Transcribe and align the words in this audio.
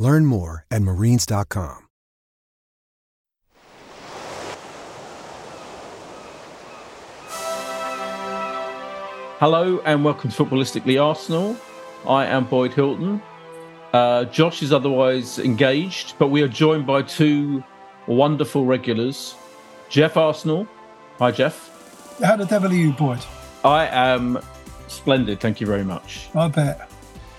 Learn 0.00 0.24
more 0.24 0.64
at 0.70 0.80
marines.com. 0.80 1.86
Hello 9.38 9.80
and 9.84 10.04
welcome 10.04 10.30
to 10.30 10.44
Footballistically 10.44 11.02
Arsenal. 11.02 11.56
I 12.06 12.24
am 12.26 12.46
Boyd 12.46 12.72
Hilton. 12.72 13.22
Uh, 13.92 14.24
Josh 14.24 14.62
is 14.62 14.72
otherwise 14.72 15.38
engaged, 15.38 16.14
but 16.18 16.28
we 16.28 16.42
are 16.42 16.48
joined 16.48 16.86
by 16.86 17.02
two 17.02 17.62
wonderful 18.06 18.64
regulars. 18.64 19.34
Geoff 19.90 20.16
Arsenal. 20.16 20.66
Hi, 21.18 21.30
Geoff. 21.30 22.18
How 22.22 22.36
the 22.36 22.46
devil 22.46 22.70
are 22.70 22.74
you, 22.74 22.92
Boyd? 22.92 23.20
I 23.64 23.86
am 23.86 24.38
splendid. 24.88 25.40
Thank 25.40 25.60
you 25.60 25.66
very 25.66 25.84
much. 25.84 26.28
I 26.34 26.48
bet. 26.48 26.89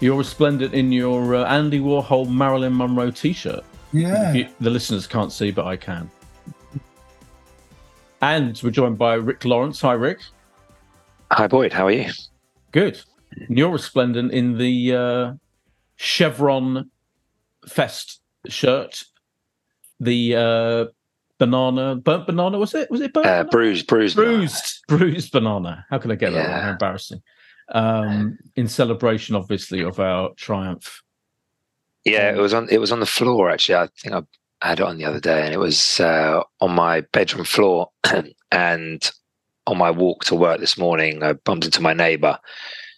You're 0.02 0.18
resplendent 0.18 0.74
in 0.74 0.92
your 0.92 1.36
uh, 1.36 1.46
Andy 1.46 1.80
Warhol 1.80 2.28
Marilyn 2.28 2.76
Monroe 2.76 3.12
t 3.12 3.34
shirt. 3.34 3.64
Yeah. 3.94 4.48
The 4.60 4.70
listeners 4.72 5.06
can't 5.06 5.32
see, 5.32 5.52
but 5.52 5.68
I 5.68 5.78
can. 5.78 6.10
And 8.20 8.60
we're 8.64 8.72
joined 8.72 8.98
by 8.98 9.14
Rick 9.14 9.46
Lawrence. 9.46 9.80
Hi, 9.82 9.94
Rick. 9.94 10.22
Hi, 11.32 11.48
Boyd. 11.48 11.72
How 11.72 11.86
are 11.86 11.92
you? 11.92 12.10
Good. 12.72 13.00
And 13.48 13.56
you're 13.56 13.70
resplendent 13.70 14.32
in 14.32 14.58
the 14.58 14.96
uh, 14.96 15.34
Chevron 15.98 16.90
Fest 17.68 18.22
shirt. 18.48 19.04
The 20.00 20.36
uh, 20.36 20.86
banana, 21.38 21.96
burnt 21.96 22.26
banana, 22.26 22.58
was 22.58 22.74
it? 22.74 22.90
Was 22.90 23.02
it 23.02 23.14
burnt? 23.14 23.28
Uh, 23.28 23.30
banana? 23.30 23.50
bruised, 23.50 23.86
bruised. 23.86 24.16
bruised, 24.16 24.80
bruised 24.88 25.32
banana. 25.32 25.86
How 25.92 26.00
can 26.00 26.10
I 26.10 26.16
get 26.16 26.34
that? 26.34 26.44
Yeah. 26.44 26.52
wrong? 26.54 26.62
How 26.64 26.72
embarrassing. 26.72 27.22
Um, 27.70 28.38
in 28.56 28.68
celebration, 28.68 29.36
obviously, 29.36 29.82
of 29.82 30.00
our 30.00 30.32
triumph. 30.36 31.02
Yeah, 32.04 32.32
it 32.32 32.40
was 32.40 32.54
on. 32.54 32.68
It 32.70 32.80
was 32.80 32.92
on 32.92 33.00
the 33.00 33.06
floor. 33.06 33.50
Actually, 33.50 33.76
I 33.76 33.88
think 33.98 34.16
I 34.62 34.68
had 34.68 34.80
it 34.80 34.86
on 34.86 34.98
the 34.98 35.06
other 35.06 35.20
day, 35.20 35.44
and 35.46 35.54
it 35.54 35.60
was 35.60 36.00
uh, 36.00 36.42
on 36.60 36.72
my 36.72 37.02
bedroom 37.14 37.46
floor. 37.46 37.90
and 38.52 39.12
on 39.68 39.78
my 39.78 39.92
walk 39.92 40.26
to 40.26 40.36
work 40.36 40.60
this 40.60 40.78
morning, 40.78 41.24
I 41.24 41.34
bumped 41.34 41.66
into 41.66 41.82
my 41.82 41.94
neighbour, 41.94 42.40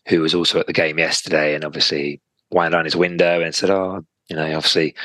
who 0.07 0.21
was 0.21 0.33
also 0.33 0.59
at 0.59 0.67
the 0.67 0.73
game 0.73 0.97
yesterday, 0.97 1.53
and 1.53 1.65
obviously 1.65 2.21
wound 2.51 2.71
down 2.71 2.85
his 2.85 2.95
window 2.95 3.41
and 3.41 3.53
said, 3.53 3.69
"Oh, 3.69 4.05
you 4.29 4.35
know, 4.35 4.45
obviously 4.55 4.95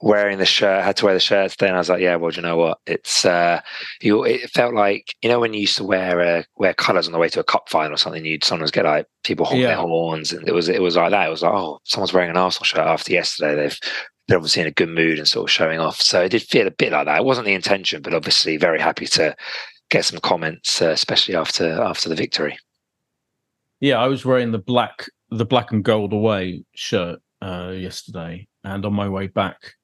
wearing 0.00 0.38
the 0.38 0.46
shirt, 0.46 0.84
had 0.84 0.96
to 0.98 1.04
wear 1.04 1.14
the 1.14 1.20
shirt 1.20 1.50
today." 1.50 1.66
And 1.68 1.76
I 1.76 1.80
was 1.80 1.88
like, 1.88 2.00
"Yeah, 2.00 2.16
well, 2.16 2.30
do 2.30 2.36
you 2.36 2.42
know 2.42 2.56
what? 2.56 2.78
It's 2.86 3.24
uh, 3.24 3.60
you. 4.00 4.24
It 4.24 4.50
felt 4.50 4.74
like 4.74 5.14
you 5.22 5.28
know 5.28 5.40
when 5.40 5.54
you 5.54 5.60
used 5.60 5.76
to 5.78 5.84
wear 5.84 6.20
uh, 6.20 6.42
wear 6.56 6.74
colours 6.74 7.06
on 7.06 7.12
the 7.12 7.18
way 7.18 7.28
to 7.30 7.40
a 7.40 7.44
cup 7.44 7.68
final 7.68 7.94
or 7.94 7.98
something. 7.98 8.24
You'd 8.24 8.44
sometimes 8.44 8.70
get 8.70 8.84
like 8.84 9.06
people 9.24 9.46
honk 9.46 9.60
Yeah. 9.60 9.68
their 9.68 9.76
horns, 9.76 10.32
and 10.32 10.46
it 10.48 10.52
was 10.52 10.68
it 10.68 10.82
was 10.82 10.96
like 10.96 11.10
that. 11.10 11.26
It 11.26 11.30
was 11.30 11.42
like, 11.42 11.52
oh, 11.54 11.80
someone's 11.84 12.12
wearing 12.12 12.30
an 12.30 12.36
Arsenal 12.36 12.64
shirt 12.64 12.86
after 12.86 13.12
yesterday. 13.12 13.54
They've 13.54 13.78
they're 14.28 14.38
obviously 14.38 14.62
in 14.62 14.68
a 14.68 14.72
good 14.72 14.88
mood 14.88 15.18
and 15.18 15.28
sort 15.28 15.48
of 15.48 15.52
showing 15.52 15.78
off. 15.78 16.00
So 16.00 16.22
it 16.22 16.30
did 16.30 16.42
feel 16.42 16.66
a 16.66 16.70
bit 16.72 16.92
like 16.92 17.06
that. 17.06 17.18
It 17.18 17.24
wasn't 17.24 17.46
the 17.46 17.54
intention, 17.54 18.02
but 18.02 18.12
obviously 18.12 18.56
very 18.56 18.80
happy 18.80 19.06
to 19.06 19.36
get 19.88 20.04
some 20.04 20.18
comments, 20.18 20.82
uh, 20.82 20.88
especially 20.88 21.36
after 21.36 21.80
after 21.80 22.08
the 22.08 22.16
victory. 22.16 22.58
Yeah, 23.78 23.98
I 23.98 24.08
was 24.08 24.24
wearing 24.24 24.52
the 24.52 24.58
black, 24.58 25.06
the 25.30 25.44
black 25.44 25.70
and 25.70 25.84
gold 25.84 26.12
away 26.12 26.64
shirt 26.74 27.20
uh, 27.42 27.72
yesterday, 27.74 28.46
and 28.64 28.84
on 28.84 28.92
my 28.92 29.08
way 29.08 29.26
back, 29.26 29.74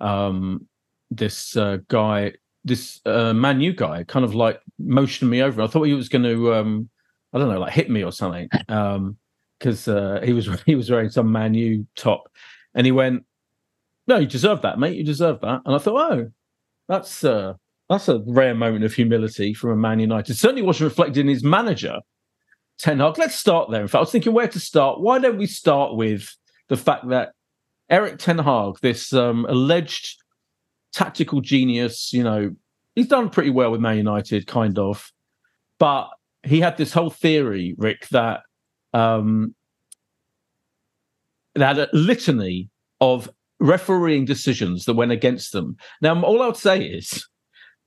um, 0.00 0.66
this 1.10 1.56
uh, 1.56 1.78
guy, 1.88 2.32
this 2.64 3.00
uh, 3.06 3.32
Man 3.32 3.60
U 3.60 3.72
guy, 3.72 4.04
kind 4.04 4.24
of 4.24 4.34
like 4.34 4.60
motioned 4.78 5.30
me 5.30 5.42
over. 5.42 5.62
I 5.62 5.66
thought 5.66 5.84
he 5.84 5.94
was 5.94 6.08
going 6.08 6.24
to, 6.24 6.54
um, 6.54 6.88
I 7.32 7.38
don't 7.38 7.48
know, 7.48 7.60
like 7.60 7.72
hit 7.72 7.90
me 7.90 8.02
or 8.02 8.12
something, 8.12 8.48
because 8.66 9.88
uh, 9.88 10.20
he 10.24 10.32
was 10.32 10.48
he 10.66 10.74
was 10.74 10.90
wearing 10.90 11.10
some 11.10 11.30
Man 11.32 11.54
U 11.54 11.86
top, 11.96 12.30
and 12.74 12.86
he 12.86 12.92
went, 12.92 13.24
"No, 14.06 14.18
you 14.18 14.26
deserve 14.26 14.62
that, 14.62 14.78
mate. 14.78 14.96
You 14.96 15.04
deserve 15.04 15.40
that." 15.40 15.62
And 15.64 15.74
I 15.74 15.78
thought, 15.78 16.12
"Oh, 16.12 16.30
that's 16.88 17.24
uh, 17.24 17.54
that's 17.88 18.08
a 18.08 18.22
rare 18.26 18.54
moment 18.54 18.84
of 18.84 18.94
humility 18.94 19.54
from 19.54 19.70
a 19.70 19.76
Man 19.76 20.00
United. 20.00 20.34
Certainly 20.34 20.62
wasn't 20.62 20.90
reflected 20.90 21.18
in 21.18 21.28
his 21.28 21.44
manager." 21.44 21.98
Ten 22.78 22.98
Hag. 22.98 23.18
Let's 23.18 23.36
start 23.36 23.70
there. 23.70 23.82
In 23.82 23.86
fact, 23.86 23.96
I 23.96 24.00
was 24.00 24.10
thinking 24.10 24.32
where 24.32 24.48
to 24.48 24.58
start. 24.58 25.00
Why 25.00 25.18
don't 25.18 25.38
we 25.38 25.46
start 25.46 25.94
with 25.94 26.34
the 26.72 26.76
fact 26.78 27.06
that 27.10 27.34
Erik 27.90 28.18
Ten 28.18 28.38
Hag, 28.38 28.78
this 28.80 29.12
um, 29.12 29.44
alleged 29.46 30.16
tactical 30.94 31.42
genius, 31.42 32.14
you 32.14 32.24
know, 32.24 32.50
he's 32.94 33.08
done 33.08 33.28
pretty 33.28 33.50
well 33.50 33.70
with 33.70 33.82
Man 33.82 33.98
United, 33.98 34.46
kind 34.46 34.78
of, 34.78 35.12
but 35.78 36.08
he 36.44 36.60
had 36.60 36.78
this 36.78 36.94
whole 36.94 37.10
theory, 37.10 37.74
Rick, 37.76 38.08
that 38.08 38.40
um, 38.94 39.54
a 41.54 41.88
litany 41.92 42.70
of 43.02 43.28
refereeing 43.60 44.24
decisions 44.24 44.86
that 44.86 44.94
went 44.94 45.12
against 45.12 45.52
them. 45.52 45.76
Now, 46.00 46.18
all 46.22 46.40
I 46.40 46.46
would 46.46 46.56
say 46.56 46.82
is, 46.82 47.28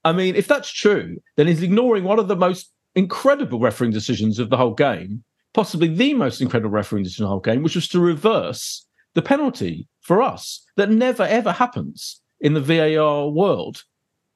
I 0.03 0.11
mean, 0.11 0.35
if 0.35 0.47
that's 0.47 0.71
true, 0.71 1.17
then 1.37 1.47
he's 1.47 1.63
ignoring 1.63 2.03
one 2.03 2.19
of 2.19 2.27
the 2.27 2.35
most 2.35 2.71
incredible 2.93 3.59
refereeing 3.59 3.91
decisions 3.91 4.37
of 4.37 4.51
the 4.51 4.57
whole 4.57 4.75
game, 4.75 5.23
possibly 5.55 5.87
the 5.87 6.13
most 6.13 6.41
incredible 6.41 6.69
refereeing 6.69 7.03
decision 7.03 7.23
of 7.23 7.27
the 7.27 7.31
whole 7.31 7.39
game, 7.39 7.63
which 7.63 7.75
was 7.75 7.87
to 7.87 7.99
reverse 7.99 8.85
the 9.15 9.21
penalty 9.21 9.87
for 10.01 10.21
us. 10.21 10.63
That 10.75 10.91
never 10.91 11.23
ever 11.23 11.51
happens 11.53 12.21
in 12.41 12.53
the 12.53 12.61
VAR 12.61 13.29
world. 13.29 13.83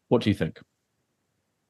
What 0.07 0.21
do 0.23 0.29
you 0.29 0.33
think? 0.33 0.59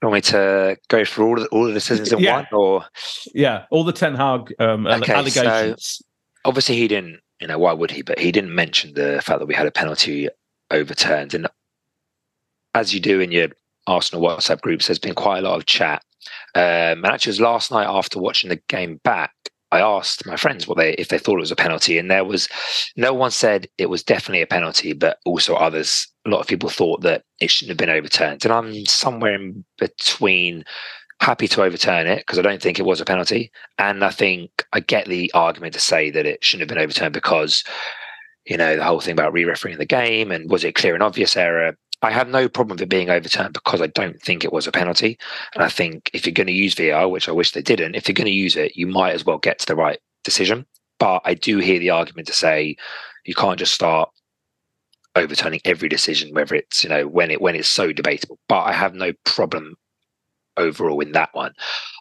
You 0.01 0.07
want 0.07 0.13
me 0.13 0.21
to 0.31 0.77
go 0.87 1.03
through 1.03 1.25
all 1.27 1.33
of 1.37 1.43
the, 1.43 1.49
all 1.49 1.63
of 1.63 1.67
the 1.69 1.73
decisions 1.73 2.13
in 2.13 2.19
Yeah. 2.19 2.35
one, 2.35 2.47
or 2.53 2.85
Yeah, 3.33 3.65
all 3.71 3.83
the 3.83 3.91
Ten 3.91 4.15
Hag 4.15 4.53
um, 4.59 4.87
Okay, 4.87 5.07
so- 5.07 5.13
allegations. 5.13 6.01
obviously 6.45 6.75
he 6.77 6.87
didn't. 6.87 7.19
You 7.41 7.47
know 7.47 7.57
why 7.57 7.73
would 7.73 7.91
he? 7.91 8.01
But 8.01 8.19
he 8.19 8.31
didn't 8.31 8.53
mention 8.53 8.93
the 8.93 9.21
fact 9.23 9.39
that 9.39 9.45
we 9.47 9.55
had 9.55 9.65
a 9.67 9.71
penalty 9.71 10.29
overturned. 10.71 11.33
And 11.33 11.47
as 12.75 12.93
you 12.93 12.99
do 12.99 13.19
in 13.19 13.31
your 13.31 13.47
Arsenal 13.89 14.23
WhatsApp 14.23 14.61
groups, 14.61 14.87
there's 14.87 14.99
been 14.99 15.15
quite 15.15 15.39
a 15.39 15.47
lot 15.47 15.57
of 15.57 15.65
chat. 15.65 16.03
Um, 16.55 17.03
and 17.03 17.07
actually, 17.07 17.31
was 17.31 17.41
last 17.41 17.71
night 17.71 17.87
after 17.87 18.19
watching 18.19 18.49
the 18.49 18.61
game 18.67 18.99
back, 19.03 19.33
I 19.71 19.81
asked 19.81 20.25
my 20.25 20.35
friends 20.35 20.67
what 20.67 20.77
they 20.77 20.93
if 20.93 21.09
they 21.09 21.19
thought 21.19 21.37
it 21.37 21.41
was 21.41 21.51
a 21.51 21.55
penalty, 21.55 21.97
and 21.97 22.09
there 22.09 22.25
was 22.25 22.49
no 22.95 23.13
one 23.13 23.31
said 23.31 23.67
it 23.77 23.89
was 23.89 24.03
definitely 24.03 24.41
a 24.41 24.47
penalty, 24.47 24.93
but 24.93 25.19
also 25.25 25.55
others. 25.55 26.07
A 26.25 26.29
lot 26.29 26.41
of 26.41 26.47
people 26.47 26.69
thought 26.69 27.01
that 27.01 27.23
it 27.39 27.51
shouldn't 27.51 27.71
have 27.71 27.77
been 27.77 27.95
overturned, 27.95 28.45
and 28.45 28.53
I'm 28.53 28.85
somewhere 28.85 29.35
in 29.35 29.65
between. 29.77 30.65
Happy 31.21 31.49
to 31.49 31.63
overturn 31.63 32.07
it 32.07 32.19
because 32.19 32.39
I 32.39 32.43
don't 32.43 32.61
think 32.61 32.79
it 32.79 32.85
was 32.85 33.01
a 33.01 33.05
penalty, 33.05 33.51
and 33.77 34.05
I 34.05 34.09
think 34.09 34.65
I 34.71 34.79
get 34.79 35.05
the 35.05 35.29
argument 35.33 35.73
to 35.73 35.79
say 35.81 36.09
that 36.11 36.25
it 36.25 36.41
shouldn't 36.41 36.69
have 36.69 36.73
been 36.73 36.81
overturned 36.81 37.13
because 37.13 37.61
you 38.45 38.57
know, 38.57 38.75
the 38.75 38.83
whole 38.83 38.99
thing 38.99 39.11
about 39.11 39.31
re-refereeing 39.31 39.77
the 39.77 39.85
game 39.85 40.31
and 40.31 40.49
was 40.49 40.63
it 40.63 40.75
clear 40.75 40.95
and 40.95 41.03
obvious 41.03 41.37
error? 41.37 41.77
I 42.01 42.11
have 42.11 42.29
no 42.29 42.47
problem 42.47 42.75
with 42.75 42.81
it 42.81 42.89
being 42.89 43.09
overturned 43.09 43.53
because 43.53 43.81
I 43.81 43.87
don't 43.87 44.21
think 44.21 44.43
it 44.43 44.53
was 44.53 44.67
a 44.67 44.71
penalty. 44.71 45.17
And 45.53 45.63
I 45.63 45.69
think 45.69 46.09
if 46.13 46.25
you're 46.25 46.33
going 46.33 46.47
to 46.47 46.53
use 46.53 46.75
VR, 46.75 47.09
which 47.09 47.27
I 47.27 47.33
wish 47.33 47.51
they 47.51 47.61
didn't, 47.61 47.95
if 47.95 48.07
you're 48.07 48.13
going 48.13 48.25
to 48.25 48.31
use 48.31 48.55
it, 48.55 48.77
you 48.77 48.87
might 48.87 49.13
as 49.13 49.25
well 49.25 49.37
get 49.37 49.59
to 49.59 49.65
the 49.65 49.75
right 49.75 49.99
decision. 50.23 50.65
But 50.97 51.21
I 51.25 51.33
do 51.33 51.57
hear 51.57 51.79
the 51.79 51.89
argument 51.89 52.27
to 52.27 52.33
say 52.33 52.77
you 53.25 53.35
can't 53.35 53.59
just 53.59 53.73
start 53.73 54.09
overturning 55.15 55.61
every 55.65 55.89
decision, 55.89 56.33
whether 56.33 56.55
it's 56.55 56.83
you 56.83 56.89
know 56.89 57.07
when 57.07 57.31
it 57.31 57.41
when 57.41 57.55
it's 57.55 57.69
so 57.69 57.91
debatable. 57.91 58.39
But 58.47 58.61
I 58.61 58.73
have 58.73 58.93
no 58.93 59.13
problem 59.25 59.75
overall 60.57 60.99
in 61.01 61.13
that 61.13 61.29
one. 61.33 61.53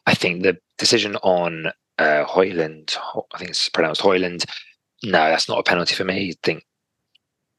I 0.07 0.15
think 0.15 0.43
the 0.43 0.59
decision 0.79 1.17
on 1.17 1.69
uh, 1.99 2.25
Højlund, 2.25 2.97
I 3.33 3.39
think 3.39 3.51
it's 3.51 3.69
pronounced 3.69 4.01
Højlund. 4.01 4.45
No, 5.05 5.13
that's 5.13 5.49
not 5.49 5.59
a 5.59 5.63
penalty 5.63 5.95
for 5.95 6.05
me. 6.05 6.31
I 6.31 6.35
think 6.43 6.65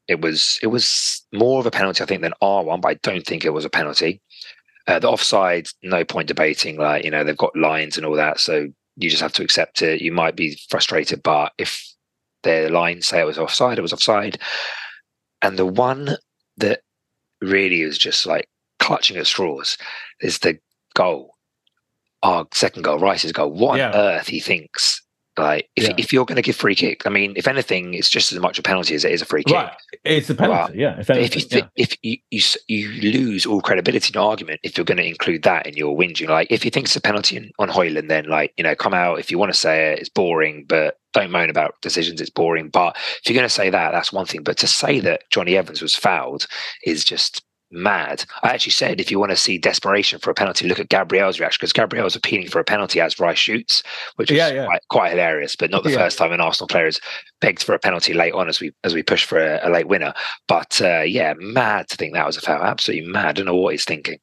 it 0.08 0.20
was 0.20 0.58
it 0.62 0.68
was 0.68 1.24
more 1.32 1.60
of 1.60 1.66
a 1.66 1.70
penalty, 1.70 2.02
I 2.02 2.06
think, 2.06 2.22
than 2.22 2.34
R 2.40 2.64
one, 2.64 2.80
but 2.80 2.88
I 2.88 2.94
don't 3.02 3.26
think 3.26 3.44
it 3.44 3.50
was 3.52 3.64
a 3.64 3.70
penalty. 3.70 4.20
Uh, 4.86 4.98
the 4.98 5.08
offside, 5.08 5.68
no 5.82 6.04
point 6.04 6.28
debating. 6.28 6.76
Like 6.76 7.04
you 7.04 7.10
know, 7.10 7.22
they've 7.24 7.36
got 7.36 7.54
lines 7.56 7.96
and 7.96 8.04
all 8.06 8.16
that, 8.16 8.40
so 8.40 8.68
you 8.96 9.08
just 9.10 9.22
have 9.22 9.32
to 9.34 9.42
accept 9.42 9.82
it. 9.82 10.00
You 10.02 10.12
might 10.12 10.36
be 10.36 10.58
frustrated, 10.68 11.22
but 11.22 11.52
if 11.58 11.86
their 12.42 12.70
lines 12.70 13.06
say 13.06 13.20
it 13.20 13.26
was 13.26 13.38
offside, 13.38 13.78
it 13.78 13.82
was 13.82 13.92
offside. 13.92 14.38
And 15.42 15.58
the 15.58 15.66
one 15.66 16.16
that 16.56 16.80
really 17.40 17.82
is 17.82 17.96
just 17.98 18.26
like 18.26 18.48
clutching 18.78 19.16
at 19.16 19.26
straws 19.26 19.78
is 20.20 20.38
the 20.38 20.58
goal. 20.94 21.34
Our 22.22 22.46
second 22.52 22.82
goal, 22.82 22.98
Rice's 22.98 23.32
goal. 23.32 23.50
What 23.52 23.78
Yeah. 23.78 23.90
on 23.90 23.94
earth 23.96 24.28
he 24.28 24.40
thinks? 24.40 25.02
Like, 25.40 25.68
if, 25.76 25.84
Yeah. 25.88 25.94
if 25.98 26.12
you're 26.12 26.24
going 26.24 26.36
to 26.36 26.42
give 26.42 26.56
free 26.56 26.74
kick, 26.74 27.06
I 27.06 27.10
mean, 27.10 27.32
if 27.36 27.48
anything, 27.48 27.94
it's 27.94 28.08
just 28.10 28.32
as 28.32 28.38
much 28.38 28.58
a 28.58 28.62
penalty 28.62 28.94
as 28.94 29.04
it 29.04 29.12
is 29.12 29.22
a 29.22 29.24
free 29.26 29.42
kick. 29.44 29.56
Right. 29.56 29.72
It's 30.04 30.30
a 30.30 30.34
penalty, 30.34 30.78
yeah. 30.78 31.00
If 31.00 31.06
But 31.08 31.16
if 31.18 31.32
anything, 31.32 31.40
you 31.42 31.62
thi- 31.62 31.68
if 31.76 31.96
you, 32.02 32.16
you 32.68 32.88
you 33.00 33.12
lose 33.12 33.46
all 33.46 33.60
credibility 33.60 34.12
in 34.14 34.20
argument 34.20 34.60
if 34.62 34.76
you're 34.76 34.84
going 34.84 34.98
to 34.98 35.06
include 35.06 35.42
that 35.44 35.66
in 35.66 35.76
your 35.76 35.96
whinging, 35.96 36.28
like 36.28 36.48
if 36.50 36.64
you 36.64 36.70
think 36.70 36.86
it's 36.86 36.96
a 36.96 37.00
penalty 37.00 37.36
on, 37.38 37.50
on 37.58 37.68
Højlund, 37.74 38.08
then 38.08 38.26
like 38.28 38.52
you 38.56 38.64
know 38.64 38.74
come 38.74 38.94
out 38.94 39.18
if 39.18 39.30
you 39.30 39.38
want 39.38 39.52
to 39.52 39.58
say 39.58 39.92
it, 39.92 39.98
it's 39.98 40.08
boring, 40.08 40.64
but 40.68 40.96
don't 41.12 41.30
moan 41.32 41.50
about 41.50 41.74
decisions. 41.82 42.20
It's 42.20 42.30
boring. 42.30 42.68
But 42.68 42.96
if 42.96 43.22
you're 43.28 43.34
going 43.36 43.48
to 43.48 43.54
say 43.54 43.68
that, 43.70 43.90
that's 43.90 44.12
one 44.12 44.26
thing. 44.26 44.42
But 44.44 44.58
to 44.58 44.66
say 44.68 45.00
that 45.00 45.22
Jonny 45.30 45.56
Evans 45.56 45.82
was 45.82 45.96
fouled 45.96 46.46
is 46.84 47.04
just 47.04 47.42
mad. 47.70 48.24
I 48.42 48.50
actually 48.50 48.72
said 48.72 49.00
if 49.00 49.10
you 49.10 49.18
want 49.18 49.30
to 49.30 49.36
see 49.36 49.58
desperation 49.58 50.18
for 50.18 50.30
a 50.30 50.34
penalty, 50.34 50.66
look 50.66 50.80
at 50.80 50.88
Gabriel's 50.88 51.38
reaction 51.38 51.58
because 51.60 51.72
Gabriel's 51.72 52.16
appealing 52.16 52.48
for 52.48 52.58
a 52.60 52.64
penalty 52.64 53.00
as 53.00 53.18
Rice 53.18 53.38
shoots, 53.38 53.82
which 54.16 54.30
is 54.30 54.36
Yeah, 54.36 54.48
yeah. 54.50 54.66
Quite, 54.66 54.80
quite 54.90 55.10
hilarious. 55.10 55.56
But 55.56 55.70
not 55.70 55.82
the 55.84 55.90
Yeah. 55.90 55.98
first 55.98 56.18
time 56.18 56.32
an 56.32 56.40
Arsenal 56.40 56.68
player 56.68 56.86
has 56.86 57.00
begged 57.40 57.62
for 57.62 57.74
a 57.74 57.78
penalty 57.78 58.12
late 58.12 58.32
on 58.34 58.48
as 58.48 58.60
we 58.60 58.72
as 58.84 58.94
we 58.94 59.02
push 59.02 59.24
for 59.24 59.38
a, 59.38 59.60
a 59.62 59.70
late 59.70 59.88
winner. 59.88 60.12
But 60.48 60.80
uh, 60.82 61.02
yeah, 61.02 61.34
mad 61.38 61.88
to 61.88 61.96
think 61.96 62.14
that 62.14 62.26
was 62.26 62.36
a 62.36 62.40
foul. 62.40 62.62
Absolutely 62.62 63.08
mad. 63.10 63.26
I 63.26 63.32
don't 63.32 63.46
know 63.46 63.56
what 63.56 63.74
he's 63.74 63.84
thinking. 63.84 64.18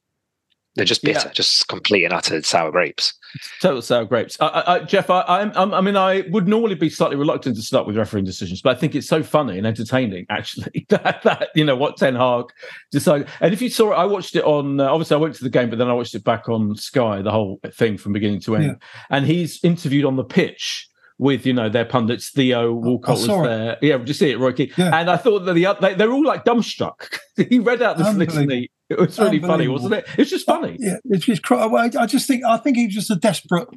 They're 0.75 0.85
just 0.85 1.01
bitter, 1.03 1.29
just 1.33 1.67
complete 1.67 2.03
and 2.03 2.13
utter 2.13 2.41
sour 2.43 2.69
grapes. 2.71 3.16
Total 3.61 3.81
sour 3.81 4.05
grapes. 4.05 4.37
I, 4.39 4.47
I, 4.47 4.75
I, 4.75 4.79
Geoff, 4.79 5.09
I, 5.09 5.23
I'm, 5.27 5.51
I'm, 5.55 5.73
I 5.73 5.81
mean, 5.81 5.95
I 5.95 6.23
would 6.29 6.47
normally 6.47 6.75
be 6.75 6.89
slightly 6.89 7.15
reluctant 7.15 7.55
to 7.55 7.61
start 7.61 7.87
with 7.87 7.97
refereeing 7.97 8.25
decisions, 8.25 8.61
but 8.61 8.75
I 8.75 8.79
think 8.79 8.95
it's 8.95 9.07
so 9.07 9.23
funny 9.23 9.57
and 9.57 9.67
entertaining, 9.67 10.25
actually, 10.29 10.85
that, 10.89 11.21
that 11.23 11.49
you 11.55 11.63
know 11.63 11.75
what 11.75 11.97
Ten 11.97 12.15
Hag 12.15 12.45
decided. 12.91 13.27
And 13.41 13.53
if 13.53 13.61
you 13.61 13.69
saw 13.69 13.91
it, 13.91 13.95
I 13.95 14.05
watched 14.05 14.35
it 14.35 14.43
on. 14.43 14.79
Uh, 14.79 14.85
obviously, 14.85 15.15
I 15.15 15.19
went 15.19 15.35
to 15.35 15.43
the 15.43 15.49
game, 15.49 15.69
but 15.69 15.79
then 15.79 15.89
I 15.89 15.93
watched 15.93 16.15
it 16.15 16.23
back 16.23 16.49
on 16.49 16.75
Sky, 16.75 17.21
the 17.21 17.31
whole 17.31 17.59
thing 17.73 17.97
from 17.97 18.13
beginning 18.13 18.41
to 18.41 18.55
end. 18.55 18.65
Yeah. 18.65 18.87
And 19.09 19.25
he's 19.25 19.63
interviewed 19.63 20.05
on 20.05 20.15
the 20.15 20.23
pitch 20.23 20.89
with 21.19 21.45
you 21.45 21.53
know 21.53 21.69
their 21.69 21.85
pundits. 21.85 22.29
Theo 22.29 22.73
Walcott 22.73 23.17
was 23.17 23.27
it. 23.27 23.43
there. 23.43 23.77
Yeah, 23.81 23.97
just 23.99 24.19
see 24.19 24.31
it, 24.31 24.39
Roy 24.39 24.53
Keane? 24.53 24.71
Yeah. 24.77 24.99
And 24.99 25.09
I 25.09 25.17
thought 25.17 25.39
that 25.45 25.53
the 25.53 25.77
they, 25.81 25.93
they're 25.95 26.11
all 26.11 26.23
like 26.23 26.45
dumbstruck. 26.45 27.19
he 27.49 27.59
read 27.59 27.81
out 27.81 27.97
this 27.97 28.15
litany. 28.15 28.69
It 28.89 28.97
was 28.97 29.19
really 29.19 29.39
funny, 29.39 29.67
wasn't 29.67 29.95
it? 29.95 30.05
It's 30.17 30.29
just 30.29 30.45
funny. 30.45 30.77
Yeah, 30.79 30.97
it's 31.05 31.25
just. 31.25 31.41
I 31.51 32.05
just 32.05 32.27
think. 32.27 32.45
I 32.45 32.57
think 32.57 32.77
he 32.77 32.85
was 32.85 32.95
just 32.95 33.11
a 33.11 33.15
desperate, 33.15 33.67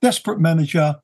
desperate 0.00 0.38
manager, 0.38 0.96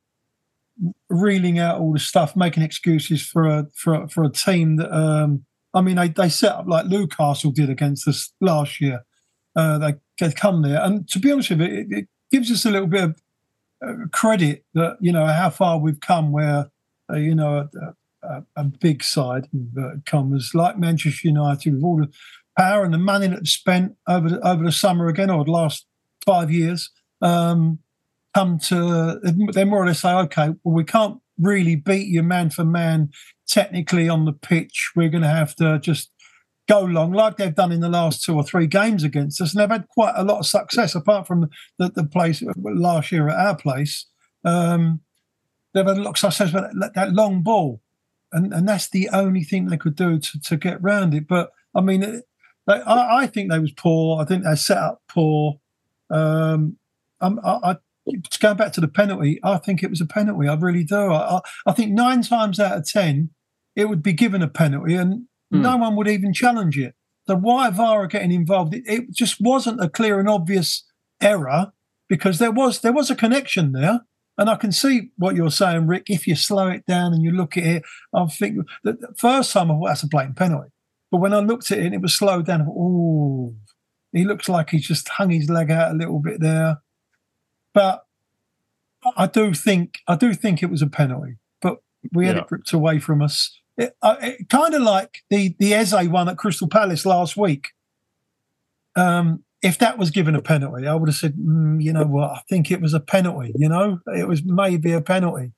reeling 1.08 1.58
out 1.58 1.80
all 1.80 1.92
the 1.92 1.98
stuff, 1.98 2.36
making 2.36 2.62
excuses 2.62 3.26
for 3.26 3.46
a 3.46 3.66
for 3.74 3.94
a, 3.94 4.08
for 4.08 4.24
a 4.24 4.30
team 4.30 4.76
that. 4.76 4.94
Um, 4.94 5.44
I 5.74 5.82
mean, 5.82 5.96
they 5.96 6.08
they 6.08 6.28
set 6.28 6.52
up 6.52 6.66
like 6.66 6.86
Newcastle 6.86 7.50
did 7.50 7.68
against 7.68 8.08
us 8.08 8.32
last 8.40 8.80
year. 8.80 9.00
Uh, 9.54 9.78
they 9.78 9.94
they 10.20 10.32
come 10.32 10.62
there, 10.62 10.80
and 10.82 11.08
to 11.08 11.18
be 11.18 11.32
honest 11.32 11.50
with 11.50 11.60
you, 11.60 11.66
it, 11.66 11.86
it 11.90 12.08
gives 12.30 12.50
us 12.50 12.64
a 12.64 12.70
little 12.70 12.86
bit 12.86 13.04
of 13.04 13.10
uh, 13.10 13.14
credit 14.12 14.64
that 14.74 14.96
you 15.00 15.12
know 15.12 15.26
how 15.26 15.50
far 15.50 15.78
we've 15.78 16.00
come. 16.00 16.32
Where 16.32 16.70
uh, 17.10 17.16
you 17.16 17.34
know 17.34 17.68
a, 17.82 18.26
a, 18.26 18.44
a 18.56 18.64
big 18.64 19.02
side 19.02 19.48
uh, 19.78 19.96
comes 20.04 20.52
like 20.54 20.78
Manchester 20.78 21.28
United 21.28 21.74
with 21.74 21.82
all 21.82 21.98
the 21.98 22.10
power 22.56 22.84
and 22.84 22.94
the 22.94 22.98
money 22.98 23.28
that's 23.28 23.50
spent 23.50 23.96
over 24.08 24.28
the, 24.30 24.46
over 24.46 24.64
the 24.64 24.72
summer 24.72 25.08
again 25.08 25.30
or 25.30 25.44
the 25.44 25.50
last 25.50 25.86
five 26.24 26.50
years 26.50 26.90
um, 27.22 27.78
come 28.34 28.58
to 28.58 29.20
they 29.52 29.64
more 29.64 29.82
or 29.82 29.86
less 29.86 30.00
say, 30.00 30.12
okay, 30.12 30.48
well 30.64 30.74
we 30.74 30.84
can't 30.84 31.20
really 31.38 31.76
beat 31.76 32.08
you 32.08 32.22
man 32.22 32.50
for 32.50 32.64
man 32.64 33.10
technically 33.46 34.08
on 34.08 34.24
the 34.24 34.32
pitch. 34.32 34.92
We're 34.96 35.08
going 35.08 35.22
to 35.22 35.28
have 35.28 35.54
to 35.56 35.78
just 35.78 36.10
go 36.68 36.80
long 36.80 37.12
like 37.12 37.36
they've 37.36 37.54
done 37.54 37.72
in 37.72 37.80
the 37.80 37.88
last 37.88 38.24
two 38.24 38.34
or 38.34 38.42
three 38.42 38.66
games 38.66 39.04
against 39.04 39.40
us, 39.40 39.54
and 39.54 39.60
they've 39.60 39.70
had 39.70 39.88
quite 39.88 40.14
a 40.16 40.24
lot 40.24 40.40
of 40.40 40.46
success 40.46 40.94
apart 40.94 41.26
from 41.26 41.48
the, 41.78 41.90
the 41.90 42.04
place 42.04 42.42
last 42.62 43.12
year 43.12 43.28
at 43.28 43.38
our 43.38 43.56
place. 43.56 44.06
Um, 44.44 45.00
they've 45.72 45.86
had 45.86 45.98
a 45.98 46.02
lot 46.02 46.10
of 46.10 46.18
success 46.18 46.52
with 46.52 46.64
that, 46.80 46.94
that 46.94 47.12
long 47.12 47.42
ball, 47.42 47.80
and 48.32 48.52
and 48.52 48.68
that's 48.68 48.88
the 48.88 49.08
only 49.12 49.44
thing 49.44 49.66
they 49.66 49.76
could 49.76 49.96
do 49.96 50.18
to, 50.18 50.40
to 50.40 50.56
get 50.56 50.82
round 50.82 51.14
it. 51.14 51.28
But 51.28 51.50
I 51.74 51.80
mean, 51.80 52.00
they, 52.66 52.74
I, 52.74 53.22
I 53.22 53.26
think 53.26 53.50
they 53.50 53.58
was 53.58 53.72
poor. 53.72 54.20
I 54.20 54.24
think 54.24 54.44
they 54.44 54.54
set 54.56 54.78
up 54.78 55.02
poor. 55.08 55.60
Um, 56.10 56.78
I'm, 57.20 57.38
I, 57.44 57.58
I 57.62 57.76
to 58.08 58.38
go 58.38 58.54
back 58.54 58.72
to 58.72 58.80
the 58.80 58.88
penalty. 58.88 59.40
I 59.42 59.58
think 59.58 59.82
it 59.82 59.90
was 59.90 60.00
a 60.00 60.06
penalty. 60.06 60.48
I 60.48 60.54
really 60.54 60.84
do. 60.84 61.12
I, 61.12 61.36
I, 61.36 61.40
I 61.66 61.72
think 61.72 61.92
nine 61.92 62.22
times 62.22 62.60
out 62.60 62.76
of 62.76 62.88
ten, 62.88 63.30
it 63.74 63.88
would 63.88 64.02
be 64.02 64.12
given 64.12 64.42
a 64.42 64.48
penalty, 64.48 64.94
and 64.94 65.26
Hmm. 65.50 65.62
no 65.62 65.76
one 65.76 65.96
would 65.96 66.08
even 66.08 66.32
challenge 66.32 66.78
it. 66.78 66.94
So 67.26 67.36
why 67.36 67.70
VAR 67.70 68.02
are 68.04 68.06
getting 68.06 68.32
involved? 68.32 68.74
It, 68.74 68.84
it 68.86 69.10
just 69.12 69.40
wasn't 69.40 69.82
a 69.82 69.88
clear 69.88 70.18
and 70.20 70.28
obvious 70.28 70.84
error 71.20 71.72
because 72.08 72.38
there 72.38 72.52
was 72.52 72.80
there 72.80 72.92
was 72.92 73.10
a 73.10 73.16
connection 73.16 73.72
there. 73.72 74.00
And 74.38 74.50
I 74.50 74.56
can 74.56 74.70
see 74.70 75.10
what 75.16 75.34
you're 75.34 75.50
saying, 75.50 75.86
Rick. 75.86 76.10
If 76.10 76.26
you 76.26 76.36
slow 76.36 76.68
it 76.68 76.84
down 76.86 77.14
and 77.14 77.22
you 77.22 77.30
look 77.30 77.56
at 77.56 77.64
it, 77.64 77.82
I 78.14 78.26
think 78.26 78.58
that 78.84 79.00
the 79.00 79.14
first 79.16 79.50
time 79.52 79.70
I 79.70 79.74
thought 79.74 79.86
that's 79.86 80.02
a 80.02 80.08
blatant 80.08 80.36
penalty. 80.36 80.70
But 81.10 81.18
when 81.20 81.32
I 81.32 81.38
looked 81.38 81.70
at 81.72 81.78
it 81.78 81.86
and 81.86 81.94
it 81.94 82.02
was 82.02 82.14
slowed 82.14 82.44
down, 82.46 82.66
oh, 82.68 83.54
he 84.12 84.24
looks 84.24 84.48
like 84.48 84.70
he's 84.70 84.86
just 84.86 85.08
hung 85.08 85.30
his 85.30 85.48
leg 85.48 85.70
out 85.70 85.92
a 85.92 85.94
little 85.94 86.20
bit 86.20 86.40
there. 86.40 86.78
But 87.72 88.04
I 89.16 89.26
do 89.26 89.54
think 89.54 90.00
I 90.06 90.16
do 90.16 90.34
think 90.34 90.62
it 90.62 90.70
was 90.70 90.82
a 90.82 90.86
penalty. 90.86 91.36
But 91.62 91.78
we 92.12 92.26
had 92.26 92.36
Yeah. 92.36 92.42
it 92.42 92.50
ripped 92.50 92.72
away 92.72 92.98
from 92.98 93.22
us. 93.22 93.58
It, 93.78 93.94
uh, 94.02 94.16
it 94.22 94.48
kind 94.48 94.74
of 94.74 94.82
like 94.82 95.18
the 95.30 95.54
the 95.58 95.74
Eze 95.74 95.92
one 96.08 96.28
at 96.28 96.38
Crystal 96.38 96.68
Palace 96.68 97.04
last 97.04 97.36
week. 97.36 97.68
Um, 98.94 99.44
if 99.62 99.78
that 99.78 99.98
was 99.98 100.10
given 100.10 100.34
a 100.34 100.42
penalty, 100.42 100.86
I 100.86 100.94
would 100.94 101.08
have 101.08 101.16
said, 101.16 101.34
mm, 101.34 101.82
you 101.82 101.92
know 101.92 102.04
what, 102.04 102.30
I 102.30 102.40
think 102.48 102.70
it 102.70 102.80
was 102.80 102.94
a 102.94 103.00
penalty. 103.00 103.52
You 103.56 103.68
know, 103.68 104.00
it 104.16 104.28
was 104.28 104.42
maybe 104.44 104.92
a 104.92 105.00
penalty. 105.00 105.52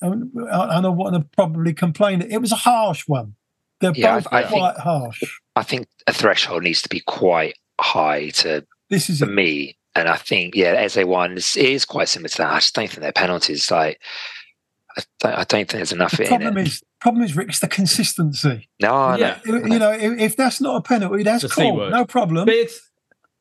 And 0.00 0.30
I, 0.50 0.78
I 0.78 0.88
want 0.88 1.14
to 1.14 1.26
probably 1.34 1.72
complain. 1.72 2.22
It 2.22 2.38
was 2.40 2.52
a 2.52 2.56
harsh 2.56 3.04
one. 3.08 3.34
They're 3.80 3.92
Yeah, 3.94 4.16
both 4.16 4.28
I- 4.32 4.38
I 4.38 4.42
think- 4.42 4.52
quite 4.52 4.76
harsh. 4.78 5.22
I 5.56 5.62
think 5.64 5.88
a 6.06 6.12
threshold 6.12 6.62
needs 6.62 6.82
to 6.82 6.88
be 6.88 7.00
quite 7.00 7.54
high 7.80 8.28
to 8.30 8.64
This 8.90 9.10
is 9.10 9.18
for 9.20 9.24
it. 9.24 9.32
me. 9.34 9.76
And 9.96 10.08
I 10.08 10.16
think, 10.16 10.54
yeah, 10.54 10.74
Eze 10.74 11.04
one 11.04 11.36
is, 11.38 11.56
is 11.56 11.84
quite 11.84 12.08
similar 12.08 12.28
to 12.28 12.36
that. 12.38 12.52
I 12.52 12.58
just 12.60 12.74
don't 12.76 12.88
think 12.88 13.00
they're 13.00 13.10
penalties. 13.12 13.68
Like, 13.70 14.00
I 14.98 15.02
don't, 15.20 15.32
I 15.32 15.36
don't 15.36 15.48
think 15.48 15.70
there's 15.70 15.92
enough 15.92 16.12
The 16.12 16.24
of 16.24 16.30
in 16.32 16.38
problem 16.38 16.58
it. 16.58 16.68
is, 16.68 16.82
problem 17.00 17.24
is, 17.24 17.36
Rick, 17.36 17.48
it's 17.48 17.60
the 17.60 17.68
consistency. 17.68 18.68
No, 18.80 18.94
I 18.94 19.16
know. 19.16 19.26
Yeah. 19.26 19.38
You 19.46 19.54
you 19.66 19.78
know, 19.78 19.92
if, 19.92 20.20
if 20.20 20.36
that's 20.36 20.60
not 20.60 20.76
a 20.76 20.82
penalty, 20.82 21.22
that's 21.22 21.42
The 21.42 21.48
cool, 21.48 21.90
no 21.90 22.04
problem. 22.04 22.46
But 22.46 22.54
it's 22.54 22.80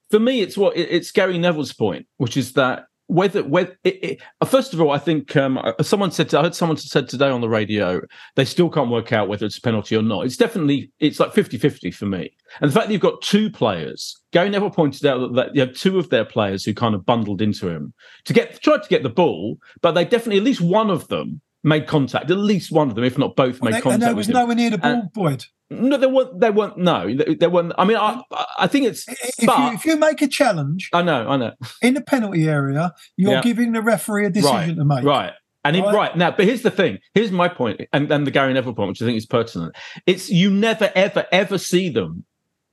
for 0.10 0.20
me, 0.20 0.42
it's 0.42 0.58
what 0.58 0.78
it's 0.78 1.12
Gary 1.12 1.38
Neville's 1.38 1.74
point, 1.74 2.08
which 2.18 2.38
is 2.38 2.54
that 2.54 2.86
whether 3.08 3.42
whether 3.44 3.78
it, 3.86 4.04
it, 4.04 4.22
uh, 4.42 4.46
first 4.46 4.74
of 4.74 4.82
all, 4.82 4.92
I 4.92 4.98
think 4.98 5.36
um, 5.38 5.58
uh, 5.58 5.82
someone 5.82 6.12
said 6.12 6.34
I 6.34 6.44
heard 6.44 6.56
someone 6.56 6.78
said 6.78 7.08
today 7.08 7.30
on 7.30 7.42
the 7.42 7.50
radio 7.50 8.02
they 8.36 8.44
still 8.46 8.70
can't 8.70 8.90
work 8.90 9.14
out 9.14 9.30
whether 9.30 9.46
it's 9.46 9.58
a 9.58 9.62
penalty 9.62 9.96
or 9.96 10.02
not. 10.02 10.26
It's 10.26 10.38
definitely 10.38 10.92
it's 11.00 11.20
like 11.20 11.34
50-50 11.34 11.94
for 11.94 12.06
me. 12.06 12.32
And 12.62 12.70
the 12.70 12.74
fact 12.74 12.88
that 12.88 12.94
you've 12.94 13.02
got 13.02 13.22
two 13.22 13.50
players, 13.50 14.22
Gary 14.32 14.50
Neville 14.50 14.70
pointed 14.72 15.06
out 15.06 15.20
that, 15.20 15.34
that 15.36 15.56
you 15.56 15.62
have 15.62 15.74
two 15.74 15.98
of 15.98 16.10
their 16.10 16.26
players 16.26 16.66
who 16.66 16.74
kind 16.74 16.96
of 16.96 17.06
bundled 17.06 17.42
into 17.42 17.70
him 17.70 17.94
to 18.26 18.34
get 18.34 18.62
tried 18.62 18.84
to 18.84 18.90
get 18.90 19.04
the 19.04 19.10
ball, 19.10 19.58
but 19.82 19.94
they 19.94 20.04
definitely 20.04 20.38
at 20.38 20.44
least 20.44 20.62
one 20.62 20.90
of 20.90 21.08
them 21.08 21.42
made 21.64 21.88
contact. 21.88 22.30
At 22.32 22.38
least 22.38 22.72
one 22.72 22.90
of 22.90 22.96
them, 22.96 23.04
if 23.04 23.18
not 23.18 23.36
both, 23.36 23.62
made 23.62 23.74
they- 23.74 23.82
contact. 23.82 23.94
and 23.94 24.02
there 24.04 24.16
was 24.16 24.30
nowhere 24.30 24.56
near 24.56 24.70
the 24.70 24.78
ball, 24.78 24.92
And- 24.92 25.14
Boyd. 25.14 25.46
No, 25.70 25.98
there 25.98 26.08
weren't. 26.08 26.40
There 26.40 26.54
weren't. 26.54 26.78
No, 26.78 27.14
there 27.14 27.50
weren't. 27.50 27.74
I 27.78 27.84
mean, 27.84 27.98
I, 27.98 28.22
I 28.58 28.68
think 28.68 28.86
it's. 28.86 29.06
If 29.10 29.46
but 29.46 29.58
you, 29.60 29.76
if 29.76 29.86
you 29.86 29.98
make 29.98 30.22
a 30.22 30.28
challenge 30.30 30.90
I 30.94 31.02
know, 31.02 31.28
I 31.28 31.36
know. 31.36 31.52
in 31.82 31.94
the 31.94 32.00
penalty 32.02 32.48
area, 32.48 32.94
you're 33.18 33.34
Yeah. 33.34 33.42
giving 33.42 33.74
the 33.74 33.82
referee 33.82 34.26
a 34.28 34.30
decision 34.30 34.56
right, 34.56 34.76
to 34.78 34.86
make. 34.86 35.04
right. 35.04 35.34
And 35.66 35.76
he, 35.76 35.82
Right. 35.82 35.94
right. 35.94 36.16
now, 36.16 36.32
but 36.32 36.46
here's 36.46 36.62
the 36.62 36.72
thing. 36.72 37.00
Here's 37.14 37.32
my 37.34 37.50
point, 37.50 37.82
and, 37.92 38.10
and 38.10 38.26
the 38.26 38.32
Gary 38.32 38.54
Neville 38.54 38.74
point, 38.76 38.88
which 38.88 39.02
I 39.02 39.06
think 39.06 39.18
is 39.18 39.26
pertinent. 39.26 39.76
It's 40.06 40.30
you 40.30 40.50
never, 40.50 40.90
ever, 40.96 41.26
ever 41.34 41.58
see 41.58 41.90
them 41.90 42.24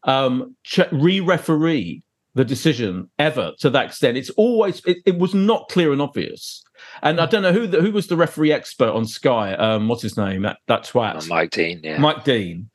um, 0.04 0.54
ch- 0.62 0.82
re-referee 0.92 2.02
the 2.34 2.44
decision 2.44 3.08
ever 3.18 3.52
to 3.60 3.70
that 3.70 3.86
extent. 3.86 4.16
It's 4.16 4.30
always 4.30 4.82
it, 4.86 4.98
it 5.06 5.18
was 5.18 5.34
not 5.34 5.68
clear 5.68 5.92
and 5.92 6.02
obvious. 6.02 6.62
And 7.02 7.20
I 7.20 7.26
don't 7.26 7.42
know 7.42 7.52
who 7.52 7.66
the, 7.66 7.80
who 7.80 7.92
was 7.92 8.06
the 8.06 8.16
referee 8.16 8.52
expert 8.52 8.90
on 8.90 9.06
Sky. 9.06 9.54
Um, 9.54 9.88
what's 9.88 10.02
his 10.02 10.16
name? 10.16 10.42
That 10.42 10.58
that 10.66 10.84
twat. 10.84 11.24
Uh, 11.24 11.26
Mike 11.28 11.50
Dean, 11.50 11.80
yeah. 11.82 11.98
Mike 11.98 12.24
Dean. 12.24 12.70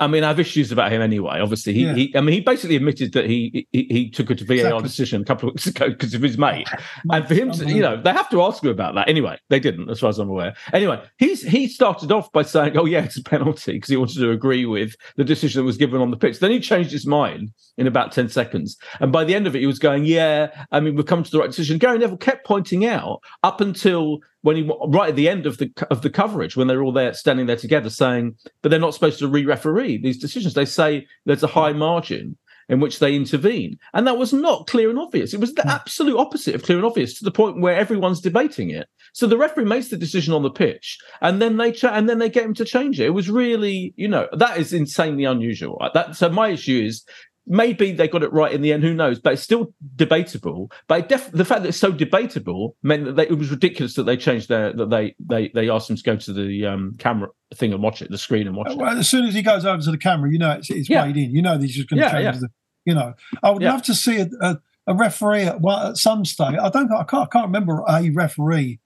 I 0.00 0.06
mean, 0.06 0.24
I 0.24 0.28
have 0.28 0.40
issues 0.40 0.70
about 0.72 0.92
him 0.92 1.02
anyway. 1.02 1.40
Obviously, 1.40 1.72
he, 1.74 1.84
Yeah. 1.84 1.94
he 1.94 2.16
I 2.16 2.20
mean, 2.20 2.32
he 2.34 2.40
basically 2.40 2.76
admitted 2.76 3.12
that 3.12 3.26
he 3.26 3.66
he, 3.72 3.86
he 3.90 4.10
took 4.10 4.30
a 4.30 4.34
VAR 4.34 4.54
Exactly. 4.56 4.82
decision 4.82 5.22
a 5.22 5.24
couple 5.24 5.48
of 5.48 5.54
weeks 5.54 5.66
ago 5.66 5.88
because 5.90 6.14
of 6.14 6.22
his 6.22 6.38
mate. 6.38 6.68
and 7.12 7.26
for 7.26 7.34
him, 7.34 7.50
to, 7.52 7.66
you 7.66 7.80
know, 7.82 8.00
they 8.00 8.12
have 8.12 8.30
to 8.30 8.42
ask 8.42 8.62
him 8.62 8.70
about 8.70 8.94
that. 8.94 9.08
Anyway, 9.08 9.38
they 9.48 9.60
didn't, 9.60 9.90
as 9.90 10.00
far 10.00 10.10
as 10.10 10.18
I'm 10.18 10.28
aware. 10.28 10.54
Anyway, 10.72 11.02
he's 11.18 11.42
he 11.42 11.68
started 11.68 12.12
off 12.12 12.30
by 12.32 12.42
saying, 12.42 12.76
"Oh 12.76 12.84
yeah, 12.84 13.02
it's 13.04 13.16
a 13.16 13.22
penalty," 13.22 13.72
because 13.72 13.88
he 13.90 13.96
wanted 13.96 14.18
to 14.18 14.30
agree 14.30 14.66
with 14.66 14.94
the 15.16 15.24
decision 15.24 15.60
that 15.62 15.66
was 15.66 15.76
given 15.76 16.00
on 16.00 16.10
the 16.10 16.16
pitch. 16.16 16.38
Then 16.38 16.50
he 16.50 16.60
changed 16.60 16.92
his 16.92 17.06
mind 17.06 17.52
in 17.76 17.86
about 17.86 18.12
ten 18.12 18.28
seconds, 18.28 18.76
and 19.00 19.10
by 19.12 19.24
the 19.24 19.34
end 19.34 19.46
of 19.46 19.56
it, 19.56 19.60
he 19.60 19.66
was 19.66 19.78
going, 19.78 20.04
"Yeah, 20.04 20.48
I 20.72 20.80
mean, 20.80 20.94
we've 20.94 21.06
come 21.06 21.22
to 21.22 21.30
the 21.30 21.38
right 21.38 21.50
decision." 21.50 21.78
Gary 21.78 21.98
Neville 21.98 22.16
kept 22.16 22.46
pointing 22.46 22.86
out 22.86 23.20
up 23.42 23.60
until 23.60 24.20
when 24.42 24.56
he 24.56 24.70
right 24.86 25.10
at 25.10 25.16
the 25.16 25.28
end 25.28 25.46
of 25.46 25.58
the 25.58 25.70
of 25.90 26.02
the 26.02 26.10
coverage 26.10 26.56
when 26.56 26.68
they're 26.68 26.82
all 26.82 26.92
there 26.92 27.12
standing 27.14 27.46
there 27.46 27.56
together 27.56 27.90
saying, 27.90 28.36
"But 28.62 28.70
they're 28.70 28.78
not 28.78 28.94
supposed 28.94 29.18
to 29.20 29.28
re-referee 29.28 29.98
these 29.98 30.18
decisions." 30.18 30.54
They 30.54 30.64
say 30.64 31.06
there's 31.24 31.42
a 31.42 31.48
high 31.48 31.72
margin 31.72 32.36
in 32.68 32.80
which 32.80 32.98
they 32.98 33.14
intervene. 33.14 33.78
And 33.94 34.06
that 34.06 34.18
was 34.18 34.32
not 34.32 34.66
clear 34.66 34.90
and 34.90 34.98
obvious. 34.98 35.32
It 35.32 35.40
was 35.40 35.54
the 35.54 35.62
hmm. 35.62 35.70
absolute 35.70 36.18
opposite 36.18 36.54
of 36.54 36.62
clear 36.62 36.78
and 36.78 36.86
obvious 36.86 37.18
to 37.18 37.24
the 37.24 37.30
point 37.30 37.60
where 37.60 37.76
everyone's 37.76 38.20
debating 38.20 38.70
it. 38.70 38.88
So 39.14 39.26
the 39.26 39.38
referee 39.38 39.64
makes 39.64 39.88
the 39.88 39.96
decision 39.96 40.34
on 40.34 40.42
the 40.42 40.50
pitch 40.50 40.98
and 41.20 41.40
then 41.40 41.56
they 41.56 41.72
cha- 41.72 41.94
and 41.94 42.08
then 42.08 42.18
they 42.18 42.28
get 42.28 42.44
him 42.44 42.54
to 42.54 42.64
change 42.64 43.00
it. 43.00 43.06
It 43.06 43.14
was 43.14 43.30
really, 43.30 43.94
you 43.96 44.08
know, 44.08 44.28
that 44.32 44.58
is 44.58 44.72
insanely 44.72 45.24
unusual. 45.24 45.82
That 45.94 46.16
so 46.16 46.28
my 46.28 46.48
issue 46.48 46.82
is 46.84 47.04
maybe 47.48 47.92
they 47.92 48.06
got 48.08 48.22
it 48.22 48.32
right 48.32 48.52
in 48.52 48.62
the 48.62 48.72
end. 48.72 48.82
Who 48.84 48.94
knows? 48.94 49.18
But 49.18 49.32
it's 49.34 49.42
still 49.42 49.72
debatable. 49.96 50.70
But 50.86 51.08
def- 51.08 51.32
the 51.32 51.44
fact 51.44 51.62
that 51.62 51.68
it's 51.70 51.78
so 51.78 51.90
debatable 51.92 52.76
meant 52.82 53.04
that 53.06 53.16
they, 53.16 53.24
it 53.28 53.38
was 53.38 53.50
ridiculous 53.50 53.94
that 53.94 54.04
they 54.04 54.16
changed 54.16 54.48
their 54.48 54.72
that 54.72 54.90
they 54.90 55.14
they 55.18 55.48
they 55.54 55.68
asked 55.68 55.90
him 55.90 55.96
to 55.96 56.02
go 56.02 56.16
to 56.16 56.32
the 56.32 56.66
um, 56.66 56.94
camera 56.98 57.28
thing 57.54 57.72
and 57.72 57.82
watch 57.82 58.02
it, 58.02 58.10
the 58.10 58.18
screen 58.18 58.46
and 58.46 58.56
watch 58.56 58.70
it. 58.70 58.80
As 58.80 59.08
soon 59.08 59.24
as 59.26 59.34
he 59.34 59.42
goes 59.42 59.64
over 59.64 59.82
to 59.82 59.90
the 59.90 59.98
camera, 59.98 60.30
you 60.30 60.38
know 60.38 60.52
it's, 60.52 60.70
it's 60.70 60.88
Yeah. 60.88 61.04
weighed 61.04 61.16
in. 61.16 61.34
You 61.34 61.42
know 61.42 61.58
he's 61.58 61.74
just 61.74 61.88
going 61.88 61.98
to 61.98 62.04
Yeah, 62.06 62.12
change 62.12 62.24
yeah. 62.24 62.40
the. 62.40 62.48
You 62.84 62.94
know, 62.94 63.14
I 63.42 63.50
would 63.50 63.62
love 63.62 63.82
to 63.82 63.94
see 63.94 64.18
a, 64.20 64.28
a, 64.40 64.58
a 64.86 64.94
referee 64.94 65.42
at, 65.42 65.60
one, 65.60 65.88
at 65.88 65.96
some 65.98 66.24
stage. 66.24 66.56
I 66.60 66.70
don't. 66.70 66.90
I 66.92 67.04
can't. 67.04 67.24
I 67.24 67.26
can't 67.26 67.46
remember 67.46 67.82
a 67.86 68.08
referee 68.10 68.80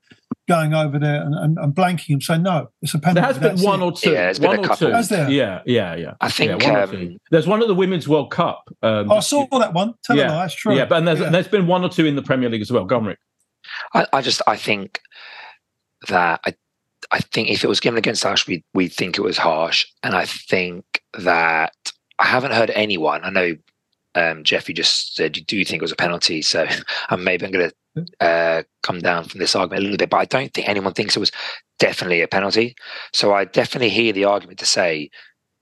going 0.53 0.75
over 0.75 0.99
there 0.99 1.23
and, 1.23 1.35
and, 1.35 1.59
and 1.59 1.75
blanking 1.75 2.09
him, 2.11 2.21
saying 2.21 2.43
no, 2.43 2.69
it's 2.83 2.95
a 2.95 2.99
penalty. 2.99 3.21
There 3.21 3.25
has 3.25 3.39
been 3.39 3.49
that's 3.57 3.65
one 3.65 3.81
it." 3.81 3.85
or 3.85 3.93
two. 3.93 4.11
Yeah, 4.11 4.23
there's 4.25 4.39
been 4.39 4.51
a 4.51 4.61
or 4.61 4.65
couple. 4.65 4.89
two. 4.89 4.93
Has 4.93 5.09
there? 5.09 5.31
Yeah, 5.31 5.63
yeah, 5.65 5.95
yeah. 5.95 6.15
I 6.21 6.31
think, 6.31 6.63
yeah, 6.63 6.85
one 6.87 6.97
um, 6.97 7.17
there's 7.31 7.47
one 7.47 7.63
at 7.63 7.69
the 7.69 7.75
Women's 7.75 8.07
World 8.09 8.31
Cup. 8.31 8.65
Um, 8.83 9.11
Oh, 9.11 9.17
I 9.17 9.21
saw 9.21 9.47
that 9.59 9.73
one. 9.73 9.95
Tell 10.05 10.17
yeah, 10.17 10.29
a 10.29 10.31
lie, 10.31 10.43
that's 10.43 10.55
true. 10.55 10.75
Yeah, 10.77 10.85
but 10.85 10.99
and 10.99 11.09
there's, 11.09 11.21
Yeah. 11.21 11.31
there's 11.31 11.49
been 11.49 11.67
one 11.67 11.83
or 11.85 11.89
two 11.89 12.07
in 12.07 12.17
the 12.17 12.23
Premier 12.23 12.49
League 12.51 12.63
as 12.63 12.71
well. 12.71 12.85
Go 12.85 12.97
on, 12.97 13.07
Rick. 13.07 13.19
I, 13.95 14.07
I 14.13 14.21
just 14.23 14.43
I 14.47 14.57
think 14.57 15.01
that 16.09 16.41
I 16.47 16.55
I 17.11 17.21
think 17.21 17.49
if 17.49 17.65
it 17.65 17.69
was 17.69 17.81
given 17.81 17.99
against 17.99 18.25
us, 18.27 18.47
we 18.47 18.65
we 18.75 18.89
think 18.89 19.19
it 19.19 19.23
was 19.23 19.39
harsh, 19.39 19.87
and 20.03 20.15
I 20.15 20.25
think 20.27 20.85
that 21.19 21.73
I 22.19 22.27
haven't 22.27 22.53
heard 22.53 22.71
anyone. 22.71 23.23
I 23.25 23.31
know 23.31 23.57
um, 24.15 24.45
Jeffy 24.45 24.73
just 24.73 25.15
said 25.15 25.37
you 25.37 25.45
do 25.45 25.65
think 25.65 25.81
it 25.81 25.85
was 25.85 25.93
a 25.93 25.97
penalty, 25.97 26.43
so 26.43 26.67
um, 27.11 27.25
maybe 27.25 27.47
I'm 27.47 27.53
going 27.53 27.69
to 27.69 27.75
uh, 28.21 28.63
come 28.83 29.01
down 29.01 29.25
from 29.25 29.41
this 29.41 29.55
argument 29.55 29.81
a 29.81 29.83
little 29.83 29.99
bit, 29.99 30.11
but 30.11 30.19
I 30.19 30.25
don't 30.25 30.53
think 30.53 30.69
anyone 30.69 30.95
thinks 30.95 31.17
it 31.17 31.21
was 31.21 31.33
definitely 31.79 32.23
a 32.23 32.29
penalty. 32.29 32.75
So 33.13 33.33
I 33.35 33.45
definitely 33.45 33.91
hear 33.91 34.13
the 34.13 34.25
argument 34.25 34.59
to 34.61 34.67
say 34.67 35.11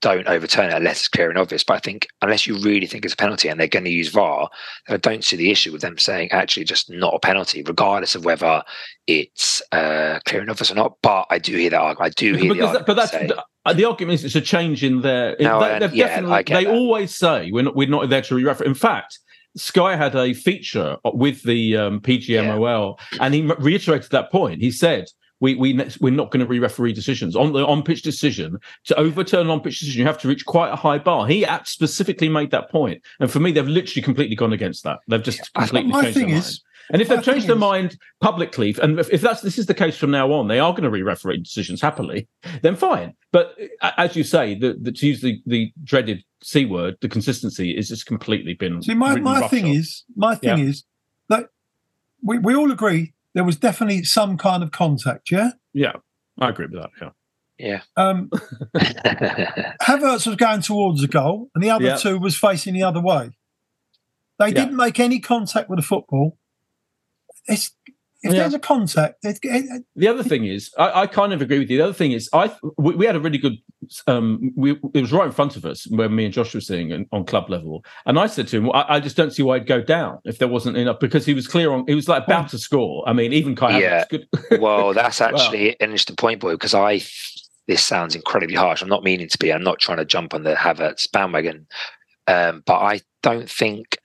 don't 0.01 0.27
overturn 0.27 0.71
it 0.71 0.73
unless 0.75 0.97
it's 1.01 1.07
clear 1.07 1.29
and 1.29 1.37
obvious. 1.37 1.63
But 1.63 1.75
I 1.75 1.79
think 1.79 2.07
unless 2.23 2.47
you 2.47 2.57
really 2.57 2.87
think 2.87 3.05
it's 3.05 3.13
a 3.13 3.17
penalty 3.17 3.49
and 3.49 3.59
they're 3.59 3.67
going 3.67 3.85
to 3.85 3.91
use 3.91 4.09
VAR, 4.09 4.49
then 4.87 4.95
I 4.95 4.97
don't 4.97 5.23
see 5.23 5.35
the 5.35 5.51
issue 5.51 5.71
with 5.71 5.81
them 5.81 5.97
saying 5.99 6.31
actually 6.31 6.63
just 6.63 6.89
not 6.89 7.13
a 7.13 7.19
penalty, 7.19 7.61
regardless 7.61 8.15
of 8.15 8.25
whether 8.25 8.63
it's 9.05 9.61
uh, 9.71 10.19
clear 10.25 10.41
and 10.41 10.49
obvious 10.49 10.71
or 10.71 10.75
not. 10.75 10.97
But 11.03 11.27
I 11.29 11.37
do 11.37 11.55
hear 11.55 11.69
that 11.69 11.79
argument. 11.81 12.13
I 12.13 12.19
do 12.19 12.33
hear 12.33 12.47
the 12.49 12.53
Because 12.55 12.73
that- 12.73 12.85
but 12.87 12.95
that's 12.95 13.11
say- 13.11 13.27
the, 13.27 13.43
uh, 13.63 13.73
the 13.73 13.85
argument 13.85 14.15
is 14.15 14.25
it's 14.25 14.35
a 14.35 14.41
change 14.41 14.83
in 14.83 15.01
their. 15.01 15.35
No, 15.39 15.59
they, 15.59 15.95
yeah, 15.95 16.07
definitely, 16.07 16.43
they 16.55 16.63
that. 16.65 16.73
always 16.73 17.13
say 17.13 17.51
we're 17.51 17.61
not 17.63 17.75
we're 17.75 17.87
not 17.87 18.09
there 18.09 18.23
to 18.23 18.35
re-refer. 18.35 18.63
In 18.63 18.73
fact, 18.73 19.19
Sky 19.55 19.95
had 19.95 20.15
a 20.15 20.33
feature 20.33 20.97
with 21.05 21.43
the 21.43 21.77
um, 21.77 21.99
PGMOL, 22.01 22.97
and 23.19 23.33
he 23.33 23.41
reiterated 23.41 24.11
that 24.11 24.31
point. 24.31 24.61
He 24.61 24.71
said. 24.71 25.05
We, 25.43 25.55
we, 25.55 25.73
we're 25.99 26.11
not 26.11 26.29
going 26.29 26.41
to 26.41 26.45
re-referee 26.45 26.93
decisions 26.93 27.35
on 27.35 27.51
the 27.51 27.65
on-pitch 27.65 28.03
decision 28.03 28.59
to 28.85 28.99
overturn 28.99 29.47
an 29.47 29.49
on-pitch 29.49 29.79
decision. 29.79 30.01
You 30.01 30.05
have 30.05 30.19
to 30.19 30.27
reach 30.27 30.45
quite 30.45 30.71
a 30.71 30.75
high 30.75 30.99
bar. 30.99 31.25
He 31.25 31.47
specifically 31.63 32.29
made 32.29 32.51
that 32.51 32.69
point, 32.69 33.01
and 33.19 33.31
for 33.31 33.39
me, 33.39 33.51
they've 33.51 33.67
literally 33.67 34.03
completely 34.03 34.35
gone 34.35 34.53
against 34.53 34.83
that. 34.83 34.99
They've 35.07 35.23
just 35.23 35.49
I- 35.55 35.61
completely 35.61 35.93
my 35.93 36.01
changed 36.03 36.17
thing 36.19 36.29
is-. 36.29 36.61
And 36.91 37.01
if 37.01 37.07
they've 37.07 37.23
changed 37.23 37.47
their 37.47 37.55
mind 37.55 37.97
publicly, 38.19 38.75
and 38.81 38.99
if, 38.99 39.09
if 39.11 39.21
that's 39.21 39.41
this 39.41 39.57
is 39.57 39.65
the 39.65 39.73
case 39.73 39.97
from 39.97 40.11
now 40.11 40.31
on, 40.33 40.47
they 40.47 40.59
are 40.59 40.71
going 40.71 40.83
to 40.83 40.89
re-referee 40.89 41.37
decisions 41.37 41.81
happily. 41.81 42.27
Then 42.61 42.75
fine. 42.75 43.13
But 43.31 43.55
uh, 43.81 43.91
as 43.97 44.15
you 44.15 44.23
say, 44.23 44.55
the, 44.55 44.77
the 44.79 44.91
to 44.91 45.07
use 45.07 45.21
the, 45.21 45.41
the 45.45 45.71
dreaded 45.83 46.23
c 46.43 46.65
word, 46.65 46.97
the 47.01 47.09
consistency 47.09 47.71
is 47.71 47.87
just 47.89 48.05
completely 48.05 48.53
been. 48.53 48.81
See, 48.81 48.93
my, 48.93 49.15
my 49.19 49.47
thing 49.47 49.63
roughshod. 49.65 49.77
is, 49.79 50.03
my 50.15 50.35
thing 50.35 50.57
Yeah. 50.59 50.65
is 50.65 50.83
that 51.29 51.45
we, 52.21 52.37
we 52.39 52.53
all 52.55 52.71
agree 52.71 53.13
there 53.33 53.43
was 53.45 53.55
definitely 53.55 54.03
some 54.03 54.37
kind 54.37 54.61
of 54.61 54.71
contact. 54.71 55.31
Yeah. 55.31 55.51
yeah, 55.73 55.93
I 56.39 56.49
agree 56.49 56.65
with 56.65 56.81
that. 56.81 56.89
Yeah, 57.01 57.09
yeah. 57.57 57.81
Um, 57.95 58.29
Havertz 59.81 60.27
was 60.27 60.35
going 60.35 60.61
towards 60.61 61.01
the 61.01 61.07
goal, 61.07 61.49
and 61.55 61.63
the 61.63 61.69
other 61.69 61.85
Yeah. 61.85 61.95
two 61.97 62.19
was 62.19 62.35
facing 62.37 62.73
the 62.73 62.83
other 62.83 63.01
way. 63.01 63.31
They 64.39 64.47
Yeah. 64.47 64.53
didn't 64.53 64.75
make 64.75 64.99
any 64.99 65.19
contact 65.19 65.69
with 65.69 65.79
the 65.79 65.83
football. 65.83 66.37
It's 67.47 67.71
if 68.23 68.33
Yeah. 68.33 68.41
there's 68.41 68.53
a 68.53 68.59
contact, 68.59 69.15
it, 69.25 69.39
it, 69.41 69.83
The 69.95 70.07
other 70.07 70.21
thing 70.21 70.45
is, 70.45 70.71
I, 70.77 71.01
I 71.01 71.07
kind 71.07 71.33
of 71.33 71.41
agree 71.41 71.57
with 71.57 71.71
you. 71.71 71.77
The 71.79 71.83
other 71.85 71.93
thing 71.93 72.11
is, 72.11 72.29
I 72.33 72.55
we, 72.77 72.93
we 72.95 73.05
had 73.07 73.15
a 73.15 73.19
really 73.19 73.39
good. 73.39 73.57
Um, 74.05 74.51
we 74.55 74.73
it 74.93 75.01
was 75.01 75.11
right 75.11 75.25
in 75.25 75.31
front 75.31 75.55
of 75.55 75.65
us 75.65 75.87
when 75.87 76.15
me 76.15 76.25
and 76.25 76.33
Josh 76.33 76.53
were 76.53 76.61
seeing 76.61 76.91
it 76.91 77.07
on 77.11 77.25
club 77.25 77.49
level, 77.49 77.83
and 78.05 78.19
I 78.19 78.27
said 78.27 78.47
to 78.49 78.57
him, 78.57 78.71
I, 78.71 78.85
I 78.87 78.99
just 78.99 79.17
don't 79.17 79.31
see 79.31 79.41
why 79.41 79.57
he'd 79.57 79.65
go 79.67 79.81
down 79.81 80.19
if 80.23 80.37
there 80.37 80.47
wasn't 80.47 80.77
enough 80.77 80.99
because 80.99 81.25
he 81.25 81.33
was 81.33 81.47
clear 81.47 81.71
on. 81.71 81.83
He 81.87 81.95
was 81.95 82.07
like 82.07 82.25
about 82.25 82.49
to 82.49 82.59
score. 82.59 83.03
I 83.09 83.13
mean, 83.13 83.33
even 83.33 83.55
Kai 83.55 83.79
Yeah. 83.79 84.05
Havertz 84.05 84.09
could. 84.09 84.27
well, 84.61 84.93
that's 84.93 85.19
Well- 85.19 85.29
actually 85.35 85.69
an 85.71 85.75
interesting 85.81 86.15
point, 86.15 86.41
boy, 86.41 86.51
because 86.51 86.75
I 86.75 87.01
this 87.67 87.81
sounds 87.83 88.15
incredibly 88.15 88.55
harsh. 88.55 88.83
I'm 88.83 88.89
not 88.89 89.03
meaning 89.03 89.29
to 89.29 89.37
be. 89.39 89.51
I'm 89.51 89.63
not 89.63 89.79
trying 89.79 89.97
to 89.97 90.05
jump 90.05 90.35
on 90.35 90.43
the 90.43 90.53
Havertz 90.53 91.11
bandwagon, 91.11 91.65
um, 92.27 92.61
but 92.67 92.75
I 92.77 93.01
don't 93.23 93.49
think 93.49 93.97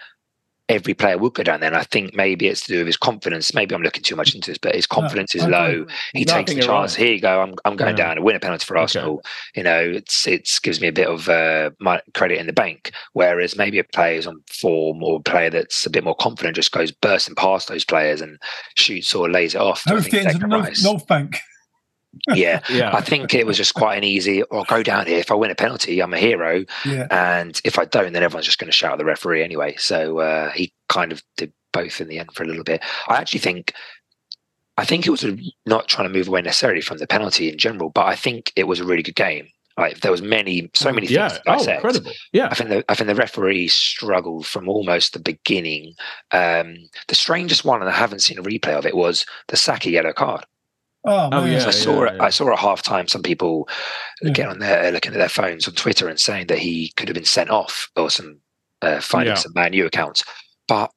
every 0.69 0.95
player 0.95 1.17
would 1.17 1.33
go 1.35 1.43
down 1.45 1.61
there. 1.61 1.69
And 1.69 1.77
I 1.77 1.85
think 1.85 2.15
maybe 2.15 2.49
it's 2.49 2.63
to 2.63 2.73
do 2.73 2.79
with 2.79 2.87
his 2.89 2.97
confidence. 2.97 3.55
Maybe 3.55 3.75
I'm 3.75 3.83
looking 3.83 4.03
too 4.03 4.17
much 4.17 4.35
into 4.35 4.51
this, 4.51 4.59
but 4.59 4.75
his 4.75 4.87
confidence 4.87 5.35
is 5.35 5.45
I 5.45 5.49
low. 5.49 5.87
He 6.13 6.25
takes 6.25 6.53
the 6.53 6.61
chance. 6.61 6.93
right. 6.99 7.05
Here 7.07 7.15
you 7.15 7.21
go. 7.21 7.41
I'm 7.41 7.55
I'm 7.65 7.77
going 7.77 7.97
Yeah. 7.97 8.05
down 8.07 8.17
to 8.17 8.23
win 8.23 8.35
a 8.37 8.41
penalty 8.41 8.65
for 8.65 8.77
Okay. 8.77 8.83
Arsenal. 8.83 9.23
You 9.55 9.63
know, 9.63 9.81
it's 9.81 10.27
it's 10.27 10.59
gives 10.59 10.81
me 10.81 10.89
a 10.89 10.93
bit 10.93 11.07
of 11.07 11.29
uh, 11.29 11.71
my 11.79 12.01
credit 12.15 12.39
in 12.39 12.47
the 12.47 12.53
bank. 12.53 12.91
Whereas 13.13 13.57
maybe 13.57 13.79
a 13.79 13.85
player 13.85 14.19
is 14.19 14.27
on 14.27 14.43
form 14.51 15.03
or 15.05 15.19
a 15.19 15.23
player 15.23 15.51
that's 15.51 15.87
a 15.87 15.91
bit 15.91 16.03
more 16.05 16.17
confident 16.17 16.57
just 16.57 16.73
goes 16.73 16.91
bursting 16.91 17.37
past 17.37 17.69
those 17.69 17.85
players 17.85 18.21
and 18.21 18.39
shoots 18.75 19.15
or 19.15 19.31
lays 19.31 19.55
it 19.55 19.61
off. 19.61 19.85
to, 19.85 19.91
I 19.91 19.95
who's 19.95 20.03
think, 20.09 20.25
getting 20.25 20.33
to 20.33 20.39
the 20.39 20.45
Declan 20.47 20.51
North, 20.51 20.67
Rice. 20.69 20.85
North 20.85 21.07
Bank? 21.07 21.39
Yeah. 22.29 22.61
yeah, 22.71 22.95
I 22.95 23.01
think 23.01 23.35
it 23.35 23.47
was 23.47 23.57
just 23.57 23.75
quite 23.75 23.97
an 23.97 24.05
easy, 24.05 24.43
I'll 24.53 24.65
go 24.65 24.83
down 24.83 25.07
here. 25.07 25.19
If 25.19 25.31
I 25.31 25.35
win 25.35 25.51
a 25.51 25.55
penalty, 25.55 26.01
I'm 26.01 26.15
a 26.15 26.19
hero. 26.19 26.65
Yeah. 26.85 27.07
And 27.11 27.61
if 27.65 27.79
I 27.79 27.85
don't, 27.85 28.13
then 28.13 28.23
everyone's 28.23 28.47
just 28.47 28.59
going 28.59 28.69
to 28.69 28.77
shout 28.77 28.93
at 28.93 28.99
the 28.99 29.05
referee 29.05 29.43
anyway. 29.43 29.77
So 29.79 30.19
uh, 30.21 30.51
he 30.51 30.73
kind 30.89 31.13
of 31.13 31.23
did 31.37 31.53
both 31.73 32.01
in 32.01 32.09
the 32.09 32.19
end 32.19 32.33
for 32.33 32.43
a 32.43 32.47
little 32.47 32.65
bit. 32.65 32.83
I 33.09 33.17
actually 33.17 33.41
think, 33.41 33.73
I 34.77 34.85
think 34.85 35.07
it 35.07 35.11
was 35.11 35.25
a, 35.25 35.37
not 35.65 35.89
trying 35.89 36.09
to 36.09 36.15
move 36.17 36.29
away 36.29 36.43
necessarily 36.43 36.81
from 36.81 36.99
the 36.99 37.07
penalty 37.07 37.51
in 37.51 37.59
general, 37.59 37.91
but 37.91 38.07
I 38.07 38.15
think 38.15 38.53
it 38.57 38.65
was 38.65 38.81
a 38.81 38.85
really 38.85 39.03
good 39.03 39.17
game. 39.17 39.49
Like 39.79 40.01
there 40.01 40.11
was 40.11 40.23
many, 40.23 40.71
so 40.75 40.91
many 40.91 41.07
things 41.07 41.17
yeah. 41.17 41.39
Oh, 41.47 41.63
incredible. 41.63 42.13
Yeah, 42.33 42.49
I 42.51 42.55
think 42.55 42.71
the 42.71 42.85
I 42.89 42.95
think 42.95 43.09
the 43.09 43.15
referee 43.15 43.69
struggled 43.69 44.47
from 44.47 44.71
almost 44.71 45.13
the 45.13 45.19
beginning. 45.19 45.93
Um, 46.33 46.77
the 47.09 47.15
strangest 47.15 47.63
one, 47.63 47.83
and 47.83 47.91
I 47.91 47.93
haven't 47.93 48.21
seen 48.21 48.39
a 48.39 48.43
replay 48.43 48.73
of 48.73 48.87
it, 48.87 48.97
was 48.97 49.27
the 49.49 49.57
Saka 49.59 49.91
yellow 49.91 50.15
card. 50.15 50.47
Oh, 51.07 51.29
Oh, 51.33 51.45
yeah. 51.45 51.61
So 51.61 51.69
I 51.69 51.71
saw 51.71 52.03
it. 52.05 52.15
yeah. 52.17 52.23
I 52.25 52.31
saw 52.31 52.53
at 52.53 52.59
half 52.59 52.83
time 52.83 53.09
some 53.09 53.23
people 53.23 53.69
Yeah. 54.23 54.31
get 54.33 54.49
on 54.49 54.59
there 54.59 54.91
looking 54.91 55.13
at 55.13 55.19
their 55.19 55.29
phones 55.29 55.67
on 55.69 55.75
Twitter 55.75 56.09
and 56.09 56.21
saying 56.21 56.49
that 56.49 56.59
he 56.59 56.93
could 56.97 57.09
have 57.09 57.15
been 57.15 57.25
sent 57.25 57.51
off 57.51 57.89
or 57.97 58.11
some 58.11 58.41
uh, 58.83 59.01
finding 59.01 59.33
Yeah. 59.35 59.39
some 59.41 59.53
Man 59.55 59.73
U 59.73 59.87
accounts, 59.87 60.23
but 60.69 60.91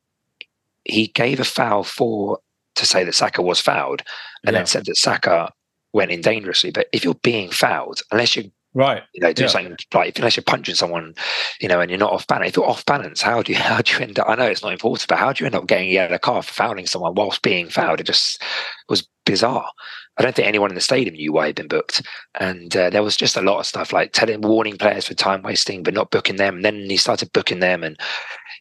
he 0.85 1.07
gave 1.07 1.39
a 1.39 1.45
foul 1.45 1.83
for 1.83 2.39
to 2.75 2.85
say 2.85 3.03
that 3.03 3.13
Saka 3.15 3.41
was 3.41 3.59
fouled, 3.59 4.01
and 4.45 4.53
Yeah. 4.53 4.59
then 4.59 4.65
said 4.65 4.85
that 4.85 4.97
Saka 4.97 5.51
went 5.93 6.11
in 6.11 6.21
dangerously. 6.21 6.71
But 6.71 6.87
if 6.93 7.03
you're 7.03 7.13
being 7.23 7.51
fouled, 7.51 8.01
unless 8.11 8.35
you 8.35 8.51
right. 8.73 9.03
you 9.13 9.21
know 9.21 9.33
do 9.33 9.43
Yeah. 9.43 9.47
something 9.49 9.77
like 9.93 10.17
unless 10.17 10.35
you're 10.37 10.43
punching 10.43 10.75
someone, 10.75 11.13
you 11.61 11.67
know, 11.67 11.79
and 11.81 11.89
you're 11.91 11.97
not 11.99 12.11
off 12.13 12.27
balance. 12.27 12.49
If 12.49 12.57
you're 12.57 12.67
off 12.69 12.85
balance, 12.85 13.21
how 13.21 13.41
do 13.41 13.51
you 13.53 13.57
how 13.59 13.81
do 13.81 13.93
you 13.93 13.99
end 13.99 14.19
up? 14.19 14.27
I 14.29 14.35
know 14.35 14.45
it's 14.45 14.61
not 14.63 14.73
important, 14.73 15.07
but 15.07 15.17
how 15.19 15.31
do 15.33 15.43
you 15.43 15.45
end 15.45 15.55
up 15.55 15.67
getting 15.67 15.89
a 15.89 15.93
yellow 15.93 16.17
card 16.17 16.45
for 16.45 16.53
fouling 16.53 16.85
someone 16.87 17.15
whilst 17.15 17.41
being 17.41 17.69
fouled? 17.69 17.99
It 18.01 18.05
just 18.07 18.41
was 18.89 19.07
bizarre. 19.31 19.69
I 20.17 20.21
don't 20.21 20.35
think 20.35 20.47
anyone 20.47 20.69
in 20.69 20.75
the 20.75 20.81
stadium 20.81 21.15
knew 21.15 21.31
why 21.31 21.47
he'd 21.47 21.55
been 21.55 21.67
booked, 21.67 22.05
and 22.39 22.75
uh, 22.75 22.89
there 22.89 23.03
was 23.03 23.15
just 23.15 23.37
a 23.37 23.41
lot 23.41 23.59
of 23.59 23.65
stuff 23.65 23.93
like 23.93 24.11
telling, 24.11 24.41
warning 24.41 24.77
players 24.77 25.07
for 25.07 25.13
time 25.13 25.43
wasting, 25.43 25.83
but 25.83 25.93
not 25.93 26.11
booking 26.11 26.35
them. 26.35 26.57
And 26.57 26.65
then 26.65 26.89
he 26.89 26.97
started 26.97 27.31
booking 27.31 27.59
them, 27.59 27.83
and 27.83 27.97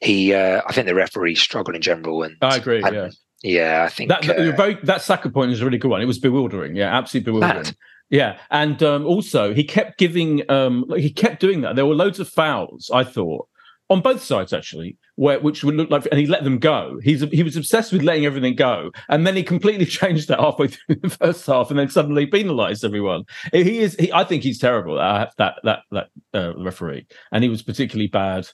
he, 0.00 0.32
uh, 0.32 0.62
I 0.66 0.72
think 0.72 0.86
the 0.86 0.94
referee 0.94 1.34
struggled 1.34 1.74
in 1.74 1.82
general. 1.82 2.22
And 2.22 2.36
I 2.40 2.56
agree. 2.56 2.82
and, 2.82 2.94
yeah, 2.94 3.10
yeah, 3.42 3.84
I 3.84 3.88
think 3.88 4.08
that 4.10 4.22
that, 4.22 4.36
uh, 4.36 4.56
very, 4.56 4.78
that 4.84 5.02
Saka 5.02 5.30
point 5.30 5.50
is 5.50 5.60
a 5.60 5.64
really 5.64 5.78
good 5.78 5.90
one. 5.90 6.00
It 6.00 6.06
was 6.06 6.18
bewildering. 6.18 6.76
Yeah, 6.76 6.96
absolutely 6.96 7.32
bewildering. 7.32 7.64
Mad. 7.64 7.76
Yeah, 8.10 8.38
and 8.50 8.82
um, 8.82 9.04
also 9.06 9.52
he 9.52 9.64
kept 9.64 9.98
giving, 9.98 10.48
um, 10.50 10.84
he 10.96 11.10
kept 11.10 11.40
doing 11.40 11.60
that. 11.62 11.76
There 11.76 11.86
were 11.86 11.94
loads 11.94 12.20
of 12.20 12.28
fouls. 12.28 12.90
I 12.92 13.04
thought 13.04 13.48
on 13.90 14.00
both 14.02 14.22
sides 14.22 14.52
actually, 14.52 14.96
where 15.16 15.40
which 15.40 15.64
would 15.64 15.74
look 15.74 15.90
like, 15.90 16.06
and 16.10 16.20
he 16.20 16.26
let 16.26 16.44
them 16.44 16.58
go. 16.58 16.98
He's 17.02 17.22
he 17.30 17.42
was 17.42 17.56
obsessed 17.56 17.92
with 17.92 18.02
letting 18.02 18.26
everything 18.26 18.54
go, 18.54 18.90
and 19.08 19.26
then 19.26 19.36
he 19.36 19.42
completely 19.42 19.86
changed 20.00 20.28
that 20.28 20.40
halfway 20.40 20.68
through 20.68 20.96
the 20.96 21.10
first 21.10 21.46
half, 21.46 21.70
and 21.70 21.78
then 21.78 21.88
suddenly 21.88 22.26
penalised 22.26 22.84
everyone. 22.84 23.24
He 23.52 23.78
is, 23.78 23.94
he, 23.96 24.12
I 24.12 24.24
think 24.24 24.42
he's 24.42 24.58
terrible. 24.58 24.96
That 24.96 25.32
that 25.38 25.54
that 25.64 25.80
that 25.90 26.08
uh, 26.34 26.52
referee, 26.56 27.06
and 27.32 27.42
he 27.42 27.50
was 27.50 27.62
particularly 27.62 28.08
bad 28.08 28.46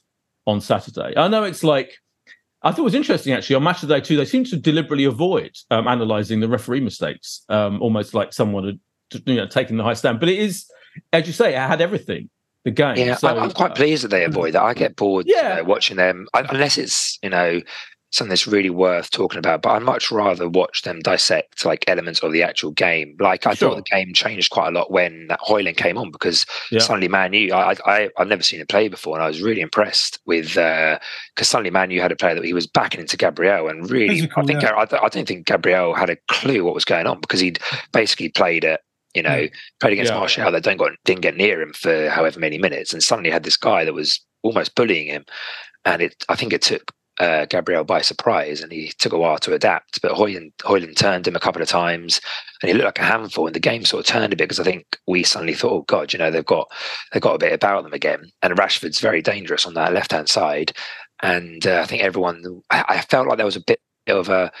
on 0.45 0.61
Saturday. 0.61 1.13
I 1.17 1.27
know 1.27 1.43
it's 1.43 1.63
like. 1.63 1.93
I 2.63 2.71
thought 2.71 2.81
it 2.81 2.85
was 2.85 2.95
interesting 2.95 3.31
actually 3.31 3.57
on 3.57 3.63
Match 3.63 3.83
of 3.83 3.89
the 3.89 3.95
Day 3.95 4.01
too. 4.01 4.17
They 4.17 4.25
seem 4.25 4.43
to 4.45 4.57
deliberately 4.57 5.03
avoid 5.03 5.51
um, 5.69 5.87
analysing 5.87 6.39
the 6.39 6.49
referee 6.49 6.79
mistakes, 6.79 7.43
um, 7.47 7.79
almost 7.79 8.15
like 8.15 8.33
someone 8.33 8.65
had 8.65 9.21
you 9.27 9.35
know 9.35 9.45
taken 9.45 9.77
the 9.77 9.83
high 9.83 9.93
stand. 9.93 10.19
But 10.19 10.29
it 10.29 10.39
is, 10.39 10.65
as 11.13 11.27
you 11.27 11.33
say, 11.33 11.53
it 11.53 11.59
had 11.59 11.79
everything 11.79 12.27
the 12.65 12.71
game. 12.71 12.97
Yeah, 12.97 13.15
So, 13.15 13.29
I'm, 13.29 13.51
quite 13.51 13.75
pleased 13.75 14.03
that 14.03 14.09
they 14.09 14.25
avoid 14.25 14.53
that. 14.53 14.63
I 14.63 14.73
get 14.73 14.95
bored 14.97 15.25
Yeah. 15.27 15.51
you 15.51 15.55
know, 15.57 15.63
watching 15.63 15.95
them, 15.97 16.27
unless 16.33 16.77
it's 16.77 17.17
you 17.23 17.29
know 17.29 17.61
something 18.11 18.29
that's 18.29 18.47
really 18.47 18.69
worth 18.69 19.11
talking 19.11 19.37
about. 19.37 19.61
But 19.61 19.71
I'd 19.71 19.81
much 19.83 20.09
rather 20.09 20.47
watch 20.47 20.83
them 20.83 21.01
dissect 21.01 21.65
like 21.65 21.83
elements 21.89 22.21
of 22.21 22.31
the 22.31 22.43
actual 22.43 22.71
game. 22.71 23.17
Like 23.19 23.45
I 23.45 23.53
Sure. 23.53 23.71
thought 23.71 23.75
the 23.85 23.95
game 23.95 24.13
changed 24.13 24.51
quite 24.51 24.69
a 24.69 24.71
lot 24.71 24.89
when 24.89 25.27
that 25.27 25.41
Højlund 25.41 25.75
came 25.75 25.97
on 25.97 26.11
because 26.11 26.45
Yeah. 26.71 26.79
suddenly 26.79 27.09
Man 27.09 27.33
U, 27.33 27.53
I, 27.53 27.75
I 27.85 28.09
I've 28.17 28.27
never 28.29 28.41
seen 28.43 28.61
him 28.61 28.67
play 28.67 28.87
before, 28.87 29.15
and 29.17 29.23
I 29.23 29.27
was 29.27 29.41
really 29.41 29.61
impressed 29.61 30.19
with 30.25 30.57
uh 30.57 30.97
because 31.35 31.49
suddenly 31.49 31.71
Man 31.71 31.91
U 31.91 31.99
had 32.01 32.11
a 32.11 32.15
player 32.15 32.35
that 32.35 32.45
he 32.45 32.53
was 32.53 32.67
backing 32.67 33.01
into 33.01 33.17
Gabriel, 33.17 33.67
and 33.67 33.89
really 33.91 34.29
I 34.37 34.43
think 34.43 34.61
yeah. 34.61 34.71
I, 34.71 34.83
I 35.05 35.09
don't 35.09 35.27
think 35.27 35.45
Gabriel 35.45 35.93
had 35.93 36.09
a 36.09 36.17
clue 36.29 36.63
what 36.63 36.73
was 36.73 36.85
going 36.85 37.05
on 37.07 37.19
because 37.19 37.41
he'd 37.41 37.59
basically 37.91 38.29
played 38.29 38.63
at 38.65 38.81
you 39.15 39.23
know 39.23 39.47
played 39.79 39.93
against 39.93 40.11
Yeah. 40.11 40.19
Martial 40.19 40.51
that 40.51 40.63
don't 40.63 40.77
got 40.77 40.91
didn't 41.05 41.21
get 41.21 41.37
near 41.37 41.61
him 41.61 41.73
for 41.73 42.09
however 42.09 42.39
many 42.39 42.57
minutes, 42.57 42.93
and 42.93 43.01
suddenly 43.01 43.31
had 43.31 43.43
this 43.43 43.57
guy 43.57 43.85
that 43.85 43.93
was 43.93 44.19
almost 44.43 44.75
bullying 44.75 45.07
him, 45.07 45.25
and 45.85 46.01
it 46.01 46.23
I 46.29 46.35
think 46.35 46.53
it 46.53 46.61
took 46.61 46.91
uh, 47.19 47.45
Gabriel 47.45 47.83
by 47.83 48.01
surprise, 48.01 48.61
and 48.61 48.71
he 48.71 48.91
took 48.99 49.13
a 49.13 49.17
while 49.17 49.37
to 49.39 49.53
adapt. 49.53 50.01
But 50.01 50.11
Højlund 50.11 50.51
Højlund 50.59 50.97
turned 50.97 51.27
him 51.27 51.35
a 51.35 51.39
couple 51.39 51.61
of 51.61 51.67
times, 51.67 52.19
and 52.61 52.69
he 52.69 52.73
looked 52.73 52.85
like 52.85 52.99
a 52.99 53.03
handful. 53.03 53.47
And 53.47 53.55
the 53.55 53.59
game 53.59 53.85
sort 53.85 54.01
of 54.01 54.07
turned 54.07 54.33
a 54.33 54.35
bit 54.35 54.45
because 54.49 54.59
I 54.59 54.63
think 54.63 54.85
we 55.07 55.23
suddenly 55.23 55.53
thought, 55.53 55.71
oh 55.71 55.81
god, 55.83 56.13
you 56.13 56.19
know 56.19 56.29
they've 56.29 56.45
got 56.45 56.69
they've 57.11 57.21
got 57.21 57.35
a 57.35 57.39
bit 57.39 57.53
about 57.53 57.83
them 57.83 57.93
again. 57.93 58.29
And 58.41 58.57
Rashford's 58.57 58.99
very 58.99 59.21
dangerous 59.21 59.65
on 59.65 59.73
that 59.75 59.93
left 59.93 60.11
hand 60.11 60.29
side, 60.29 60.73
and 61.23 61.65
uh, 61.65 61.81
I 61.81 61.85
think 61.85 62.03
everyone 62.03 62.61
I, 62.69 62.83
I 62.89 63.01
felt 63.01 63.27
like 63.27 63.37
there 63.37 63.45
was 63.45 63.55
a 63.55 63.63
bit 63.65 63.79
of 64.07 64.29
a 64.29 64.51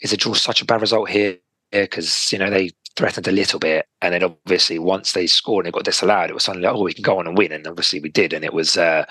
is 0.00 0.12
a 0.12 0.16
draw 0.16 0.34
such 0.34 0.62
a 0.62 0.64
bad 0.64 0.80
result 0.80 1.10
here 1.10 1.38
because 1.72 2.32
you 2.32 2.38
know 2.38 2.50
they 2.50 2.70
threatened 2.96 3.28
a 3.28 3.32
little 3.32 3.58
bit, 3.60 3.86
and 4.02 4.12
then 4.14 4.22
obviously 4.24 4.78
once 4.78 5.12
they 5.12 5.26
scored 5.26 5.64
and 5.66 5.72
it 5.72 5.76
got 5.76 5.84
disallowed, 5.84 6.30
it 6.30 6.34
was 6.34 6.44
suddenly 6.44 6.66
like, 6.66 6.74
oh 6.76 6.82
we 6.82 6.92
can 6.92 7.02
go 7.02 7.18
on 7.18 7.26
and 7.26 7.36
win, 7.38 7.52
and 7.52 7.66
obviously 7.66 8.00
we 8.00 8.08
did, 8.10 8.32
and 8.32 8.44
it 8.44 8.52
was 8.54 8.76
uh, 8.76 9.04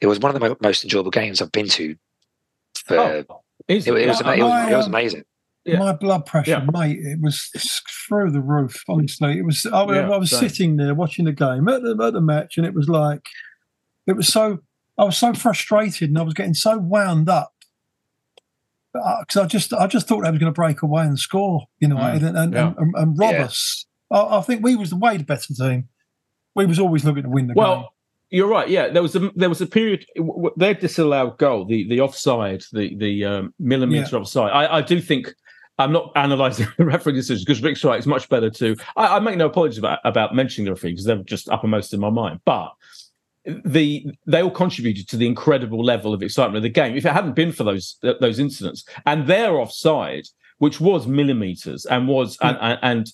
it 0.00 0.06
was 0.06 0.18
one 0.20 0.34
of 0.34 0.40
the 0.40 0.48
mo- 0.48 0.56
most 0.62 0.84
enjoyable 0.84 1.10
games 1.10 1.40
I've 1.42 1.52
been 1.52 1.68
to. 1.68 1.96
For, 2.84 2.96
Oh, 2.98 3.08
it, 3.08 3.26
it 3.68 3.74
was 3.86 3.86
Yeah, 3.86 3.92
ama- 3.92 4.36
it 4.36 4.42
was, 4.42 4.52
I, 4.52 4.70
it 4.72 4.76
was 4.76 4.86
amazing. 4.86 5.22
Yeah. 5.64 5.78
My 5.80 5.92
blood 5.94 6.26
pressure, 6.26 6.50
Yeah. 6.52 6.66
mate, 6.72 6.98
it 7.00 7.18
was 7.20 7.50
through 8.06 8.30
the 8.30 8.40
roof. 8.40 8.84
Honestly, 8.88 9.38
it 9.38 9.44
was. 9.44 9.66
I, 9.66 9.84
Yeah, 9.92 10.10
I 10.10 10.16
was 10.16 10.30
same. 10.30 10.48
sitting 10.48 10.76
there 10.76 10.94
watching 10.94 11.24
the 11.24 11.32
game 11.32 11.66
at 11.68 11.82
the, 11.82 11.96
at 12.00 12.12
the 12.12 12.20
match, 12.20 12.56
and 12.56 12.64
it 12.64 12.74
was 12.74 12.88
like, 12.88 13.22
it 14.06 14.12
was 14.16 14.28
so. 14.28 14.58
I 14.98 15.04
was 15.04 15.16
so 15.18 15.34
frustrated, 15.34 16.08
and 16.10 16.18
I 16.18 16.22
was 16.22 16.34
getting 16.34 16.54
so 16.54 16.78
wound 16.78 17.28
up 17.28 17.52
because 19.20 19.36
I 19.36 19.46
just, 19.46 19.72
I 19.72 19.86
just 19.86 20.06
thought 20.08 20.22
they 20.22 20.30
were 20.30 20.38
going 20.38 20.52
to 20.52 20.56
break 20.56 20.82
away 20.82 21.04
and 21.04 21.18
score, 21.18 21.66
United, 21.80 22.22
and 22.22 22.36
and, 22.36 22.52
Mm, 22.52 22.54
yeah. 22.54 22.72
and, 22.78 22.94
and 22.96 23.18
rob 23.18 23.32
Yeah. 23.34 23.44
us. 23.44 23.86
I, 24.10 24.38
I 24.38 24.40
think 24.42 24.62
we 24.64 24.76
was 24.76 24.90
the 24.90 24.96
way 24.96 25.16
the 25.16 25.24
better 25.24 25.52
team. 25.54 25.88
We 26.54 26.66
was 26.66 26.78
always 26.78 27.04
looking 27.04 27.24
to 27.24 27.28
win 27.28 27.48
the 27.48 27.54
game. 27.54 27.62
Well, 27.62 27.92
you're 28.30 28.48
right. 28.48 28.68
Yeah, 28.68 28.88
there 28.88 29.02
was 29.02 29.14
a 29.14 29.30
there 29.36 29.48
was 29.48 29.60
a 29.60 29.66
period 29.66 30.04
their 30.56 30.74
disallowed 30.74 31.38
goal, 31.38 31.64
the 31.64 31.86
the 31.88 32.00
offside, 32.00 32.64
the 32.72 32.96
the 32.96 33.24
um, 33.24 33.54
millimeter 33.58 34.16
offside. 34.16 34.50
I, 34.52 34.78
I 34.78 34.80
do 34.82 35.00
think 35.00 35.32
I'm 35.78 35.92
not 35.92 36.10
analysing 36.16 36.66
the 36.78 36.84
referee 36.86 37.12
decisions 37.12 37.44
because 37.44 37.62
Rick's 37.62 37.84
right. 37.84 37.98
It's 37.98 38.06
much 38.06 38.28
better 38.28 38.50
to. 38.50 38.74
I, 38.96 39.16
I 39.16 39.20
make 39.20 39.36
no 39.36 39.46
apologies 39.46 39.78
about 39.78 40.00
about 40.04 40.34
mentioning 40.34 40.64
the 40.64 40.72
referee 40.72 40.92
because 40.92 41.04
they're 41.04 41.16
just 41.18 41.48
uppermost 41.50 41.92
in 41.94 42.00
my 42.00 42.10
mind. 42.10 42.40
But 42.44 42.72
the 43.64 44.06
they 44.26 44.42
all 44.42 44.50
contributed 44.50 45.08
to 45.08 45.16
the 45.16 45.26
incredible 45.26 45.84
level 45.84 46.12
of 46.12 46.22
excitement 46.22 46.56
of 46.56 46.62
the 46.62 46.68
game. 46.68 46.96
If 46.96 47.06
it 47.06 47.12
hadn't 47.12 47.34
been 47.34 47.52
for 47.52 47.64
those 47.64 47.98
those 48.20 48.38
incidents 48.38 48.84
and 49.04 49.26
their 49.26 49.58
offside, 49.58 50.24
which 50.58 50.80
was 50.80 51.06
millimeters 51.06 51.86
and 51.86 52.08
was 52.08 52.36
hmm. 52.40 52.48
and, 52.48 52.58
and, 52.60 52.78
and 52.82 53.12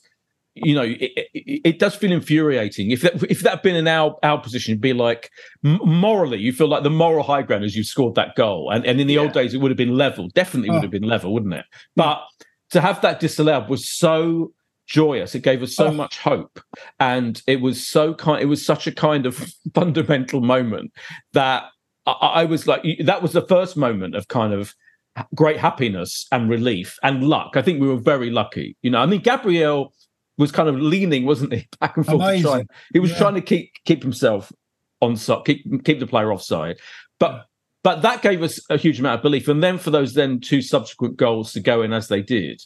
you 0.54 0.74
know, 0.74 0.82
it, 0.82 1.00
it, 1.00 1.60
it 1.64 1.78
does 1.78 1.94
feel 1.94 2.12
infuriating. 2.12 2.90
If 2.90 3.02
that 3.02 3.22
if 3.30 3.40
that 3.40 3.50
had 3.50 3.62
been 3.62 3.76
in 3.76 3.88
our 3.88 4.16
our 4.22 4.40
position, 4.40 4.72
it'd 4.72 4.80
be 4.80 4.92
like 4.92 5.30
morally, 5.62 6.38
you 6.38 6.52
feel 6.52 6.68
like 6.68 6.82
the 6.82 6.90
moral 6.90 7.22
high 7.22 7.42
ground 7.42 7.64
as 7.64 7.76
you 7.76 7.84
scored 7.84 8.14
that 8.16 8.34
goal. 8.36 8.70
And 8.70 8.86
and 8.86 9.00
in 9.00 9.06
the 9.06 9.18
old 9.18 9.32
days, 9.32 9.54
it 9.54 9.58
would 9.58 9.70
have 9.70 9.78
been 9.78 9.96
level. 9.96 10.28
Definitely 10.28 10.70
would 10.70 10.78
Oh. 10.78 10.82
have 10.82 10.90
been 10.90 11.02
level, 11.02 11.32
wouldn't 11.32 11.54
it? 11.54 11.64
Hmm. 11.96 12.02
But 12.02 12.22
to 12.70 12.80
have 12.80 13.00
that 13.02 13.20
disallowed 13.20 13.68
was 13.68 13.88
so 13.88 14.52
joyous. 14.86 15.34
It 15.34 15.42
gave 15.42 15.62
us 15.62 15.74
so 15.74 15.86
Oh. 15.88 15.92
much 15.92 16.18
hope, 16.18 16.60
and 17.00 17.40
it 17.46 17.60
was 17.60 17.84
so 17.86 18.14
kind. 18.14 18.42
It 18.42 18.46
was 18.46 18.64
such 18.64 18.86
a 18.86 18.92
kind 18.92 19.26
of 19.26 19.36
fundamental 19.74 20.40
moment 20.40 20.92
that 21.32 21.64
I, 22.06 22.12
I 22.12 22.44
was 22.44 22.66
like, 22.66 22.82
that 23.04 23.22
was 23.22 23.32
the 23.32 23.46
first 23.46 23.76
moment 23.76 24.14
of 24.14 24.28
kind 24.28 24.52
of 24.52 24.74
great 25.34 25.58
happiness 25.58 26.26
and 26.32 26.48
relief 26.48 26.98
and 27.02 27.22
luck. 27.22 27.52
I 27.56 27.62
think 27.62 27.80
we 27.80 27.88
were 27.88 27.96
very 28.00 28.30
lucky. 28.30 28.76
You 28.82 28.90
know, 28.90 28.98
I 28.98 29.06
mean, 29.06 29.20
Gabriel 29.20 29.92
was 30.38 30.50
kind 30.50 30.68
of 30.68 30.76
leaning, 30.76 31.26
wasn't 31.26 31.52
he, 31.52 31.68
back 31.80 31.96
and 31.96 32.06
forth? 32.06 32.36
to 32.36 32.40
try- 32.42 32.66
He 32.92 32.98
was 32.98 33.10
Yeah. 33.10 33.18
trying 33.18 33.34
to 33.34 33.42
keep 33.42 33.70
keep 33.84 34.02
himself 34.02 34.50
on 35.00 35.16
side, 35.16 35.44
keep 35.44 35.84
keep 35.84 36.00
the 36.00 36.06
player 36.06 36.32
offside. 36.32 36.76
But 37.18 37.46
but 37.84 38.02
that 38.02 38.22
gave 38.22 38.42
us 38.42 38.60
a 38.70 38.76
huge 38.76 39.00
amount 39.00 39.16
of 39.18 39.22
belief. 39.22 39.48
And 39.48 39.62
then 39.62 39.76
for 39.76 39.90
those 39.90 40.14
then 40.14 40.40
two 40.40 40.62
subsequent 40.62 41.16
goals 41.16 41.52
to 41.52 41.60
go 41.60 41.82
in 41.82 41.92
as 41.92 42.06
they 42.08 42.22
did, 42.22 42.62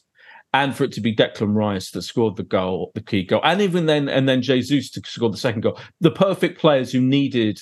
and 0.56 0.74
for 0.74 0.84
it 0.84 0.92
to 0.92 1.00
be 1.02 1.14
Declan 1.14 1.54
Rice 1.54 1.90
that 1.90 2.02
scored 2.02 2.36
the 2.36 2.42
goal, 2.42 2.90
the 2.94 3.02
key 3.02 3.24
goal, 3.24 3.42
and 3.44 3.60
even 3.60 3.84
then 3.86 4.08
and 4.08 4.26
then 4.26 4.40
Jesus 4.40 4.90
to 4.90 5.02
score 5.04 5.30
the 5.30 5.36
second 5.36 5.60
goal, 5.60 5.78
the 6.00 6.10
perfect 6.10 6.58
players 6.58 6.90
who 6.90 7.00
needed 7.00 7.60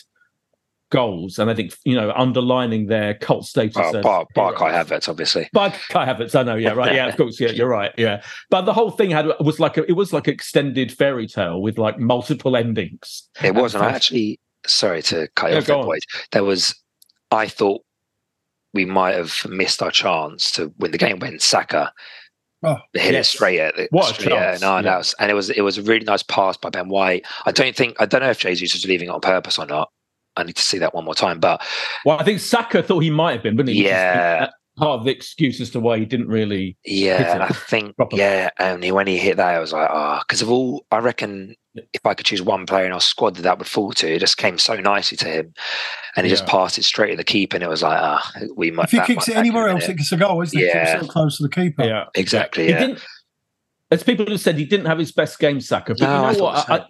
goals, 0.90 1.40
and 1.40 1.50
I 1.50 1.54
think 1.54 1.74
you 1.85 1.96
know 1.96 2.12
underlining 2.14 2.87
their 2.87 3.14
cult 3.14 3.46
status. 3.46 3.74
Bar, 3.74 3.96
as 3.96 4.04
bar, 4.04 4.26
heroes. 4.35 4.61
Havertz, 4.61 5.09
obviously. 5.09 5.48
By 5.52 5.70
Kai 5.70 6.07
Havertz, 6.07 6.38
I 6.38 6.44
know, 6.44 6.54
yeah, 6.54 6.70
right, 6.70 6.94
yeah, 6.94 7.09
of 7.09 7.16
course, 7.16 7.40
yeah, 7.40 7.50
you're 7.50 7.68
right, 7.68 7.92
yeah. 7.98 8.22
But 8.48 8.62
the 8.62 8.72
whole 8.72 8.92
thing 8.92 9.11
had 9.11 9.26
was 9.40 9.59
like 9.59 9.76
a, 9.76 9.85
it 9.88 9.94
was 9.94 10.12
like 10.12 10.28
extended 10.28 10.92
fairy 10.92 11.26
tale 11.26 11.61
with 11.61 11.78
like 11.78 11.98
multiple 11.98 12.57
endings. 12.57 13.28
It 13.42 13.57
was, 13.57 13.74
and 13.74 13.83
I 13.83 13.90
actually 13.90 14.38
sorry 14.66 15.02
to 15.02 15.28
cut 15.35 15.50
you 15.50 15.57
Yeah, 15.57 15.62
off 15.62 15.70
on. 15.70 15.85
boys. 15.87 16.02
There 16.30 16.44
was, 16.44 16.80
I 17.33 17.48
thought 17.48 17.83
we 18.72 18.85
might 18.85 19.16
have 19.16 19.35
missed 19.48 19.83
our 19.83 19.90
chance 19.90 20.52
to 20.52 20.72
win 20.78 20.92
the 20.92 20.98
game 20.98 21.18
when 21.18 21.40
Saka 21.40 21.92
Oh, 22.64 22.79
hit 22.94 23.12
yes. 23.12 23.27
it 23.27 23.37
straight 23.37 23.61
at 23.61 23.77
the 23.77 23.88
What 23.90 24.14
straight 24.14 24.33
at 24.33 24.61
no, 24.61 24.79
yeah. 24.79 24.98
was, 24.98 25.14
and 25.18 25.31
it 25.31 25.35
was 25.35 25.50
it 25.50 25.61
was 25.61 25.79
a 25.79 25.83
really 25.83 26.05
nice 26.05 26.22
pass 26.22 26.57
by 26.57 26.70
Ben 26.70 26.88
White. 26.88 27.27
I 27.46 27.53
don't 27.53 27.77
think 27.77 27.96
I 28.00 28.07
don't 28.07 28.22
know 28.22 28.31
if 28.31 28.38
Jesus 28.38 28.74
was 28.74 28.87
leaving 28.87 29.09
it 29.09 29.12
on 29.12 29.20
purpose 29.20 29.59
or 29.59 29.66
not. 29.66 29.90
I 30.37 30.42
need 30.42 30.57
to 30.57 30.62
see 30.62 30.79
that 30.79 30.94
one 30.94 31.05
more 31.05 31.14
time, 31.14 31.38
but 31.38 31.62
Well, 32.05 32.18
I 32.18 32.24
think 32.24 32.40
Saka 32.40 32.83
thought 32.83 33.00
he 33.00 33.11
might 33.11 33.33
have 33.35 33.42
been, 33.42 33.57
but 33.57 33.68
Yeah. 33.68 34.48
Uh, 34.48 34.50
part 34.76 34.98
of 35.00 35.04
the 35.04 35.10
excuse 35.12 35.60
as 35.60 35.70
to 35.70 35.80
why 35.80 35.98
he 35.98 36.04
didn't 36.04 36.28
really. 36.28 36.76
Yeah, 36.84 37.18
hit 37.18 37.37
it 37.37 37.42
I 37.42 37.48
think 37.48 37.96
properly. 37.96 38.22
yeah, 38.22 38.50
and 38.58 38.84
when 38.92 39.06
he 39.06 39.18
hit 39.18 39.37
that, 39.37 39.54
I 39.54 39.58
was 39.60 39.72
like, 39.72 39.88
ah, 39.90 40.22
because 40.26 40.42
of 40.42 40.50
all, 40.50 40.84
I 40.90 40.98
reckon 40.98 41.54
if 41.92 42.06
I 42.06 42.14
could 42.14 42.26
choose 42.26 42.40
one 42.42 42.66
player 42.66 42.87
in 42.87 42.92
our 42.92 43.00
squad 43.00 43.34
that 43.37 43.42
that 43.42 43.58
would 43.58 43.66
fall 43.66 43.92
to, 43.94 44.14
it 44.14 44.20
just 44.20 44.37
came 44.37 44.58
so 44.58 44.74
nicely 44.76 45.16
to 45.18 45.26
him, 45.28 45.52
and 46.16 46.24
he 46.26 46.30
just 46.30 46.46
passed 46.46 46.78
it 46.78 46.84
straight 46.84 47.10
to 47.10 47.16
the 47.16 47.24
keeper, 47.24 47.56
and 47.56 47.64
it 47.64 47.68
was 47.68 47.82
like, 47.82 47.98
ah, 48.00 48.32
we 48.56 48.70
might. 48.70 48.84
if 48.84 48.90
he 48.92 49.00
kicks 49.00 49.28
it 49.28 49.37
anywhere 49.37 49.68
else, 49.68 49.82
been 49.84 49.92
it 49.92 49.96
gets 49.98 50.12
a 50.12 50.16
goal, 50.16 50.40
isn't 50.42 50.58
it? 50.58 50.62
It's 50.64 50.74
Yeah. 50.74 51.00
so 51.00 51.06
close 51.08 51.37
to 51.38 51.42
the 51.44 51.48
keeper. 51.48 51.84
Yeah, 51.84 52.04
Exactly, 52.14 52.64
He 52.64 52.70
yeah. 52.70 52.78
didn't. 52.80 53.04
As 53.90 54.02
people 54.02 54.26
have 54.28 54.40
said, 54.40 54.56
he 54.56 54.64
didn't 54.64 54.87
have 54.87 54.98
his 54.98 55.12
best 55.12 55.38
game, 55.38 55.60
Saka. 55.60 55.94
But 55.98 56.00
No, 56.06 56.16
you 56.16 56.32
know 56.32 56.38
thought 56.38 56.54
what? 56.54 56.66
the 56.66 56.72
I. 56.72 56.76
I- 56.78 56.87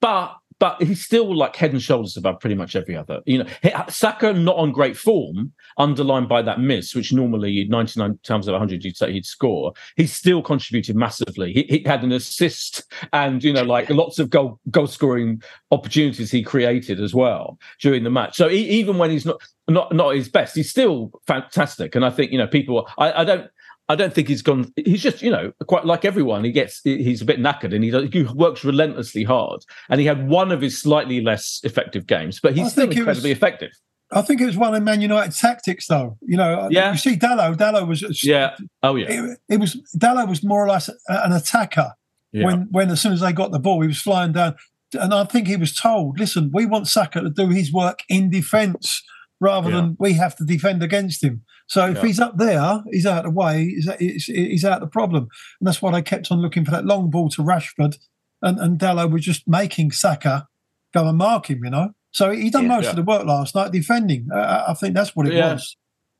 but 0.00 0.36
but 0.60 0.80
he's 0.82 1.02
still 1.02 1.34
like 1.34 1.56
head 1.56 1.72
and 1.72 1.82
shoulders 1.82 2.16
above 2.16 2.38
pretty 2.38 2.54
much 2.54 2.76
every 2.76 2.94
other. 2.94 3.20
You 3.24 3.42
know, 3.42 3.84
Saka 3.88 4.34
not 4.34 4.56
on 4.56 4.72
great 4.72 4.96
form, 4.96 5.52
underlined 5.78 6.28
by 6.28 6.42
that 6.42 6.60
miss, 6.60 6.94
which 6.94 7.12
normally 7.12 7.66
99 7.68 8.18
times 8.22 8.46
out 8.46 8.54
of 8.54 8.60
100 8.60 8.84
you'd 8.84 8.96
say 8.96 9.10
he'd 9.10 9.24
score. 9.24 9.72
He 9.96 10.06
still 10.06 10.42
contributed 10.42 10.96
massively. 10.96 11.52
He, 11.54 11.62
he 11.78 11.88
had 11.88 12.04
an 12.04 12.12
assist 12.12 12.84
and 13.14 13.42
you 13.42 13.54
know 13.54 13.64
like 13.64 13.88
lots 13.88 14.18
of 14.18 14.28
goal 14.28 14.60
goal 14.70 14.86
scoring 14.86 15.42
opportunities 15.70 16.30
he 16.30 16.42
created 16.42 17.00
as 17.00 17.14
well 17.14 17.58
during 17.80 18.04
the 18.04 18.10
match. 18.10 18.36
So 18.36 18.48
he, 18.48 18.68
even 18.68 18.98
when 18.98 19.10
he's 19.10 19.24
not 19.24 19.40
not 19.66 19.94
not 19.94 20.14
his 20.14 20.28
best, 20.28 20.54
he's 20.54 20.70
still 20.70 21.10
fantastic. 21.26 21.94
And 21.94 22.04
I 22.04 22.10
think 22.10 22.32
you 22.32 22.38
know 22.38 22.46
people. 22.46 22.86
I, 22.98 23.22
I 23.22 23.24
don't. 23.24 23.50
I 23.90 23.96
don't 23.96 24.14
think 24.14 24.28
he's 24.28 24.42
gone. 24.42 24.72
He's 24.76 25.02
just, 25.02 25.20
you 25.20 25.30
know, 25.30 25.52
quite 25.66 25.84
like 25.84 26.04
everyone. 26.04 26.44
He 26.44 26.52
gets, 26.52 26.80
he's 26.84 27.20
a 27.22 27.24
bit 27.24 27.40
knackered, 27.40 27.74
and 27.74 27.82
he, 27.84 27.90
does, 27.90 28.08
he 28.12 28.22
works 28.22 28.64
relentlessly 28.64 29.24
hard. 29.24 29.60
And 29.88 30.00
he 30.00 30.06
had 30.06 30.28
one 30.28 30.52
of 30.52 30.60
his 30.60 30.80
slightly 30.80 31.20
less 31.20 31.60
effective 31.64 32.06
games, 32.06 32.38
but 32.40 32.56
he's 32.56 32.66
I 32.66 32.70
still 32.70 32.90
incredibly 32.90 33.30
was- 33.30 33.36
effective. 33.38 33.72
I 34.12 34.22
think 34.22 34.40
it 34.40 34.46
was 34.46 34.56
one 34.56 34.74
of 34.74 34.82
Man 34.82 35.00
United 35.00 35.32
tactics, 35.36 35.86
though. 35.86 36.18
You 36.22 36.36
know, 36.36 36.66
Yeah. 36.70 36.90
you 36.92 36.98
see 36.98 37.16
Dalot. 37.16 37.56
Dalot 37.56 37.86
was 37.86 38.24
Yeah. 38.24 38.56
Oh 38.82 38.96
yeah. 38.96 39.06
It, 39.08 39.38
it 39.48 39.60
was 39.60 39.76
Dalot 39.96 40.28
was 40.28 40.42
more 40.42 40.64
or 40.64 40.68
less 40.68 40.88
an 41.08 41.32
attacker. 41.32 41.92
Yeah. 42.32 42.46
When 42.46 42.68
when 42.72 42.90
as 42.90 43.00
soon 43.00 43.12
as 43.12 43.20
they 43.20 43.32
got 43.32 43.52
the 43.52 43.60
ball, 43.60 43.80
he 43.82 43.86
was 43.88 44.02
flying 44.02 44.32
down, 44.32 44.56
and 44.94 45.14
I 45.14 45.22
think 45.24 45.46
he 45.46 45.56
was 45.56 45.72
told, 45.74 46.18
"Listen, 46.18 46.50
we 46.52 46.66
want 46.66 46.88
Saka 46.88 47.20
to 47.20 47.30
do 47.30 47.48
his 47.50 47.72
work 47.72 48.00
in 48.08 48.30
defence 48.30 49.00
rather 49.40 49.70
than 49.70 49.96
we 49.98 50.12
have 50.14 50.36
to 50.36 50.44
defend 50.44 50.82
against 50.82 51.22
him." 51.24 51.42
So 51.66 51.86
if 51.88 51.96
Yeah. 51.96 52.02
he's 52.06 52.20
up 52.20 52.36
there, 52.36 52.82
he's 52.90 53.06
out 53.06 53.24
of 53.24 53.32
the 53.32 53.38
way. 53.38 53.64
He's, 53.66 53.88
he's, 53.98 54.24
he's 54.26 54.64
out 54.64 54.74
of 54.74 54.80
the 54.80 54.86
problem, 54.88 55.28
and 55.60 55.66
that's 55.66 55.80
why 55.80 55.92
they 55.92 56.02
kept 56.02 56.30
on 56.30 56.40
looking 56.40 56.64
for 56.64 56.70
that 56.72 56.84
long 56.84 57.10
ball 57.10 57.28
to 57.30 57.42
Rashford, 57.42 57.96
and 58.42 58.58
and 58.58 58.78
Dalot 58.78 59.10
was 59.10 59.24
just 59.24 59.48
making 59.48 59.92
Saka 59.92 60.46
go 60.92 61.06
and 61.08 61.18
mark 61.18 61.48
him. 61.50 61.64
You 61.64 61.70
know, 61.70 61.88
so 62.10 62.30
he 62.32 62.50
done 62.50 62.62
Yeah. 62.64 62.68
most 62.76 62.84
Yeah. 62.84 62.90
of 62.90 62.96
the 62.96 63.02
work 63.02 63.24
last 63.26 63.54
night 63.54 63.72
defending. 63.72 64.28
Uh, 64.34 64.64
I 64.68 64.74
think 64.74 64.94
that's 64.94 65.14
what 65.16 65.26
it 65.26 65.32
Yeah. 65.34 65.52
was. 65.54 65.76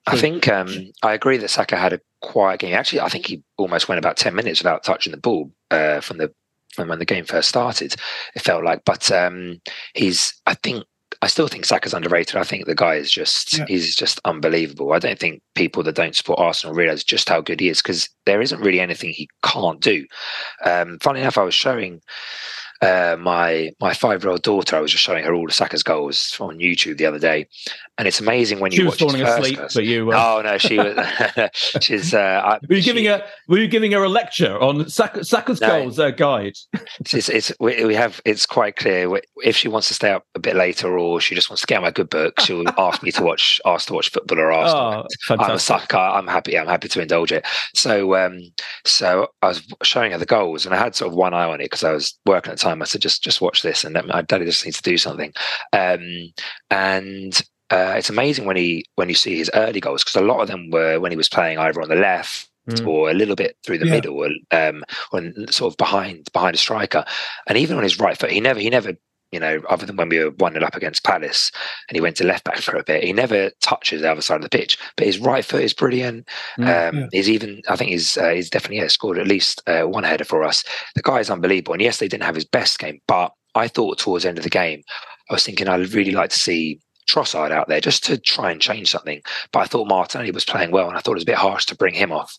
I 0.07 0.17
think 0.17 0.49
um, 0.49 0.69
I 1.03 1.13
agree 1.13 1.37
that 1.37 1.51
Saka 1.51 1.77
had 1.77 1.93
a 1.93 2.01
quiet 2.23 2.61
game. 2.61 2.75
Actually, 2.75 3.01
I 3.01 3.11
think 3.11 3.27
he 3.27 3.43
almost 3.59 3.87
went 3.89 3.99
about 3.99 4.17
ten 4.17 4.35
minutes 4.35 4.61
without 4.61 4.83
touching 4.83 5.11
the 5.11 5.19
ball 5.19 5.53
uh, 5.71 6.01
from 6.01 6.17
the 6.19 6.33
from 6.75 6.89
when 6.89 6.99
the 7.01 7.05
game 7.05 7.25
first 7.25 7.49
started. 7.49 7.95
It 8.35 8.43
felt 8.43 8.65
like, 8.65 8.83
but 8.87 9.11
um, 9.13 9.61
he's. 9.95 10.41
I 10.47 10.55
think 10.55 10.85
I 11.23 11.27
still 11.27 11.49
think 11.49 11.67
Saka's 11.67 11.93
underrated. 11.93 12.37
I 12.37 12.45
think 12.45 12.65
the 12.65 12.75
guy 12.75 12.95
is 12.95 13.11
just 13.11 13.59
Yeah. 13.59 13.67
he's 13.69 13.95
just 13.95 14.21
unbelievable. 14.25 14.93
I 14.93 14.99
don't 14.99 15.19
think 15.19 15.43
people 15.55 15.83
that 15.83 15.95
don't 15.95 16.17
support 16.17 16.39
Arsenal 16.41 16.75
realize 16.75 17.05
just 17.05 17.29
how 17.29 17.43
good 17.43 17.61
he 17.61 17.69
is 17.69 17.83
because 17.83 18.09
there 18.25 18.41
isn't 18.41 18.61
really 18.61 18.81
anything 18.81 19.11
he 19.11 19.29
can't 19.43 19.81
do. 19.81 20.07
Um, 20.65 20.99
funny 21.03 21.21
enough, 21.21 21.37
I 21.39 21.43
was 21.43 21.55
showing. 21.55 22.01
Uh, 22.83 23.15
my 23.21 23.71
my 23.79 23.93
five 23.93 24.23
year 24.23 24.31
old 24.31 24.43
daughter, 24.43 24.75
I 24.75 24.81
was 24.81 24.91
just 24.91 25.05
showing 25.05 25.25
her 25.25 25.35
all 25.35 25.47
the 25.47 25.53
Saka's 25.53 25.83
goals 25.83 26.35
on 26.41 26.59
YouTube 26.59 26.97
the 26.97 27.05
other 27.05 27.19
day, 27.19 27.47
and 27.99 28.09
it's 28.09 28.21
amazing 28.21 28.59
when 28.59 28.73
you 28.73 28.77
She 28.79 28.83
was 28.85 28.93
watch 28.93 29.01
his 29.13 29.13
falling 29.23 29.27
asleep, 29.27 29.59
goals. 29.59 29.75
but 29.75 29.85
you. 29.85 30.11
Uh, 30.13 30.17
Oh 30.17 30.41
no, 30.43 30.57
she 30.57 30.79
was. 30.79 30.97
she's. 31.83 32.15
Uh, 32.15 32.41
I, 32.43 32.59
were 32.69 32.77
you 32.77 32.83
giving 32.83 33.05
her? 33.05 33.23
Were 33.49 33.59
you 33.59 33.69
giving 33.69 33.93
her 33.93 34.03
a 34.03 34.09
lecture 34.09 34.59
on 34.59 34.89
Saka, 34.89 35.25
Saka's 35.25 35.61
No. 35.61 35.69
goals 35.69 35.99
uh, 35.99 36.11
guide? 36.11 36.55
It's, 37.13 37.29
it's 37.29 37.53
we, 37.61 37.85
we 37.85 37.95
have. 37.95 38.19
It's 38.25 38.47
quite 38.47 38.77
clear 38.77 39.21
if 39.45 39.57
she 39.57 39.69
wants 39.69 39.89
to 39.89 39.95
stay 39.95 40.13
up 40.13 40.25
a 40.35 40.39
bit 40.39 40.57
later, 40.57 40.99
or 40.99 41.21
she 41.21 41.35
just 41.35 41.51
wants 41.51 41.61
to 41.61 41.67
get 41.67 41.83
my 41.83 41.91
good 41.91 42.09
book. 42.09 42.41
She'll 42.41 42.67
ask 42.79 43.03
me 43.03 43.11
to 43.13 43.23
watch, 43.23 43.61
ask 43.67 43.89
to 43.89 43.93
watch 43.95 44.11
football 44.11 44.39
or 44.39 44.53
Arsenal. 44.53 45.07
Oh, 45.29 45.35
I'm 45.39 45.51
a 45.51 45.59
sucker. 45.59 45.99
I'm 45.99 46.27
happy. 46.29 46.59
I'm 46.59 46.67
happy 46.67 46.89
to 46.89 47.03
indulge 47.03 47.31
it. 47.31 47.47
So, 47.75 48.17
um, 48.17 48.41
so 48.87 49.29
I 49.43 49.49
was 49.49 49.63
showing 49.83 50.13
her 50.13 50.19
the 50.19 50.25
goals, 50.25 50.65
and 50.65 50.75
I 50.75 50.79
had 50.79 50.95
sort 50.95 51.11
of 51.13 51.17
one 51.19 51.35
eye 51.35 51.45
on 51.45 51.61
it 51.61 51.65
because 51.65 51.85
I 51.85 51.93
was 51.93 52.19
working 52.25 52.53
at 52.53 52.57
the 52.59 52.63
time. 52.63 52.70
I 52.83 52.85
said, 52.85 53.01
just 53.03 53.23
just 53.23 53.41
watch 53.41 53.63
this, 53.63 53.85
and 53.85 53.95
my 54.07 54.23
daddy 54.23 54.45
just 54.45 54.65
needs 54.65 54.81
to 54.81 54.91
do 54.91 54.97
something. 54.99 55.33
Um, 55.73 56.33
and 56.71 57.41
uh, 57.71 57.95
it's 57.97 58.11
amazing 58.11 58.45
when 58.47 58.57
he 58.57 58.85
when 58.97 59.09
you 59.09 59.15
see 59.15 59.37
his 59.39 59.51
early 59.55 59.81
goals 59.81 60.03
because 60.05 60.17
a 60.21 60.25
lot 60.25 60.41
of 60.41 60.49
them 60.49 60.71
were 60.71 60.99
when 61.01 61.13
he 61.13 61.17
was 61.17 61.29
playing 61.29 61.59
either 61.59 61.81
on 61.83 61.89
the 61.89 61.97
left 61.97 62.47
Mm. 62.69 62.87
or 62.87 63.11
a 63.11 63.15
little 63.15 63.35
bit 63.37 63.57
through 63.65 63.79
the 63.79 63.87
Yeah. 63.87 63.93
middle, 63.93 64.17
or, 64.19 64.29
um, 64.53 64.85
or 65.13 65.23
sort 65.51 65.73
of 65.73 65.79
behind 65.79 66.29
behind 66.33 66.55
a 66.55 66.59
striker, 66.59 67.05
and 67.49 67.57
even 67.57 67.77
on 67.79 67.83
his 67.83 67.99
right 67.99 68.17
foot, 68.17 68.31
he 68.31 68.39
never 68.41 68.61
he 68.61 68.69
never. 68.71 68.93
You 69.33 69.39
know, 69.39 69.61
other 69.69 69.87
than 69.87 69.97
when 69.97 70.09
we 70.09 70.19
were 70.19 70.31
one 70.33 70.55
0 70.55 70.65
up 70.65 70.75
against 70.75 71.05
Palace, 71.05 71.53
and 71.89 71.95
he 71.97 72.01
went 72.01 72.17
to 72.17 72.25
left 72.25 72.45
back 72.45 72.59
for 72.59 72.77
a 72.77 72.83
bit, 72.83 73.05
he 73.05 73.13
never 73.13 73.51
touches 73.63 74.01
the 74.01 74.11
other 74.11 74.23
side 74.23 74.37
of 74.37 74.43
the 74.43 74.49
pitch. 74.49 74.77
But 74.97 75.07
his 75.07 75.19
right 75.21 75.45
foot 75.45 75.63
is 75.63 75.73
brilliant. 75.73 76.29
Mm, 76.59 76.89
Um, 76.89 76.99
yeah. 76.99 77.07
He's 77.13 77.31
even, 77.31 77.63
I 77.69 77.77
think 77.77 77.91
he's 77.91 78.17
uh, 78.19 78.31
he's 78.31 78.51
definitely 78.51 78.79
yeah, 78.79 78.89
scored 78.89 79.19
at 79.19 79.29
least 79.29 79.63
uh, 79.69 79.83
one 79.83 80.03
header 80.05 80.25
for 80.25 80.43
us. 80.43 80.65
The 80.97 81.03
guy 81.03 81.21
is 81.21 81.31
unbelievable. 81.31 81.75
And 81.75 81.83
yes, 81.83 81.99
they 81.99 82.09
didn't 82.09 82.25
have 82.25 82.35
his 82.35 82.45
best 82.45 82.79
game, 82.79 83.01
but 83.07 83.33
I 83.55 83.69
thought 83.69 83.99
towards 83.99 84.25
the 84.25 84.29
end 84.31 84.39
of 84.39 84.45
the 84.45 84.51
game, 84.51 84.83
I 85.29 85.35
was 85.35 85.45
thinking 85.45 85.69
I'd 85.69 85.93
really 85.95 86.13
like 86.13 86.31
to 86.31 86.39
see 86.39 86.81
Trossard 87.09 87.51
out 87.51 87.69
there 87.69 87.81
just 87.81 88.05
to 88.05 88.19
try 88.19 88.51
and 88.51 88.61
change 88.61 88.91
something. 88.91 89.21
But 89.53 89.61
I 89.61 89.67
thought 89.67 89.89
Martinelli 89.89 90.31
was 90.33 90.45
playing 90.45 90.71
well, 90.71 90.89
and 90.89 90.97
I 90.97 91.01
thought 91.01 91.13
it 91.13 91.15
was 91.15 91.23
a 91.25 91.27
bit 91.27 91.37
harsh 91.37 91.67
to 91.67 91.77
bring 91.77 91.95
him 91.95 92.11
off. 92.13 92.37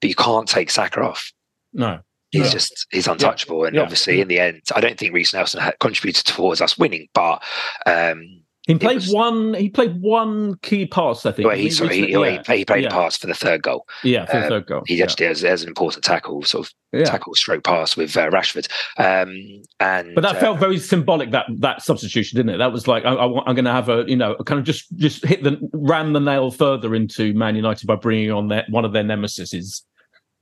But 0.00 0.10
you 0.10 0.14
can't 0.16 0.48
take 0.48 0.70
Saka 0.70 1.00
off. 1.00 1.32
No, 1.72 2.00
He's 2.30 2.46
Yeah. 2.46 2.50
just 2.52 2.86
he's 2.90 3.06
untouchable, 3.06 3.64
and 3.64 3.74
Yeah. 3.74 3.82
obviously 3.82 4.20
in 4.20 4.28
the 4.28 4.38
end, 4.38 4.62
I 4.74 4.80
don't 4.80 4.98
think 4.98 5.14
Reiss 5.14 5.32
Nelson 5.32 5.60
had 5.60 5.78
contributed 5.80 6.26
towards 6.26 6.60
us 6.60 6.76
winning, 6.76 7.08
but 7.14 7.42
um, 7.86 8.42
he 8.68 8.74
played 8.74 8.96
was- 8.96 9.10
one. 9.10 9.54
He 9.54 9.70
played 9.70 9.98
one 10.02 10.56
key 10.60 10.84
pass. 10.84 11.24
I 11.24 11.32
think. 11.32 11.48
well, 11.48 11.56
he, 11.56 11.70
sorry, 11.70 11.94
he, 11.94 12.02
recently- 12.02 12.30
he, 12.32 12.38
played, 12.38 12.58
he 12.58 12.64
played 12.66 12.82
yeah. 12.82 12.90
a 12.90 12.92
pass 12.92 13.16
for 13.16 13.26
the 13.26 13.34
third 13.34 13.62
goal. 13.62 13.86
Yeah, 14.04 14.26
for 14.26 14.40
the 14.40 14.44
uh, 14.44 14.48
third 14.50 14.66
goal. 14.66 14.82
He 14.86 14.96
yeah. 14.96 15.04
actually 15.04 15.24
has, 15.24 15.40
has 15.40 15.62
an 15.62 15.68
important 15.68 16.04
tackle, 16.04 16.42
sort 16.42 16.66
of 16.66 16.74
Yeah. 16.92 17.04
tackle 17.06 17.34
stroke 17.34 17.64
pass 17.64 17.96
with 17.96 18.14
uh, 18.14 18.28
Rashford. 18.28 18.68
Um, 18.98 19.62
and 19.80 20.14
But 20.14 20.20
that 20.20 20.36
uh, 20.36 20.40
felt 20.40 20.58
very 20.58 20.76
symbolic 20.76 21.30
that 21.30 21.46
that 21.60 21.80
substitution, 21.80 22.36
didn't 22.36 22.56
it? 22.56 22.58
That 22.58 22.72
was 22.72 22.86
like 22.86 23.06
I, 23.06 23.14
I, 23.14 23.48
am 23.48 23.54
going 23.54 23.64
to 23.64 23.72
have 23.72 23.88
a 23.88 24.04
you 24.06 24.16
know 24.16 24.36
kind 24.44 24.58
of 24.58 24.66
just 24.66 24.94
just 24.98 25.24
hit 25.24 25.42
the 25.42 25.58
ram 25.72 26.12
the 26.12 26.20
nail 26.20 26.50
further 26.50 26.94
into 26.94 27.32
Man 27.32 27.56
United 27.56 27.86
by 27.86 27.96
bringing 27.96 28.30
on 28.32 28.48
their 28.48 28.66
one 28.68 28.84
of 28.84 28.92
their 28.92 29.02
nemesis, 29.02 29.82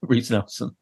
Reiss 0.03 0.31
Nelson. 0.31 0.77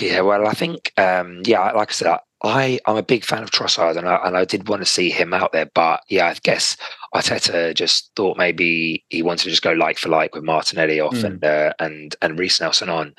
Yeah, 0.00 0.20
well, 0.22 0.46
I 0.48 0.52
think, 0.54 0.92
um, 0.96 1.42
yeah, 1.44 1.70
like 1.72 1.90
I 1.90 1.92
said, 1.92 2.18
I, 2.42 2.78
I'm 2.86 2.96
a 2.96 3.02
big 3.02 3.24
fan 3.24 3.42
of 3.42 3.50
Trossard, 3.50 3.96
and 3.96 4.08
I, 4.08 4.16
and 4.24 4.36
I 4.36 4.44
did 4.44 4.68
want 4.68 4.80
to 4.82 4.86
see 4.86 5.10
him 5.10 5.34
out 5.34 5.52
there. 5.52 5.68
But 5.74 6.00
yeah, 6.08 6.26
I 6.28 6.36
guess 6.42 6.76
Arteta 7.14 7.74
just 7.74 8.10
thought 8.16 8.38
maybe 8.38 9.04
he 9.08 9.22
wanted 9.22 9.44
to 9.44 9.50
just 9.50 9.62
go 9.62 9.72
like 9.72 9.98
for 9.98 10.08
like 10.08 10.34
with 10.34 10.44
Martinelli 10.44 11.00
off 11.00 11.14
Mm. 11.16 11.24
and 11.24 11.44
uh, 11.44 11.72
and 11.78 12.16
and 12.22 12.38
Reiss 12.38 12.60
Nelson 12.60 12.88
on. 12.88 13.14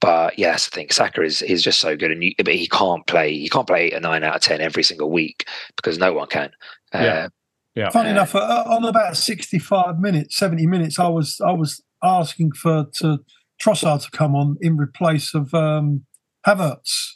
But 0.00 0.38
yes, 0.38 0.68
I 0.72 0.74
think 0.74 0.92
Saka 0.92 1.22
is 1.22 1.42
is 1.42 1.62
just 1.62 1.80
so 1.80 1.96
good, 1.96 2.10
and 2.12 2.22
you, 2.22 2.32
but 2.36 2.54
he 2.54 2.68
can't 2.68 3.06
play. 3.06 3.32
He 3.36 3.48
can't 3.48 3.66
play 3.66 3.90
a 3.92 4.00
nine 4.00 4.22
out 4.24 4.36
of 4.36 4.42
ten 4.42 4.60
every 4.60 4.82
single 4.84 5.10
week 5.10 5.46
because 5.76 5.98
no 5.98 6.12
one 6.12 6.28
can. 6.28 6.50
Uh, 6.94 6.98
Yeah. 6.98 7.28
Yeah. 7.74 7.90
Funny 7.90 8.08
Uh, 8.08 8.12
enough, 8.12 8.34
uh, 8.34 8.64
on 8.66 8.84
about 8.84 9.16
sixty-five 9.16 9.98
minutes, 10.00 10.36
seventy 10.36 10.66
minutes, 10.66 10.98
I 10.98 11.08
was 11.08 11.40
I 11.44 11.52
was 11.52 11.80
asking 12.02 12.52
for 12.52 12.86
to 13.00 13.18
Trossard 13.60 14.04
to 14.04 14.10
come 14.10 14.34
on 14.34 14.56
in 14.60 14.76
replace 14.76 15.34
of 15.34 15.52
um, 15.54 16.04
Havertz. 16.46 17.14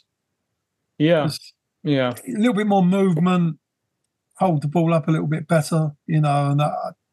Yeah, 0.97 1.23
Just 1.25 1.53
yeah. 1.83 2.13
A 2.27 2.31
little 2.37 2.53
bit 2.53 2.67
more 2.67 2.83
movement, 2.83 3.57
hold 4.37 4.61
the 4.61 4.67
ball 4.67 4.93
up 4.93 5.07
a 5.07 5.11
little 5.11 5.27
bit 5.27 5.47
better, 5.47 5.91
you 6.05 6.21
know. 6.21 6.51
And 6.51 6.61
uh, 6.61 6.71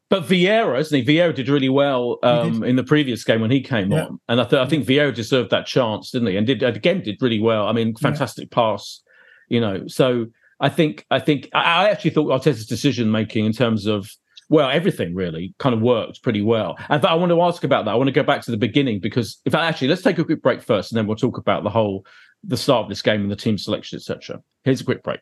But 0.09 0.23
Vieira, 0.23 0.79
isn't 0.79 1.05
he? 1.05 1.05
Vieira 1.05 1.33
did 1.33 1.49
really 1.49 1.69
well 1.69 2.19
um, 2.23 2.63
in 2.63 2.75
the 2.75 2.83
previous 2.83 3.23
game 3.23 3.41
when 3.41 3.51
he 3.51 3.61
came 3.61 3.91
Yeah. 3.91 4.05
on, 4.05 4.19
and 4.29 4.39
I, 4.41 4.43
th- 4.45 4.61
I 4.61 4.67
think 4.67 4.85
Vieira 4.85 5.13
deserved 5.13 5.49
that 5.51 5.65
chance, 5.65 6.11
didn't 6.11 6.27
he? 6.29 6.37
And 6.37 6.45
did 6.47 6.61
again 6.63 7.01
did 7.01 7.21
really 7.21 7.39
well. 7.41 7.67
I 7.67 7.73
mean, 7.73 7.95
fantastic 7.95 8.51
pass, 8.51 9.01
you 9.49 9.59
know. 9.59 9.87
So 9.87 10.27
I 10.59 10.69
think 10.69 11.05
I 11.09 11.19
think 11.19 11.49
I, 11.53 11.85
I 11.85 11.89
actually 11.89 12.11
thought 12.11 12.27
Arteta's 12.27 12.65
decision 12.67 13.11
making 13.11 13.45
in 13.45 13.53
terms 13.53 13.87
of 13.87 14.09
well 14.51 14.69
everything 14.69 15.15
really 15.15 15.55
kind 15.57 15.73
of 15.73 15.81
worked 15.81 16.21
pretty 16.21 16.41
well. 16.41 16.77
And 16.89 17.03
I 17.05 17.15
want 17.15 17.31
to 17.31 17.41
ask 17.41 17.63
about 17.63 17.85
that. 17.85 17.91
I 17.91 17.95
want 17.95 18.09
to 18.09 18.13
go 18.13 18.21
back 18.21 18.41
to 18.43 18.51
the 18.51 18.57
beginning 18.57 18.99
because 18.99 19.39
if 19.45 19.55
I, 19.55 19.65
actually 19.65 19.87
let's 19.87 20.03
take 20.03 20.19
a 20.19 20.25
quick 20.25 20.43
break 20.43 20.61
first, 20.61 20.91
and 20.91 20.97
then 20.97 21.07
we'll 21.07 21.15
talk 21.15 21.37
about 21.37 21.63
the 21.63 21.69
whole 21.69 22.05
the 22.43 22.57
start 22.57 22.83
of 22.83 22.89
this 22.89 23.01
game 23.01 23.21
and 23.21 23.31
the 23.31 23.35
team 23.35 23.57
selection, 23.57 23.97
etc. 23.97 24.41
Here's 24.63 24.81
a 24.81 24.85
quick 24.85 25.03
break. 25.03 25.21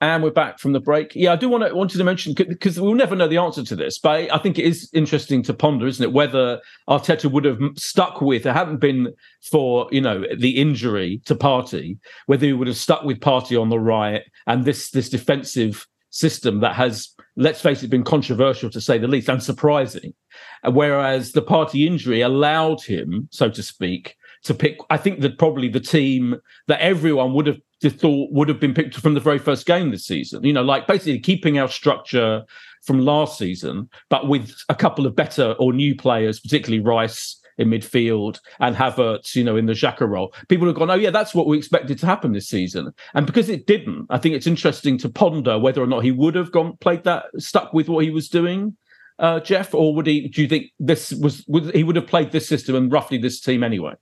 And 0.00 0.22
we're 0.22 0.30
back 0.30 0.60
from 0.60 0.72
the 0.72 0.80
break. 0.80 1.12
Yeah, 1.16 1.32
I 1.32 1.36
do 1.36 1.48
want 1.48 1.66
to 1.66 1.74
wanted 1.74 1.98
to 1.98 2.04
mention 2.04 2.32
because 2.32 2.80
we'll 2.80 2.94
never 2.94 3.16
know 3.16 3.26
the 3.26 3.38
answer 3.38 3.64
to 3.64 3.74
this, 3.74 3.98
but 3.98 4.32
I 4.32 4.38
think 4.38 4.56
it 4.56 4.64
is 4.64 4.88
interesting 4.92 5.42
to 5.42 5.54
ponder, 5.54 5.88
isn't 5.88 6.04
it? 6.04 6.12
Whether 6.12 6.60
Arteta 6.88 7.28
would 7.28 7.44
have 7.44 7.58
stuck 7.76 8.20
with 8.20 8.46
it 8.46 8.52
hadn't 8.52 8.78
been 8.78 9.12
for 9.50 9.88
you 9.90 10.00
know 10.00 10.24
the 10.38 10.56
injury 10.56 11.20
to 11.24 11.34
Partey, 11.34 11.98
whether 12.26 12.46
he 12.46 12.52
would 12.52 12.68
have 12.68 12.76
stuck 12.76 13.02
with 13.02 13.18
Partey 13.18 13.60
on 13.60 13.70
the 13.70 13.80
right 13.80 14.22
and 14.46 14.64
this 14.64 14.90
this 14.90 15.08
defensive 15.08 15.84
system 16.10 16.60
that 16.60 16.74
has, 16.74 17.14
let's 17.36 17.60
face 17.60 17.82
it, 17.82 17.90
been 17.90 18.04
controversial 18.04 18.70
to 18.70 18.80
say 18.80 18.98
the 18.98 19.08
least 19.08 19.28
and 19.28 19.42
surprising. 19.42 20.14
Whereas 20.64 21.32
the 21.32 21.42
Partey 21.42 21.86
injury 21.86 22.20
allowed 22.20 22.82
him, 22.82 23.28
so 23.30 23.50
to 23.50 23.62
speak, 23.62 24.16
to 24.44 24.54
pick. 24.54 24.78
I 24.90 24.96
think 24.96 25.20
that 25.20 25.38
probably 25.38 25.68
the 25.68 25.80
team 25.80 26.36
that 26.68 26.80
everyone 26.80 27.34
would 27.34 27.46
have 27.46 27.58
thought 27.80 28.32
would 28.32 28.48
have 28.48 28.60
been 28.60 28.74
picked 28.74 28.96
from 28.96 29.14
the 29.14 29.20
very 29.20 29.38
first 29.38 29.66
game 29.66 29.90
this 29.90 30.06
season. 30.06 30.44
You 30.44 30.52
know, 30.52 30.62
like 30.62 30.86
basically 30.86 31.20
keeping 31.20 31.58
our 31.58 31.68
structure 31.68 32.44
from 32.82 33.00
last 33.00 33.38
season, 33.38 33.88
but 34.08 34.28
with 34.28 34.54
a 34.68 34.74
couple 34.74 35.06
of 35.06 35.14
better 35.14 35.54
or 35.58 35.72
new 35.72 35.94
players, 35.94 36.40
particularly 36.40 36.82
Rice 36.82 37.40
in 37.58 37.68
midfield 37.68 38.38
and 38.60 38.74
Havertz, 38.74 39.34
you 39.34 39.44
know, 39.44 39.56
in 39.56 39.66
the 39.66 39.72
Xhaka 39.72 40.08
role. 40.08 40.32
People 40.48 40.66
have 40.68 40.76
gone, 40.76 40.90
oh 40.90 40.94
yeah, 40.94 41.10
that's 41.10 41.34
what 41.34 41.46
we 41.46 41.58
expected 41.58 41.98
to 41.98 42.06
happen 42.06 42.32
this 42.32 42.48
season. 42.48 42.92
And 43.14 43.26
because 43.26 43.48
it 43.48 43.66
didn't, 43.66 44.06
I 44.10 44.18
think 44.18 44.34
it's 44.34 44.46
interesting 44.46 44.96
to 44.98 45.08
ponder 45.08 45.58
whether 45.58 45.82
or 45.82 45.86
not 45.86 46.04
he 46.04 46.12
would 46.12 46.36
have 46.36 46.52
gone 46.52 46.76
played 46.80 47.04
that 47.04 47.26
stuck 47.38 47.72
with 47.72 47.88
what 47.88 48.04
he 48.04 48.10
was 48.10 48.28
doing. 48.28 48.76
Uh, 49.18 49.40
Geoff, 49.40 49.74
or 49.74 49.92
would 49.96 50.06
he? 50.06 50.28
Do 50.28 50.42
you 50.42 50.48
think 50.48 50.66
this 50.78 51.10
was? 51.10 51.44
Would 51.48 51.74
he 51.74 51.82
would 51.82 51.96
have 51.96 52.06
played 52.06 52.30
this 52.30 52.48
system 52.48 52.76
and 52.76 52.92
roughly 52.92 53.18
this 53.18 53.40
team 53.40 53.64
anyway? 53.64 53.94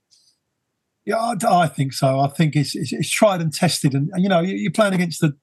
Yeah, 1.07 1.19
I, 1.19 1.61
I 1.63 1.67
think 1.67 1.93
so. 1.93 2.19
I 2.19 2.27
think 2.27 2.57
it's, 2.57 2.75
it's, 2.75 2.91
it's 2.91 3.09
tried 3.09 3.39
and 3.39 3.53
tested, 3.53 3.93
and, 3.93 4.09
and 4.11 4.21
you 4.21 4.27
know 4.27 4.41
you're 4.41 4.73
playing 4.73 4.93
against 4.93 5.21
the, 5.21 5.37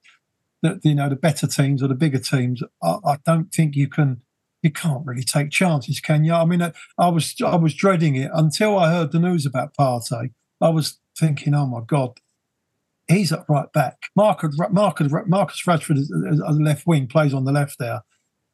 the, 0.61 0.79
you 0.85 0.95
know 0.95 1.09
the 1.09 1.17
better 1.17 1.47
teams 1.47 1.83
or 1.83 1.89
the 1.89 1.95
bigger 1.95 2.19
teams. 2.19 2.63
I, 2.83 2.99
I, 3.03 3.17
don't 3.25 3.51
think 3.51 3.75
you 3.75 3.89
can 3.89 4.21
you 4.63 4.71
can't 4.71 5.07
really 5.07 5.23
take 5.23 5.51
chances, 5.51 6.01
can 6.01 6.23
you? 6.23 6.35
I 6.35 6.45
mean, 6.45 6.61
I, 6.61 6.75
I, 6.99 7.09
was 7.09 7.35
I 7.43 7.57
was 7.57 7.73
dreading 7.73 8.15
it 8.15 8.31
until 8.35 8.79
I 8.79 8.91
heard 8.91 9.11
the 9.11 9.19
news 9.19 9.47
about 9.47 9.73
Partey. 9.73 10.35
I 10.61 10.69
was 10.69 10.99
thinking, 11.19 11.55
oh 11.55 11.65
my 11.65 11.81
god, 11.81 12.21
he's 13.09 13.33
at 13.33 13.47
right 13.49 13.73
back. 13.73 13.97
Marcus 14.15 14.59
Marcus 14.71 15.11
Marcus 15.27 15.63
Rashford 15.67 15.97
is, 15.97 16.11
is, 16.11 16.41
is 16.41 16.61
left 16.61 16.87
wing 16.87 17.07
plays 17.07 17.33
on 17.33 17.47
the 17.47 17.53
left 17.53 17.79
there. 17.79 18.03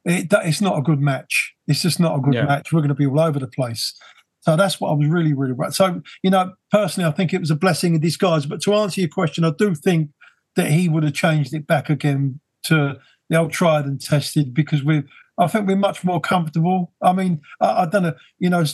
It, 0.05 0.31
that, 0.31 0.47
it's 0.47 0.61
not 0.61 0.79
a 0.79 0.83
good 0.83 1.01
match. 1.01 1.57
It's 1.67 1.83
just 1.83 1.99
not 1.99 2.17
a 2.17 2.21
good 2.21 2.35
yeah. 2.35 2.45
match. 2.45 2.73
We're 2.73 2.83
going 2.83 2.91
to 2.91 2.95
be 2.95 3.07
all 3.07 3.19
over 3.19 3.41
the 3.41 3.49
place. 3.49 3.99
So 4.41 4.57
that's 4.57 4.81
what 4.81 4.91
I 4.91 4.95
was 4.95 5.07
really, 5.07 5.35
really 5.35 5.53
right. 5.53 5.73
So, 5.73 6.03
you 6.23 6.31
know, 6.31 6.55
personally, 6.71 7.09
I 7.09 7.13
think 7.13 7.35
it 7.35 7.41
was 7.41 7.51
a 7.51 7.57
blessing 7.57 7.95
in 7.95 8.01
disguise. 8.01 8.47
But 8.47 8.63
to 8.63 8.75
answer 8.75 9.01
your 9.01 9.11
question, 9.11 9.45
I 9.45 9.53
do 9.57 9.75
think 9.75 10.11
that 10.57 10.71
he 10.71 10.89
would 10.89 11.03
have 11.03 11.13
changed 11.13 11.53
it 11.55 11.67
back 11.67 11.91
again 11.91 12.41
to 12.65 12.99
the 13.29 13.37
old 13.37 13.53
tried 13.53 13.85
and 13.85 14.01
tested 14.01 14.55
because 14.55 14.83
we, 14.83 15.03
I 15.39 15.47
think 15.47 15.67
we're 15.67 15.77
much 15.77 16.05
more 16.05 16.21
comfortable. 16.21 16.93
I 17.03 17.13
mean, 17.13 17.43
I, 17.61 17.83
I 17.83 17.87
don't 17.87 18.03
know, 18.03 18.15
you 18.39 18.51
know, 18.51 18.65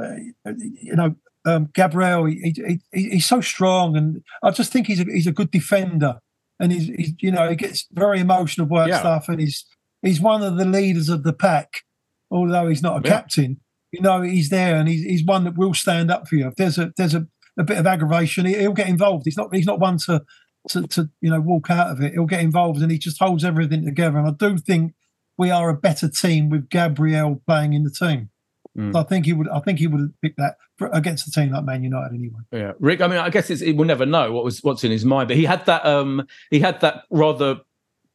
uh, 0.00 0.14
you 0.56 0.94
know, 0.94 1.16
um, 1.44 1.70
Gabriel, 1.74 2.26
he, 2.26 2.52
he, 2.54 2.80
he, 2.92 3.08
he's 3.10 3.26
so 3.26 3.40
strong, 3.40 3.96
and 3.96 4.22
I 4.42 4.50
just 4.50 4.72
think 4.72 4.86
he's 4.86 5.00
a, 5.00 5.04
he's 5.04 5.26
a 5.26 5.32
good 5.32 5.50
defender, 5.50 6.20
and 6.60 6.72
he's, 6.72 6.88
he's 6.88 7.12
you 7.20 7.30
know 7.30 7.48
he 7.48 7.56
gets 7.56 7.86
very 7.92 8.20
emotional 8.20 8.66
about 8.66 8.88
yeah. 8.88 8.98
stuff, 8.98 9.28
and 9.28 9.40
he's 9.40 9.64
he's 10.02 10.20
one 10.20 10.42
of 10.42 10.56
the 10.56 10.64
leaders 10.64 11.08
of 11.08 11.22
the 11.22 11.32
pack, 11.32 11.84
although 12.30 12.68
he's 12.68 12.82
not 12.82 12.98
a 12.98 13.08
yeah. 13.08 13.14
captain 13.14 13.60
you 13.92 14.00
know 14.00 14.22
he's 14.22 14.50
there 14.50 14.76
and 14.76 14.88
he's, 14.88 15.02
he's 15.02 15.24
one 15.24 15.44
that 15.44 15.56
will 15.56 15.74
stand 15.74 16.10
up 16.10 16.28
for 16.28 16.36
you. 16.36 16.48
If 16.48 16.56
there's 16.56 16.78
a 16.78 16.92
there's 16.96 17.14
a, 17.14 17.26
a 17.58 17.64
bit 17.64 17.78
of 17.78 17.86
aggravation, 17.86 18.46
he, 18.46 18.66
will 18.66 18.74
get 18.74 18.88
involved. 18.88 19.24
He's 19.24 19.36
not 19.36 19.54
he's 19.54 19.66
not 19.66 19.80
one 19.80 19.98
to, 19.98 20.24
to 20.70 20.86
to 20.88 21.10
you 21.20 21.30
know 21.30 21.40
walk 21.40 21.70
out 21.70 21.90
of 21.90 22.00
it. 22.00 22.12
He'll 22.12 22.26
get 22.26 22.40
involved 22.40 22.82
and 22.82 22.90
he 22.90 22.98
just 22.98 23.18
holds 23.18 23.44
everything 23.44 23.84
together. 23.84 24.18
And 24.18 24.28
I 24.28 24.32
do 24.32 24.58
think 24.58 24.94
we 25.36 25.50
are 25.50 25.70
a 25.70 25.74
better 25.74 26.08
team 26.08 26.50
with 26.50 26.68
Gabriel 26.68 27.40
playing 27.46 27.72
in 27.72 27.84
the 27.84 27.90
team. 27.90 28.30
Mm. 28.76 28.92
So 28.92 28.98
I 29.00 29.02
think 29.04 29.26
he 29.26 29.32
would. 29.32 29.48
I 29.48 29.60
think 29.60 29.78
he 29.78 29.86
would 29.86 30.12
picked 30.22 30.38
that 30.38 30.56
for, 30.76 30.88
against 30.92 31.26
a 31.26 31.30
team 31.30 31.52
like 31.52 31.64
Man 31.64 31.82
United 31.82 32.14
anyway. 32.14 32.40
Yeah, 32.52 32.72
Rick. 32.78 33.00
I 33.00 33.08
mean, 33.08 33.18
I 33.18 33.30
guess 33.30 33.48
we'll 33.48 33.84
never 33.84 34.06
know 34.06 34.32
what 34.32 34.44
was 34.44 34.62
what's 34.62 34.84
in 34.84 34.90
his 34.90 35.04
mind, 35.04 35.28
but 35.28 35.36
he 35.36 35.44
had 35.44 35.64
that. 35.66 35.86
Um, 35.86 36.26
he 36.50 36.60
had 36.60 36.80
that 36.80 37.04
rather 37.10 37.60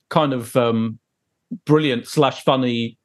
kind 0.10 0.34
of 0.34 0.56
um, 0.56 1.00
brilliant 1.66 2.08
slash 2.08 2.44
funny 2.44 2.98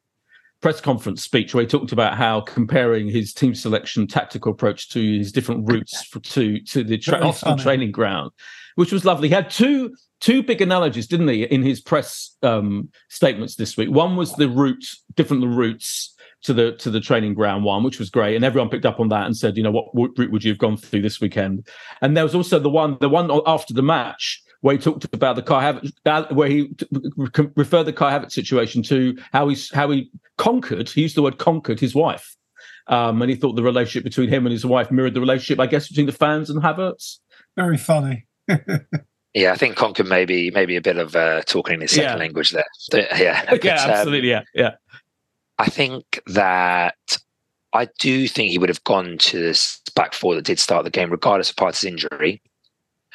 press 0.61 0.81
conference 0.81 1.23
speech 1.23 1.53
where 1.53 1.63
he 1.63 1.67
talked 1.67 1.91
about 1.91 2.17
how 2.17 2.41
comparing 2.41 3.07
his 3.07 3.33
team 3.33 3.55
selection 3.55 4.07
tactical 4.07 4.51
approach 4.51 4.89
to 4.89 5.17
his 5.17 5.31
different 5.31 5.69
routes 5.69 6.03
for, 6.03 6.19
to 6.19 6.59
to 6.61 6.83
the 6.83 6.97
tra- 6.97 7.33
training 7.57 7.91
ground, 7.91 8.31
which 8.75 8.91
was 8.91 9.05
lovely. 9.05 9.29
He 9.29 9.33
had 9.33 9.49
two 9.49 9.95
two 10.19 10.43
big 10.43 10.61
analogies, 10.61 11.07
didn't 11.07 11.29
he, 11.29 11.43
in 11.43 11.63
his 11.63 11.79
press 11.79 12.35
um, 12.43 12.89
statements 13.09 13.55
this 13.55 13.77
week? 13.77 13.89
One 13.89 14.15
was 14.17 14.33
the 14.33 14.49
route, 14.49 14.85
different 15.15 15.41
the 15.41 15.47
routes 15.47 16.15
to 16.43 16.53
the 16.53 16.73
to 16.73 16.89
the 16.89 16.99
training 16.99 17.33
ground 17.33 17.63
one, 17.63 17.83
which 17.83 17.99
was 17.99 18.09
great, 18.09 18.35
and 18.35 18.43
everyone 18.43 18.69
picked 18.69 18.85
up 18.85 18.99
on 18.99 19.09
that 19.09 19.25
and 19.25 19.35
said, 19.35 19.57
you 19.57 19.63
know, 19.63 19.71
what 19.71 20.17
route 20.17 20.31
would 20.31 20.43
you 20.43 20.51
have 20.51 20.59
gone 20.59 20.77
through 20.77 21.01
this 21.01 21.21
weekend? 21.21 21.67
And 22.01 22.15
there 22.15 22.23
was 22.23 22.35
also 22.35 22.59
the 22.59 22.69
one, 22.69 22.97
the 22.99 23.09
one 23.09 23.31
after 23.45 23.73
the 23.73 23.81
match 23.81 24.43
where 24.61 24.75
he 24.75 24.81
talked 24.81 25.05
about 25.13 25.35
the 25.35 25.41
Kai 25.41 25.71
Havertz, 25.71 26.31
where 26.33 26.49
he 26.49 26.73
referred 27.55 27.83
the 27.83 27.93
Kai 27.93 28.17
Havertz 28.17 28.31
situation 28.31 28.83
to 28.83 29.17
how 29.31 29.47
he's 29.47 29.73
how 29.73 29.89
he 29.89 30.09
conquered. 30.37 30.89
He 30.89 31.01
used 31.01 31.15
the 31.15 31.21
word 31.21 31.37
conquered 31.37 31.79
his 31.79 31.95
wife, 31.95 32.35
um, 32.87 33.21
and 33.21 33.29
he 33.29 33.37
thought 33.37 33.55
the 33.55 33.63
relationship 33.63 34.03
between 34.03 34.29
him 34.29 34.45
and 34.45 34.53
his 34.53 34.65
wife 34.65 34.91
mirrored 34.91 35.13
the 35.13 35.21
relationship, 35.21 35.59
I 35.59 35.67
guess, 35.67 35.87
between 35.87 36.05
the 36.05 36.11
fans 36.11 36.49
and 36.49 36.61
Havertz. 36.61 37.19
Very 37.55 37.77
funny. 37.77 38.27
yeah, 39.33 39.51
I 39.51 39.55
think 39.55 39.75
conquered 39.75 40.07
maybe 40.07 40.51
maybe 40.51 40.75
a 40.75 40.81
bit 40.81 40.97
of 40.97 41.15
uh, 41.15 41.41
talking 41.43 41.75
in 41.75 41.81
his 41.81 41.91
second 41.91 42.11
yeah. 42.11 42.15
language 42.15 42.51
there. 42.51 42.65
Yeah, 43.17 43.45
but, 43.49 43.63
yeah, 43.63 43.83
um, 43.83 43.91
absolutely. 43.91 44.33
Um, 44.33 44.43
yeah, 44.53 44.61
yeah. 44.61 44.75
I 45.57 45.69
think 45.69 46.21
that 46.27 46.95
I 47.73 47.87
do 47.99 48.27
think 48.27 48.49
he 48.49 48.57
would 48.57 48.69
have 48.69 48.83
gone 48.83 49.17
to 49.17 49.39
this 49.39 49.81
back 49.95 50.13
four 50.13 50.35
that 50.35 50.45
did 50.45 50.59
start 50.59 50.85
the 50.85 50.89
game, 50.89 51.09
regardless 51.09 51.49
of 51.49 51.57
Partey's 51.57 51.83
injury. 51.83 52.41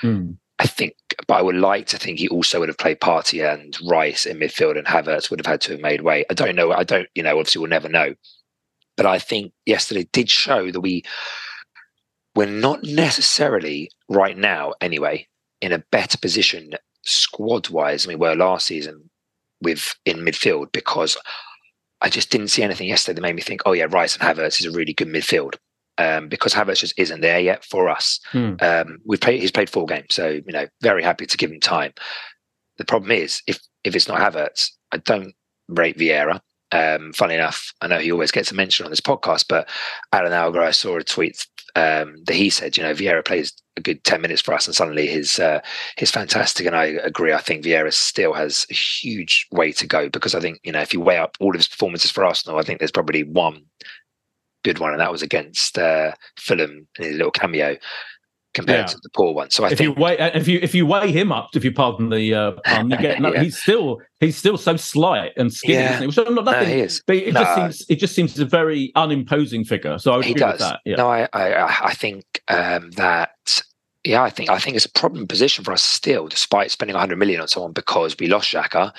Mm. 0.03 0.37
I 0.65 0.67
think, 0.67 0.95
but 1.29 1.35
I 1.35 1.43
would 1.43 1.57
like 1.57 1.87
to 1.89 1.99
think 1.99 2.19
he 2.19 2.29
also 2.29 2.59
would 2.59 2.71
have 2.71 2.79
played 2.79 2.99
Partey 2.99 3.47
and 3.47 3.77
Rice 3.87 4.25
in 4.25 4.39
midfield, 4.39 4.79
and 4.79 4.87
Havertz 4.87 5.29
would 5.29 5.39
have 5.39 5.47
had 5.47 5.61
to 5.63 5.73
have 5.73 5.81
made 5.81 6.01
way. 6.01 6.25
I 6.31 6.35
don't 6.35 6.57
know. 6.57 6.73
I 6.73 6.85
don't, 6.85 7.07
you 7.15 7.23
know, 7.23 7.39
obviously 7.39 7.61
we'll 7.61 7.69
never 7.69 7.91
know. 7.91 8.15
But 8.97 9.05
I 9.05 9.19
think 9.19 9.53
yesterday 9.67 10.09
did 10.11 10.31
show 10.31 10.71
that 10.71 10.81
we 10.81 11.03
we're 12.35 12.47
not 12.47 12.83
necessarily 12.83 13.91
right 14.09 14.39
now, 14.39 14.73
anyway, 14.81 15.29
in 15.61 15.73
a 15.73 15.85
better 15.93 16.17
position 16.17 16.73
squad 17.03 17.69
wise 17.69 18.05
than 18.05 18.19
we 18.19 18.27
were 18.27 18.35
last 18.35 18.67
season 18.67 19.11
with 19.61 19.95
in 20.07 20.21
midfield 20.21 20.73
because 20.73 21.19
I 22.01 22.09
just 22.09 22.31
didn't 22.31 22.49
see 22.49 22.63
anything 22.63 22.89
yesterday 22.89 23.17
that 23.17 23.23
made 23.23 23.37
me 23.37 23.43
think, 23.43 23.61
oh 23.67 23.73
yeah, 23.73 23.87
Rice 23.91 24.17
and 24.17 24.23
Havertz 24.23 24.61
is 24.61 24.67
a 24.67 24.71
really 24.71 24.95
good 24.95 25.09
midfield 25.09 25.57
um, 25.99 26.29
because 26.29 26.53
Havertz 26.53 26.81
just 26.81 26.99
isn't 26.99 27.21
there 27.21 27.41
yet 27.41 27.65
for 27.65 27.89
us. 27.89 28.21
Hmm. 28.31 28.55
Um, 28.61 28.99
we've 29.05 29.21
played; 29.21 29.41
he's 29.41 29.53
played 29.53 29.71
four 29.71 29.87
games, 29.87 30.15
so 30.15 30.29
you 30.29 30.53
know, 30.53 30.67
very 30.81 31.03
happy 31.03 31.27
to 31.27 31.37
give 31.37 31.51
him 31.51 31.61
time. 31.61 31.93
The 32.79 32.85
problem 32.85 33.11
is, 33.13 33.43
if 33.47 33.61
if 33.85 33.95
it's 33.95 34.09
not 34.09 34.21
Havertz, 34.21 34.71
I 34.93 34.99
don't 34.99 35.35
rate 35.69 35.99
Vieira. 35.99 36.41
Um, 36.73 37.13
funny 37.13 37.35
enough, 37.35 37.73
I 37.81 37.87
know 37.87 37.99
he 37.99 38.11
always 38.11 38.33
gets 38.33 38.51
a 38.51 38.55
mention 38.55 38.85
on 38.85 38.91
this 38.91 39.01
podcast, 39.01 39.47
but 39.49 39.69
Alan 40.13 40.33
Alger, 40.33 40.61
I 40.61 40.73
saw 40.73 40.97
a 40.97 41.05
tweet 41.05 41.47
um, 41.77 42.17
that 42.27 42.35
he 42.35 42.51
said, 42.51 42.77
you 42.77 42.83
know, 42.83 42.95
Vieira 42.95 43.25
plays 43.25 43.53
a 43.77 43.81
good 43.81 44.03
ten 44.05 44.21
minutes 44.21 44.41
for 44.41 44.55
us, 44.55 44.67
and 44.67 44.75
suddenly 44.75 45.07
he's 45.07 45.39
uh, 45.39 45.61
he's 45.97 46.11
fantastic. 46.11 46.67
And 46.67 46.75
I 46.75 46.87
agree. 46.87 47.33
I 47.33 47.41
think 47.41 47.65
Vieira 47.65 47.93
still 47.93 48.33
has 48.33 48.67
a 48.71 48.75
huge 48.75 49.47
way 49.53 49.73
to 49.73 49.87
go 49.87 50.09
because 50.09 50.35
I 50.35 50.41
think 50.41 50.61
you 50.65 50.73
know 50.73 50.81
if 50.81 50.93
you 50.93 51.01
weigh 51.01 51.19
up 51.19 51.37
all 51.41 51.51
of 51.51 51.57
his 51.57 51.69
performances 51.69 52.11
for 52.11 52.25
Arsenal, 52.25 52.59
I 52.59 52.63
think 52.63 52.79
there's 52.79 52.91
probably 52.91 53.23
one 53.23 53.65
good 54.65 54.79
one, 54.79 54.93
and 54.93 55.01
that 55.01 55.13
was 55.13 55.23
against 55.23 55.79
uh, 55.79 56.13
Fulham 56.37 56.87
in 56.99 57.05
his 57.05 57.17
little 57.17 57.31
cameo 57.31 57.77
compared 58.55 58.81
yeah. 58.81 58.87
to 58.87 58.99
the 59.03 59.11
poor 59.11 59.35
one. 59.35 59.51
So 59.51 59.65
I 59.65 59.71
if 59.71 59.79
think 59.79 59.97
you 59.97 60.03
weigh 60.03 60.17
if 60.19 60.49
you 60.49 60.59
if 60.63 60.75
you 60.75 60.87
weigh 60.87 61.13
him 61.13 61.31
up, 61.31 61.51
if 61.55 61.65
you 61.65 61.73
pardon 61.73 62.09
the 62.09 62.35
uh, 62.35 62.53
pun, 62.65 62.91
you 62.91 62.97
get 62.97 63.21
no, 63.21 63.35
yeah. 63.35 63.43
he's 63.43 63.59
still 63.59 64.01
he's 64.21 64.37
still 64.37 64.57
so 64.57 64.77
slight 64.77 65.33
and 65.37 65.53
skinny, 65.53 65.75
yeah. 65.75 66.01
Which 66.01 66.17
I'm 66.17 66.35
not 66.35 66.47
nothing. 66.47 66.79
No, 66.79 66.89
but 67.07 67.17
it 67.17 67.35
no. 67.35 67.41
just 67.41 67.55
seems 67.55 67.91
it 67.91 67.97
just 67.97 68.15
seems 68.15 68.39
a 68.39 68.47
very 68.47 68.93
unimposing 68.97 69.65
figure. 69.65 69.99
So 69.99 70.13
I 70.13 70.17
would 70.17 70.25
he 70.25 70.33
agree 70.33 70.41
does. 70.41 70.53
with 70.53 70.61
that. 70.61 70.81
Yeah. 70.85 70.97
No, 70.97 71.11
I 71.11 71.29
I, 71.33 71.87
I 71.87 71.95
think 71.95 72.41
um, 72.49 72.91
that. 72.93 73.63
Yeah, 74.07 74.23
I 74.23 74.29
think 74.29 74.51
I 74.51 74.59
think 74.59 74.77
it's 74.77 74.85
a 74.85 74.93
problem 74.93 75.27
position 75.27 75.65
for 75.65 75.73
us 75.73 75.83
still, 75.83 76.29
despite 76.29 76.71
spending 76.71 76.93
100 76.95 77.17
million 77.17 77.41
on 77.41 77.49
someone 77.49 77.73
because 77.73 78.15
we 78.19 78.27
lost 78.27 78.53
Xhaka. 78.53 78.93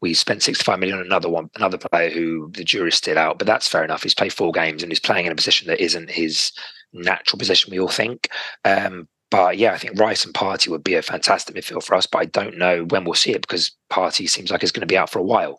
We 0.00 0.14
spent 0.14 0.42
65 0.42 0.78
million 0.78 0.98
on 0.98 1.04
another 1.04 1.28
one, 1.28 1.50
another 1.56 1.78
player 1.78 2.10
who 2.10 2.50
the 2.52 2.64
jury's 2.64 2.96
still 2.96 3.18
out, 3.18 3.38
but 3.38 3.46
that's 3.46 3.68
fair 3.68 3.84
enough. 3.84 4.02
He's 4.02 4.14
played 4.14 4.32
four 4.32 4.52
games 4.52 4.82
and 4.82 4.90
he's 4.90 5.00
playing 5.00 5.26
in 5.26 5.32
a 5.32 5.36
position 5.36 5.68
that 5.68 5.80
isn't 5.80 6.10
his 6.10 6.52
natural 6.92 7.38
position, 7.38 7.70
we 7.70 7.80
all 7.80 7.88
think. 7.88 8.28
Um, 8.64 9.08
but 9.30 9.58
yeah, 9.58 9.72
I 9.72 9.78
think 9.78 9.98
Rice 9.98 10.24
and 10.24 10.34
Partey 10.34 10.68
would 10.68 10.82
be 10.82 10.94
a 10.94 11.02
fantastic 11.02 11.54
midfield 11.54 11.84
for 11.84 11.94
us, 11.94 12.06
but 12.06 12.18
I 12.18 12.24
don't 12.24 12.58
know 12.58 12.84
when 12.84 13.04
we'll 13.04 13.14
see 13.14 13.32
it 13.32 13.42
because 13.42 13.70
Partey 13.90 14.28
seems 14.28 14.50
like 14.50 14.62
it's 14.62 14.72
going 14.72 14.80
to 14.80 14.86
be 14.86 14.98
out 14.98 15.10
for 15.10 15.20
a 15.20 15.24
while. 15.24 15.58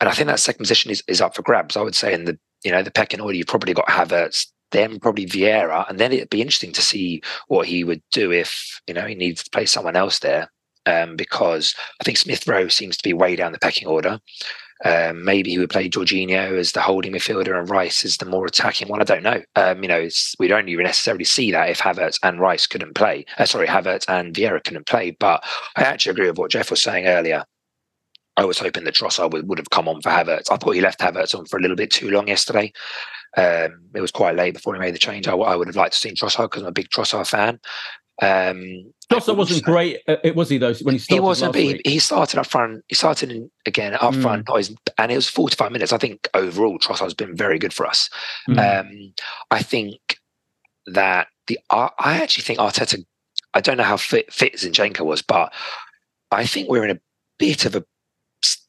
And 0.00 0.10
I 0.10 0.12
think 0.12 0.26
that 0.26 0.40
second 0.40 0.64
position 0.64 0.90
is, 0.90 1.02
is 1.08 1.22
up 1.22 1.34
for 1.34 1.42
grabs. 1.42 1.76
I 1.76 1.82
would 1.82 1.94
say 1.94 2.12
in 2.12 2.26
the 2.26 2.38
you 2.64 2.70
know 2.70 2.82
the 2.82 2.90
pecking 2.90 3.20
order, 3.20 3.34
you've 3.34 3.46
probably 3.46 3.72
got 3.72 3.86
Havertz, 3.86 4.46
then 4.72 5.00
probably 5.00 5.24
Vieira, 5.24 5.88
and 5.88 5.98
then 5.98 6.12
it'd 6.12 6.28
be 6.28 6.42
interesting 6.42 6.72
to 6.72 6.82
see 6.82 7.22
what 7.48 7.66
he 7.66 7.82
would 7.82 8.02
do 8.12 8.30
if 8.30 8.80
you 8.86 8.92
know 8.92 9.06
he 9.06 9.14
needs 9.14 9.42
to 9.44 9.50
play 9.50 9.64
someone 9.64 9.96
else 9.96 10.18
there 10.18 10.50
um, 10.86 11.16
because 11.16 11.74
I 12.00 12.04
think 12.04 12.16
Smith 12.16 12.46
Rowe 12.46 12.68
seems 12.68 12.96
to 12.96 13.04
be 13.04 13.12
way 13.12 13.36
down 13.36 13.52
the 13.52 13.58
pecking 13.58 13.88
order. 13.88 14.20
Um, 14.84 15.24
maybe 15.24 15.50
he 15.50 15.58
would 15.58 15.70
play 15.70 15.88
Jorginho 15.88 16.58
as 16.58 16.72
the 16.72 16.82
holding 16.82 17.12
midfielder 17.12 17.58
and 17.58 17.68
Rice 17.70 18.04
as 18.04 18.18
the 18.18 18.26
more 18.26 18.44
attacking 18.44 18.88
one. 18.88 19.00
I 19.00 19.04
don't 19.04 19.22
know. 19.22 19.42
Um, 19.54 19.82
you 19.82 19.88
know, 19.88 20.06
we 20.38 20.48
don't 20.48 20.68
even 20.68 20.84
necessarily 20.84 21.24
see 21.24 21.50
that 21.52 21.70
if 21.70 21.80
Havertz 21.80 22.18
and 22.22 22.40
Rice 22.40 22.66
couldn't 22.66 22.94
play. 22.94 23.24
Uh, 23.38 23.46
sorry, 23.46 23.66
Havertz 23.66 24.04
and 24.08 24.34
Vieira 24.34 24.62
couldn't 24.62 24.86
play. 24.86 25.12
But 25.18 25.42
I 25.76 25.82
actually 25.82 26.12
agree 26.12 26.28
with 26.28 26.38
what 26.38 26.50
Geoff 26.50 26.70
was 26.70 26.82
saying 26.82 27.06
earlier. 27.06 27.44
I 28.36 28.44
was 28.44 28.58
hoping 28.58 28.84
that 28.84 28.94
Trossard 28.94 29.32
would, 29.32 29.48
would 29.48 29.58
have 29.58 29.70
come 29.70 29.88
on 29.88 30.02
for 30.02 30.10
Havertz. 30.10 30.52
I 30.52 30.56
thought 30.56 30.74
he 30.74 30.82
left 30.82 31.00
Havertz 31.00 31.34
on 31.34 31.46
for 31.46 31.56
a 31.58 31.62
little 31.62 31.76
bit 31.76 31.90
too 31.90 32.10
long 32.10 32.28
yesterday. 32.28 32.70
Um, 33.38 33.80
it 33.94 34.00
was 34.00 34.10
quite 34.10 34.36
late 34.36 34.54
before 34.54 34.74
he 34.74 34.80
made 34.80 34.94
the 34.94 34.98
change. 34.98 35.26
I, 35.26 35.34
I 35.34 35.56
would 35.56 35.68
have 35.68 35.76
liked 35.76 35.94
to 35.94 35.98
see 35.98 36.12
Trossard 36.12 36.50
because 36.50 36.62
I'm 36.62 36.68
a 36.68 36.72
big 36.72 36.90
Trossard 36.90 37.28
fan. 37.28 37.58
Um, 38.20 38.92
Trossard 39.10 39.36
wasn't 39.36 39.64
great. 39.64 40.00
Uh, 40.08 40.16
it 40.24 40.34
was 40.34 40.48
he 40.48 40.58
though 40.58 40.74
when 40.82 40.94
he 40.94 40.98
started. 40.98 41.14
He 41.14 41.20
wasn't. 41.20 41.54
He, 41.54 41.80
he, 41.84 41.98
started 41.98 42.40
up 42.40 42.46
front. 42.46 42.84
He 42.88 42.94
started 42.94 43.30
in, 43.30 43.50
again 43.64 43.94
up 43.94 44.14
mm. 44.14 44.22
front, 44.22 44.48
and 44.98 45.12
it 45.12 45.16
was 45.16 45.28
45 45.28 45.70
minutes. 45.70 45.92
I 45.92 45.98
think 45.98 46.28
overall 46.34 46.78
Trossard's 46.78 47.14
been 47.14 47.36
very 47.36 47.58
good 47.58 47.72
for 47.72 47.86
us. 47.86 48.10
Mm. 48.48 48.80
Um, 48.80 49.14
I 49.50 49.62
think 49.62 50.18
that 50.86 51.28
the 51.46 51.58
I 51.70 51.90
actually 51.98 52.42
think 52.42 52.58
Arteta. 52.58 53.04
I 53.54 53.60
don't 53.60 53.78
know 53.78 53.84
how 53.84 53.96
fit, 53.96 54.30
fit 54.30 54.54
Zinchenko 54.54 55.00
was, 55.00 55.22
but 55.22 55.50
I 56.30 56.44
think 56.44 56.68
we're 56.68 56.84
in 56.84 56.96
a 56.96 57.00
bit 57.38 57.64
of 57.64 57.74
a 57.74 57.84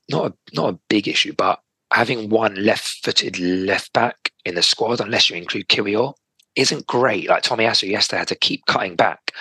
not 0.10 0.32
a 0.32 0.34
not 0.54 0.74
a 0.74 0.80
big 0.88 1.08
issue, 1.08 1.34
but 1.34 1.60
having 1.92 2.30
one 2.30 2.56
left-footed 2.56 3.40
left 3.40 3.92
back 3.94 4.32
in 4.46 4.56
the 4.56 4.62
squad, 4.62 5.02
unless 5.02 5.30
you 5.30 5.36
include 5.36 5.68
Kiwior, 5.68 6.14
isn't 6.56 6.86
great. 6.86 7.28
Like 7.28 7.44
Tomiyasu 7.44 7.90
yesterday 7.90 8.20
had 8.20 8.28
to 8.30 8.36
keep 8.36 8.66
cutting 8.66 8.96
back 8.96 9.32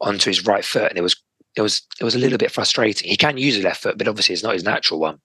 onto 0.00 0.30
his 0.30 0.44
right 0.44 0.64
foot, 0.64 0.90
and 0.90 0.98
it 0.98 1.02
was 1.02 1.16
it 1.56 1.62
was 1.62 1.82
it 1.98 2.04
was 2.04 2.14
a 2.14 2.18
little 2.18 2.38
bit 2.38 2.52
frustrating. 2.52 3.08
He 3.08 3.16
can 3.16 3.38
use 3.38 3.54
his 3.54 3.64
left 3.64 3.82
foot, 3.82 3.96
but 3.96 4.06
obviously 4.06 4.34
it's 4.34 4.42
not 4.42 4.54
his 4.54 4.64
natural 4.64 5.00
one. 5.00 5.18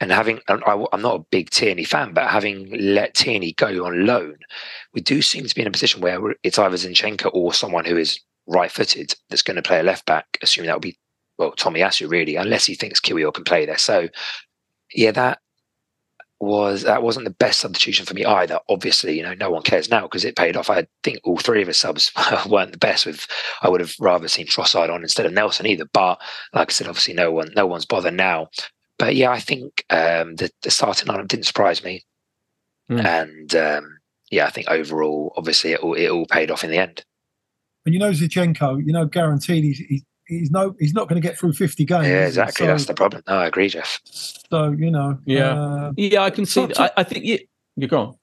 And 0.00 0.10
having 0.10 0.40
I, 0.48 0.86
am 0.92 1.02
not 1.02 1.20
a 1.20 1.24
big 1.30 1.50
Tierney 1.50 1.84
fan, 1.84 2.12
but 2.12 2.28
having 2.28 2.68
let 2.72 3.14
Tierney 3.14 3.52
go 3.52 3.86
on 3.86 4.04
loan, 4.04 4.36
we 4.92 5.00
do 5.00 5.22
seem 5.22 5.46
to 5.46 5.54
be 5.54 5.62
in 5.62 5.68
a 5.68 5.72
position 5.72 6.00
where 6.00 6.34
it's 6.42 6.58
either 6.58 6.76
Zinchenko 6.76 7.30
or 7.32 7.54
someone 7.54 7.84
who 7.84 7.96
is 7.96 8.20
right-footed 8.48 9.14
that's 9.28 9.42
going 9.42 9.56
to 9.56 9.62
play 9.62 9.78
a 9.78 9.82
left 9.82 10.06
back, 10.06 10.38
assuming 10.42 10.66
that 10.66 10.74
will 10.74 10.80
be 10.80 10.98
well 11.38 11.52
Tomiyasu 11.52 12.10
really, 12.10 12.34
unless 12.34 12.66
he 12.66 12.74
thinks 12.74 13.00
Kiwior 13.00 13.32
can 13.32 13.44
play 13.44 13.64
there. 13.64 13.78
So 13.78 14.08
yeah, 14.92 15.12
that 15.12 15.38
was 16.40 16.82
that 16.82 17.02
wasn't 17.02 17.24
the 17.24 17.32
best 17.32 17.60
substitution 17.60 18.06
for 18.06 18.14
me 18.14 18.24
either. 18.24 18.60
Obviously, 18.68 19.16
you 19.16 19.22
know, 19.22 19.34
no 19.34 19.50
one 19.50 19.62
cares 19.62 19.90
now 19.90 20.02
because 20.02 20.24
it 20.24 20.36
paid 20.36 20.56
off. 20.56 20.70
I 20.70 20.86
think 21.02 21.18
all 21.24 21.36
three 21.36 21.62
of 21.62 21.68
his 21.68 21.78
subs 21.78 22.12
weren't 22.48 22.72
the 22.72 22.78
best. 22.78 23.06
With 23.06 23.26
I 23.62 23.68
would 23.68 23.80
have 23.80 23.94
rather 23.98 24.28
seen 24.28 24.46
Trossard 24.46 24.92
on 24.92 25.02
instead 25.02 25.26
of 25.26 25.32
Nelson 25.32 25.66
either. 25.66 25.86
But 25.92 26.20
like 26.52 26.70
I 26.70 26.72
said, 26.72 26.86
obviously, 26.86 27.14
no 27.14 27.32
one 27.32 27.50
no 27.56 27.66
one's 27.66 27.86
bothered 27.86 28.14
now. 28.14 28.48
But 28.98 29.16
yeah, 29.16 29.30
I 29.30 29.40
think 29.40 29.84
um, 29.90 30.36
the 30.36 30.50
the 30.62 30.70
starting 30.70 31.08
lineup 31.08 31.28
didn't 31.28 31.46
surprise 31.46 31.82
me, 31.82 32.04
mm. 32.90 33.04
and 33.04 33.54
um, 33.56 33.98
yeah, 34.30 34.46
I 34.46 34.50
think 34.50 34.68
overall, 34.68 35.32
obviously, 35.36 35.72
it 35.72 35.80
all 35.80 35.94
it 35.94 36.08
all 36.08 36.26
paid 36.26 36.50
off 36.50 36.64
in 36.64 36.70
the 36.70 36.78
end. 36.78 37.04
And 37.84 37.94
you 37.94 38.00
know, 38.00 38.10
Zinchenko, 38.10 38.84
you 38.84 38.92
know, 38.92 39.06
guaranteed 39.06 39.64
he's, 39.64 39.78
he's 39.78 40.04
he's 40.28 40.50
no 40.50 40.74
he's 40.78 40.94
not 40.94 41.08
going 41.08 41.20
to 41.20 41.26
get 41.26 41.38
through 41.38 41.52
50 41.52 41.84
games 41.84 42.06
yeah 42.06 42.26
exactly 42.26 42.64
so, 42.64 42.66
that's 42.66 42.86
the 42.86 42.94
problem 42.94 43.22
no 43.26 43.34
i 43.34 43.46
agree 43.46 43.68
Geoff 43.68 44.00
so 44.04 44.70
you 44.70 44.90
know 44.90 45.18
yeah 45.24 45.60
uh, 45.60 45.92
yeah 45.96 46.22
i 46.22 46.30
can 46.30 46.46
see 46.46 46.66
that. 46.66 46.80
I, 46.80 46.90
I, 46.98 47.02
think 47.02 47.24
yeah, 47.24 47.38
you're 47.76 47.88
gone 47.88 48.16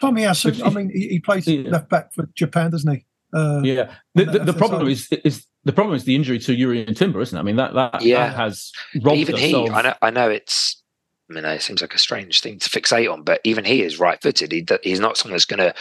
Tomiyasu 0.00 0.64
i 0.64 0.70
mean 0.70 0.90
he, 0.90 1.08
he 1.08 1.20
plays 1.20 1.46
yeah. 1.46 1.68
left 1.68 1.88
back 1.88 2.12
for 2.14 2.28
japan 2.34 2.70
doesn't 2.70 2.92
he 2.92 3.04
uh, 3.32 3.60
yeah 3.62 3.94
the, 4.14 4.24
the, 4.24 4.38
the 4.40 4.52
problem 4.52 4.88
is 4.88 5.08
is 5.24 5.46
the 5.64 5.72
problem 5.72 5.94
is 5.94 6.04
the 6.04 6.14
injury 6.14 6.38
to 6.38 6.56
Jurrien 6.56 6.96
Timber, 6.96 7.20
isn't 7.20 7.36
it? 7.36 7.40
I 7.40 7.42
mean 7.42 7.56
that 7.56 7.74
that, 7.74 8.02
yeah. 8.02 8.28
that 8.28 8.36
has 8.36 8.72
robbed 9.02 9.18
even 9.18 9.34
us 9.34 9.40
he. 9.40 9.54
of... 9.54 9.74
I 9.74 9.82
know. 9.82 9.94
I 10.02 10.10
know 10.10 10.30
it's. 10.30 10.82
I 11.30 11.34
mean, 11.34 11.44
it 11.44 11.62
seems 11.62 11.80
like 11.80 11.94
a 11.94 11.98
strange 11.98 12.40
thing 12.40 12.58
to 12.58 12.68
fixate 12.68 13.12
on, 13.12 13.22
but 13.22 13.40
even 13.44 13.64
he 13.64 13.82
is 13.82 14.00
right-footed. 14.00 14.50
He, 14.50 14.66
he's 14.82 14.98
not 14.98 15.16
someone 15.16 15.34
that's 15.34 15.44
going 15.44 15.60
to 15.60 15.72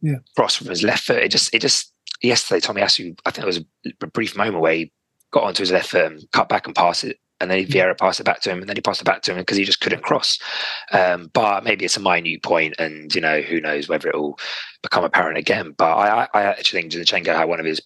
yeah. 0.00 0.14
cross 0.34 0.56
from 0.56 0.68
his 0.68 0.82
left 0.82 1.04
foot. 1.04 1.22
It 1.22 1.30
just, 1.30 1.54
it 1.54 1.58
just. 1.58 1.92
Yesterday, 2.22 2.60
Tomiyasu, 2.60 3.18
I 3.26 3.30
think 3.30 3.36
there 3.36 3.46
was 3.46 3.64
a 4.02 4.06
brief 4.06 4.36
moment 4.36 4.60
where 4.60 4.74
he 4.74 4.92
got 5.30 5.44
onto 5.44 5.62
his 5.62 5.72
left 5.72 5.90
foot 5.90 6.12
and 6.12 6.30
cut 6.32 6.48
back 6.48 6.66
and 6.66 6.76
passed 6.76 7.04
it. 7.04 7.18
And 7.40 7.50
then 7.50 7.66
Vieira 7.66 7.98
passed 7.98 8.20
it 8.20 8.24
back 8.24 8.40
to 8.42 8.50
him, 8.50 8.60
and 8.60 8.68
then 8.68 8.76
he 8.76 8.80
passed 8.80 9.02
it 9.02 9.04
back 9.04 9.22
to 9.22 9.32
him 9.32 9.38
because 9.38 9.58
he 9.58 9.64
just 9.64 9.80
couldn't 9.80 10.04
cross. 10.04 10.38
Um, 10.92 11.30
but 11.34 11.64
maybe 11.64 11.84
it's 11.84 11.96
a 11.96 12.00
minute 12.00 12.42
point, 12.42 12.74
and 12.78 13.12
you 13.14 13.20
know 13.20 13.40
who 13.40 13.60
knows 13.60 13.88
whether 13.88 14.08
it 14.08 14.14
will 14.14 14.38
become 14.82 15.04
apparent 15.04 15.36
again. 15.36 15.74
But 15.76 15.92
I, 15.96 16.28
I 16.32 16.42
actually 16.44 16.82
think 16.82 16.92
Zinchenko 16.92 17.34
had 17.34 17.48
one 17.48 17.60
of 17.60 17.66
his 17.66 17.82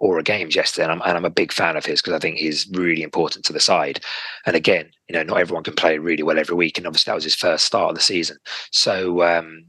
aura 0.00 0.22
games 0.22 0.56
yesterday, 0.56 0.84
and 0.84 0.92
I'm, 0.92 1.08
and 1.08 1.16
I'm 1.16 1.24
a 1.24 1.30
big 1.30 1.52
fan 1.52 1.76
of 1.76 1.86
his 1.86 2.02
because 2.02 2.14
I 2.14 2.18
think 2.18 2.36
he's 2.36 2.68
really 2.72 3.02
important 3.02 3.44
to 3.46 3.52
the 3.52 3.60
side. 3.60 4.00
And 4.44 4.56
again, 4.56 4.90
you 5.08 5.14
know, 5.14 5.22
not 5.22 5.38
everyone 5.38 5.64
can 5.64 5.74
play 5.74 5.98
really 5.98 6.22
well 6.22 6.38
every 6.38 6.56
week, 6.56 6.76
and 6.76 6.86
obviously 6.86 7.10
that 7.10 7.14
was 7.14 7.24
his 7.24 7.34
first 7.34 7.64
start 7.64 7.90
of 7.90 7.94
the 7.94 8.02
season. 8.02 8.38
So 8.70 9.22
um, 9.22 9.66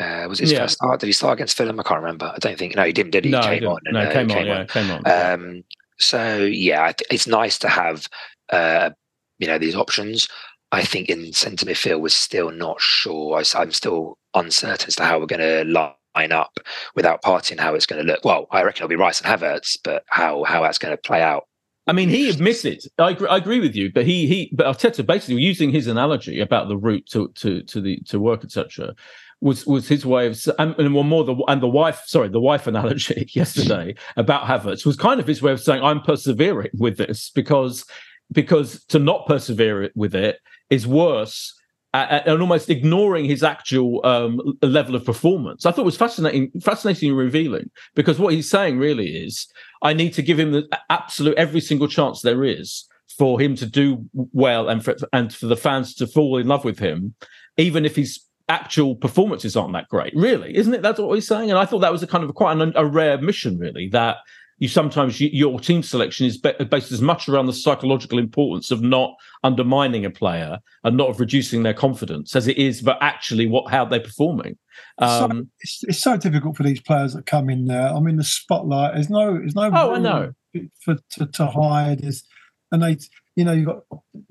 uh, 0.00 0.26
was 0.28 0.38
his 0.38 0.52
yeah. 0.52 0.60
first 0.60 0.74
start? 0.74 1.00
Did 1.00 1.06
he 1.06 1.12
start 1.12 1.34
against 1.34 1.56
Fulham? 1.56 1.78
I 1.78 1.82
can't 1.82 2.00
remember. 2.00 2.32
I 2.34 2.38
don't 2.38 2.58
think. 2.58 2.74
No, 2.74 2.84
he 2.84 2.92
didn't. 2.92 3.12
Did 3.12 3.26
he? 3.26 3.30
No, 3.30 3.40
he 3.42 3.60
came 3.60 3.68
on. 3.68 3.80
no, 3.84 4.00
uh, 4.00 4.12
came, 4.12 4.28
came, 4.28 4.38
on. 4.38 4.46
Yeah, 4.46 4.64
came 4.64 4.90
on. 4.90 5.02
Um, 5.06 5.64
so 5.98 6.38
yeah, 6.38 6.92
it's 7.10 7.26
nice 7.26 7.58
to 7.58 7.68
have 7.68 8.06
uh, 8.50 8.90
you 9.38 9.46
know 9.46 9.58
these 9.58 9.76
options. 9.76 10.26
I 10.72 10.84
think 10.84 11.10
in 11.10 11.32
centre 11.32 11.66
midfield 11.66 12.00
we're 12.00 12.08
still 12.08 12.50
not 12.50 12.80
sure. 12.80 13.36
I, 13.36 13.62
am 13.62 13.72
still 13.72 14.16
uncertain 14.34 14.88
as 14.88 14.96
to 14.96 15.04
how 15.04 15.18
we're 15.18 15.26
going 15.26 15.40
to 15.40 15.64
line 15.64 16.32
up 16.32 16.60
without 16.94 17.22
Partey 17.22 17.52
and 17.52 17.60
how 17.60 17.74
it's 17.74 17.86
going 17.86 18.04
to 18.04 18.10
look. 18.10 18.24
Well, 18.24 18.46
I 18.52 18.62
reckon 18.62 18.84
it'll 18.84 18.88
be 18.88 18.96
Rice 18.96 19.20
and 19.20 19.28
Havertz, 19.28 19.76
but 19.84 20.04
how 20.08 20.44
how 20.44 20.62
that's 20.62 20.78
going 20.78 20.96
to 20.96 21.00
play 21.00 21.20
out. 21.22 21.44
I 21.86 21.92
mean, 21.92 22.08
he 22.08 22.30
admitted. 22.30 22.84
I 22.98 23.10
agree, 23.10 23.28
I 23.28 23.36
agree 23.36 23.60
with 23.60 23.74
you, 23.74 23.92
but 23.92 24.06
he 24.06 24.26
he 24.26 24.50
but 24.54 24.66
Arteta 24.66 25.04
basically 25.04 25.42
using 25.42 25.70
his 25.70 25.88
analogy 25.88 26.40
about 26.40 26.68
the 26.68 26.76
route 26.78 27.06
to 27.10 27.28
to 27.34 27.62
to 27.64 27.80
the 27.82 28.00
to 28.06 28.18
work, 28.18 28.44
etc 28.44 28.94
was 29.40 29.66
was 29.66 29.88
his 29.88 30.04
way 30.04 30.26
of 30.26 30.38
and, 30.58 30.74
and 30.78 30.94
one 30.94 31.08
more 31.08 31.24
the 31.24 31.34
and 31.48 31.62
the 31.62 31.68
wife 31.68 32.02
sorry 32.06 32.28
the 32.28 32.40
wife 32.40 32.66
analogy 32.66 33.26
yesterday 33.34 33.94
about 34.16 34.44
Havertz 34.44 34.84
was 34.84 34.96
kind 34.96 35.18
of 35.18 35.26
his 35.26 35.40
way 35.40 35.52
of 35.52 35.60
saying 35.60 35.82
I'm 35.82 36.02
persevering 36.02 36.70
with 36.74 36.98
this 36.98 37.30
because 37.30 37.84
because 38.32 38.84
to 38.86 38.98
not 38.98 39.26
persevere 39.26 39.90
with 39.94 40.14
it 40.14 40.38
is 40.68 40.86
worse 40.86 41.54
and 41.92 42.40
almost 42.40 42.70
ignoring 42.70 43.24
his 43.24 43.42
actual 43.42 44.04
um, 44.06 44.40
level 44.62 44.94
of 44.94 45.04
performance. 45.04 45.66
I 45.66 45.72
thought 45.72 45.84
was 45.84 45.96
fascinating, 45.96 46.52
fascinating 46.60 47.10
and 47.10 47.18
revealing 47.18 47.68
because 47.96 48.18
what 48.18 48.32
he's 48.32 48.48
saying 48.48 48.78
really 48.78 49.16
is, 49.24 49.48
I 49.82 49.92
need 49.92 50.14
to 50.14 50.22
give 50.22 50.38
him 50.38 50.52
the 50.52 50.68
absolute 50.88 51.36
every 51.36 51.60
single 51.60 51.88
chance 51.88 52.22
there 52.22 52.44
is 52.44 52.86
for 53.18 53.40
him 53.40 53.56
to 53.56 53.66
do 53.66 54.08
well 54.14 54.68
and 54.68 54.84
for 54.84 54.96
and 55.12 55.34
for 55.34 55.46
the 55.46 55.56
fans 55.56 55.94
to 55.96 56.06
fall 56.06 56.36
in 56.36 56.46
love 56.46 56.64
with 56.64 56.78
him, 56.78 57.14
even 57.56 57.84
if 57.84 57.96
he's 57.96 58.24
actual 58.50 58.96
performances 58.96 59.56
aren't 59.56 59.72
that 59.72 59.88
great, 59.88 60.12
really, 60.14 60.54
isn't 60.56 60.74
it? 60.74 60.82
That's 60.82 60.98
what 60.98 61.14
he's 61.14 61.26
saying. 61.26 61.50
And 61.50 61.58
I 61.58 61.64
thought 61.64 61.78
that 61.78 61.92
was 61.92 62.02
a 62.02 62.06
kind 62.06 62.24
of 62.24 62.34
quite 62.34 62.60
an, 62.60 62.72
a 62.74 62.84
rare 62.84 63.16
mission, 63.18 63.58
really, 63.58 63.88
that 63.90 64.16
you 64.58 64.68
sometimes 64.68 65.20
you, 65.20 65.30
your 65.32 65.58
team 65.58 65.82
selection 65.82 66.26
is 66.26 66.36
based 66.36 66.92
as 66.92 67.00
much 67.00 67.28
around 67.28 67.46
the 67.46 67.52
psychological 67.52 68.18
importance 68.18 68.70
of 68.70 68.82
not 68.82 69.14
undermining 69.42 70.04
a 70.04 70.10
player 70.10 70.58
and 70.84 70.96
not 70.96 71.08
of 71.08 71.20
reducing 71.20 71.62
their 71.62 71.72
confidence 71.72 72.36
as 72.36 72.46
it 72.48 72.58
is, 72.58 72.82
but 72.82 72.98
actually 73.00 73.46
what 73.46 73.70
how 73.70 73.84
they're 73.84 74.00
performing. 74.00 74.58
Um, 74.98 75.30
so, 75.30 75.46
it's, 75.60 75.84
it's, 75.84 75.98
so 75.98 76.16
difficult 76.16 76.56
for 76.56 76.64
these 76.64 76.80
players 76.80 77.14
that 77.14 77.24
come 77.24 77.48
in 77.48 77.66
there. 77.66 77.88
I 77.88 78.00
mean, 78.00 78.16
the 78.16 78.24
spotlight. 78.24 78.94
There's 78.94 79.08
no, 79.10 79.38
there's 79.38 79.54
no. 79.54 79.70
Oh, 79.72 79.94
I 79.94 79.98
know. 79.98 80.32
For 80.80 80.96
to, 81.12 81.26
to 81.26 81.46
hide 81.46 82.04
is, 82.04 82.24
and 82.72 82.82
they, 82.82 82.98
you 83.36 83.44
know, 83.44 83.52
you've 83.52 83.66
got 83.66 83.84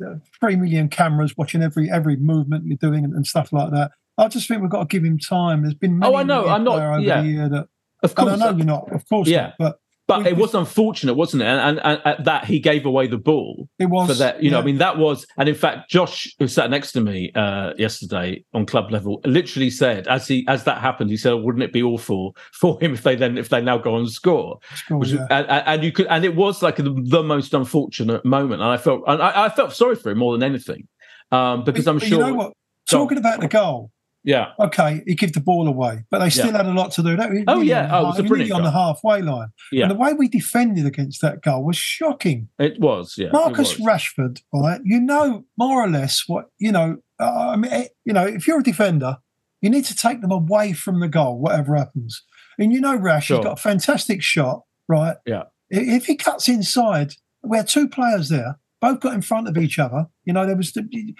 uh, 0.05 0.15
three 0.39 0.57
million 0.57 0.89
cameras 0.89 1.35
watching 1.37 1.63
every 1.63 1.89
every 1.89 2.17
movement 2.17 2.65
you're 2.67 2.77
doing 2.77 3.05
and, 3.05 3.13
and 3.13 3.25
stuff 3.25 3.51
like 3.51 3.71
that. 3.71 3.91
I 4.19 4.27
just 4.27 4.47
think 4.47 4.61
we've 4.61 4.69
got 4.69 4.89
to 4.89 4.93
give 4.93 5.03
him 5.03 5.17
time. 5.17 5.63
There's 5.63 5.73
been 5.73 5.99
many, 5.99 6.13
oh, 6.13 6.17
I 6.17 6.23
know. 6.23 6.47
I'm 6.47 6.63
not. 6.63 6.79
Over 6.79 6.99
yeah. 6.99 7.21
the 7.21 7.27
year 7.27 7.49
that, 7.49 7.67
of 8.03 8.15
course, 8.15 8.33
I 8.33 8.35
know 8.35 8.57
you're 8.57 8.65
not. 8.65 8.91
Of 8.93 9.07
course, 9.07 9.27
yeah. 9.27 9.41
Not, 9.41 9.53
but 9.59 9.79
but 10.09 10.25
it 10.25 10.37
was 10.37 10.55
unfortunate, 10.55 11.13
wasn't 11.13 11.43
it? 11.43 11.45
And, 11.45 11.79
and, 11.83 12.01
and, 12.03 12.25
that 12.25 12.45
he 12.45 12.59
gave 12.59 12.87
away 12.87 13.05
the 13.05 13.19
ball. 13.19 13.69
It 13.77 13.85
was 13.85 14.07
for 14.07 14.15
that. 14.15 14.41
You 14.41 14.49
yeah. 14.49 14.55
know, 14.55 14.61
I 14.61 14.65
mean, 14.65 14.79
that 14.79 14.97
was. 14.97 15.27
And 15.37 15.47
in 15.47 15.53
fact, 15.53 15.91
Josh, 15.91 16.33
who 16.39 16.47
sat 16.47 16.71
next 16.71 16.93
to 16.93 17.01
me 17.01 17.31
uh, 17.35 17.73
yesterday 17.77 18.43
on 18.55 18.65
club 18.65 18.91
level, 18.91 19.21
literally 19.23 19.69
said, 19.69 20.07
as 20.07 20.27
he 20.27 20.45
as 20.47 20.63
that 20.63 20.79
happened, 20.79 21.11
he 21.11 21.17
said, 21.17 21.33
"Wouldn't 21.33 21.63
it 21.63 21.71
be 21.71 21.83
awful 21.83 22.35
for 22.53 22.81
him 22.81 22.93
if 22.93 23.03
they 23.03 23.15
then 23.15 23.37
if 23.37 23.49
they 23.49 23.61
now 23.61 23.77
go 23.77 23.97
and 23.97 24.09
score?" 24.09 24.57
Which, 24.89 25.09
yeah. 25.09 25.27
and, 25.29 25.47
and, 25.47 25.83
you 25.83 25.91
could, 25.91 26.07
and 26.07 26.25
it 26.25 26.35
was 26.35 26.63
like 26.63 26.77
the, 26.77 26.99
the 27.05 27.21
most 27.21 27.53
unfortunate 27.53 28.25
moment. 28.25 28.63
And 28.63 28.71
I 28.71 28.77
felt, 28.77 29.03
and 29.05 29.21
I, 29.21 29.45
I 29.45 29.49
felt 29.49 29.73
sorry 29.73 29.95
for 29.95 30.09
him 30.09 30.17
more 30.17 30.33
than 30.35 30.41
anything, 30.41 30.87
um, 31.31 31.63
because 31.63 31.87
I'm 31.87 31.99
sure. 31.99 32.17
You 32.17 32.17
know 32.17 32.33
what? 32.33 32.53
Talking 32.89 33.19
about 33.19 33.41
the 33.41 33.47
goal, 33.47 33.91
yeah. 34.23 34.51
Okay, 34.59 35.01
he 35.05 35.15
gave 35.15 35.33
the 35.33 35.39
ball 35.39 35.67
away, 35.67 36.03
but 36.09 36.19
they 36.19 36.29
still 36.29 36.47
yeah. 36.47 36.57
had 36.57 36.65
a 36.65 36.73
lot 36.73 36.91
to 36.93 37.03
do. 37.03 37.15
That, 37.15 37.31
oh 37.47 37.61
yeah, 37.61 37.89
oh, 37.91 38.01
it 38.01 38.07
was 38.07 38.19
a 38.19 38.23
brilliant 38.23 38.51
on 38.51 38.63
the 38.63 38.71
halfway 38.71 39.21
line. 39.21 39.49
Yeah. 39.71 39.83
And 39.83 39.91
the 39.91 39.95
way 39.95 40.13
we 40.13 40.27
defended 40.27 40.85
against 40.85 41.21
that 41.21 41.41
goal 41.41 41.65
was 41.65 41.77
shocking. 41.77 42.49
It 42.59 42.79
was. 42.79 43.15
Yeah. 43.17 43.29
Marcus 43.31 43.79
was. 43.79 43.87
Rashford, 43.87 44.41
right? 44.53 44.81
You 44.83 44.99
know 44.99 45.45
more 45.57 45.83
or 45.83 45.89
less 45.89 46.23
what 46.27 46.49
you 46.57 46.71
know. 46.71 46.97
Uh, 47.19 47.49
I 47.51 47.55
mean, 47.55 47.71
eh, 47.71 47.87
you 48.05 48.13
know, 48.13 48.25
if 48.25 48.47
you're 48.47 48.59
a 48.59 48.63
defender, 48.63 49.17
you 49.61 49.69
need 49.69 49.85
to 49.85 49.95
take 49.95 50.21
them 50.21 50.31
away 50.31 50.73
from 50.73 50.99
the 50.99 51.07
goal, 51.07 51.39
whatever 51.39 51.75
happens. 51.75 52.23
And 52.57 52.73
you 52.73 52.81
know, 52.81 52.95
Rash, 52.95 53.27
sure. 53.27 53.37
he's 53.37 53.45
got 53.45 53.59
a 53.59 53.61
fantastic 53.61 54.21
shot, 54.21 54.63
right? 54.87 55.17
Yeah. 55.25 55.43
If 55.69 56.05
he 56.05 56.15
cuts 56.15 56.49
inside, 56.49 57.13
we 57.43 57.57
had 57.57 57.67
two 57.67 57.87
players 57.87 58.29
there, 58.29 58.59
both 58.81 58.99
got 58.99 59.13
in 59.13 59.21
front 59.21 59.47
of 59.47 59.57
each 59.57 59.79
other. 59.79 60.07
You 60.25 60.33
know, 60.33 60.45
there 60.45 60.57
was 60.57 60.73
the, 60.73 61.13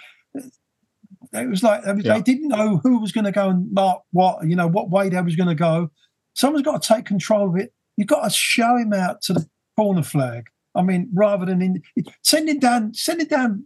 it 1.32 1.48
was 1.48 1.62
like 1.62 1.86
it 1.86 1.94
was, 1.96 2.04
Yeah. 2.04 2.14
they 2.14 2.22
didn't 2.22 2.48
know 2.48 2.78
who 2.82 3.00
was 3.00 3.12
going 3.12 3.24
to 3.24 3.32
go 3.32 3.48
and 3.50 3.70
mark 3.72 4.02
what, 4.12 4.46
you 4.46 4.56
know, 4.56 4.66
what 4.66 4.90
way 4.90 5.08
they 5.08 5.20
was 5.20 5.36
going 5.36 5.48
to 5.48 5.54
go. 5.54 5.90
Someone's 6.34 6.64
got 6.64 6.82
to 6.82 6.94
take 6.94 7.04
control 7.06 7.48
of 7.48 7.56
it. 7.56 7.72
You've 7.96 8.08
got 8.08 8.24
to 8.24 8.30
show 8.30 8.76
him 8.76 8.92
out 8.92 9.20
to 9.22 9.32
the 9.32 9.48
corner 9.76 10.02
flag. 10.02 10.44
I 10.74 10.82
mean, 10.82 11.10
rather 11.12 11.44
than 11.46 11.60
in, 11.60 11.82
send 12.22 12.48
him 12.48 12.58
down, 12.60 12.94
send 12.94 13.20
him 13.20 13.26
down 13.28 13.64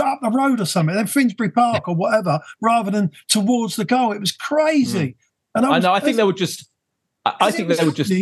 up 0.00 0.20
the 0.22 0.30
road 0.30 0.60
or 0.60 0.66
something, 0.66 0.94
then 0.94 1.06
Finsbury 1.06 1.50
Park 1.50 1.88
or 1.88 1.94
whatever, 1.94 2.40
rather 2.60 2.90
than 2.90 3.10
towards 3.28 3.76
the 3.76 3.84
goal. 3.84 4.12
It 4.12 4.20
was 4.20 4.32
crazy. 4.32 4.98
Mm. 4.98 5.14
And 5.56 5.66
I 5.66 5.70
was, 5.70 5.84
know. 5.84 5.92
I 5.92 6.00
think 6.00 6.16
they 6.16 6.22
were 6.24 6.32
just. 6.32 6.68
I, 7.24 7.34
I 7.40 7.50
think 7.50 7.68
they 7.68 7.84
were 7.84 7.92
just. 7.92 8.12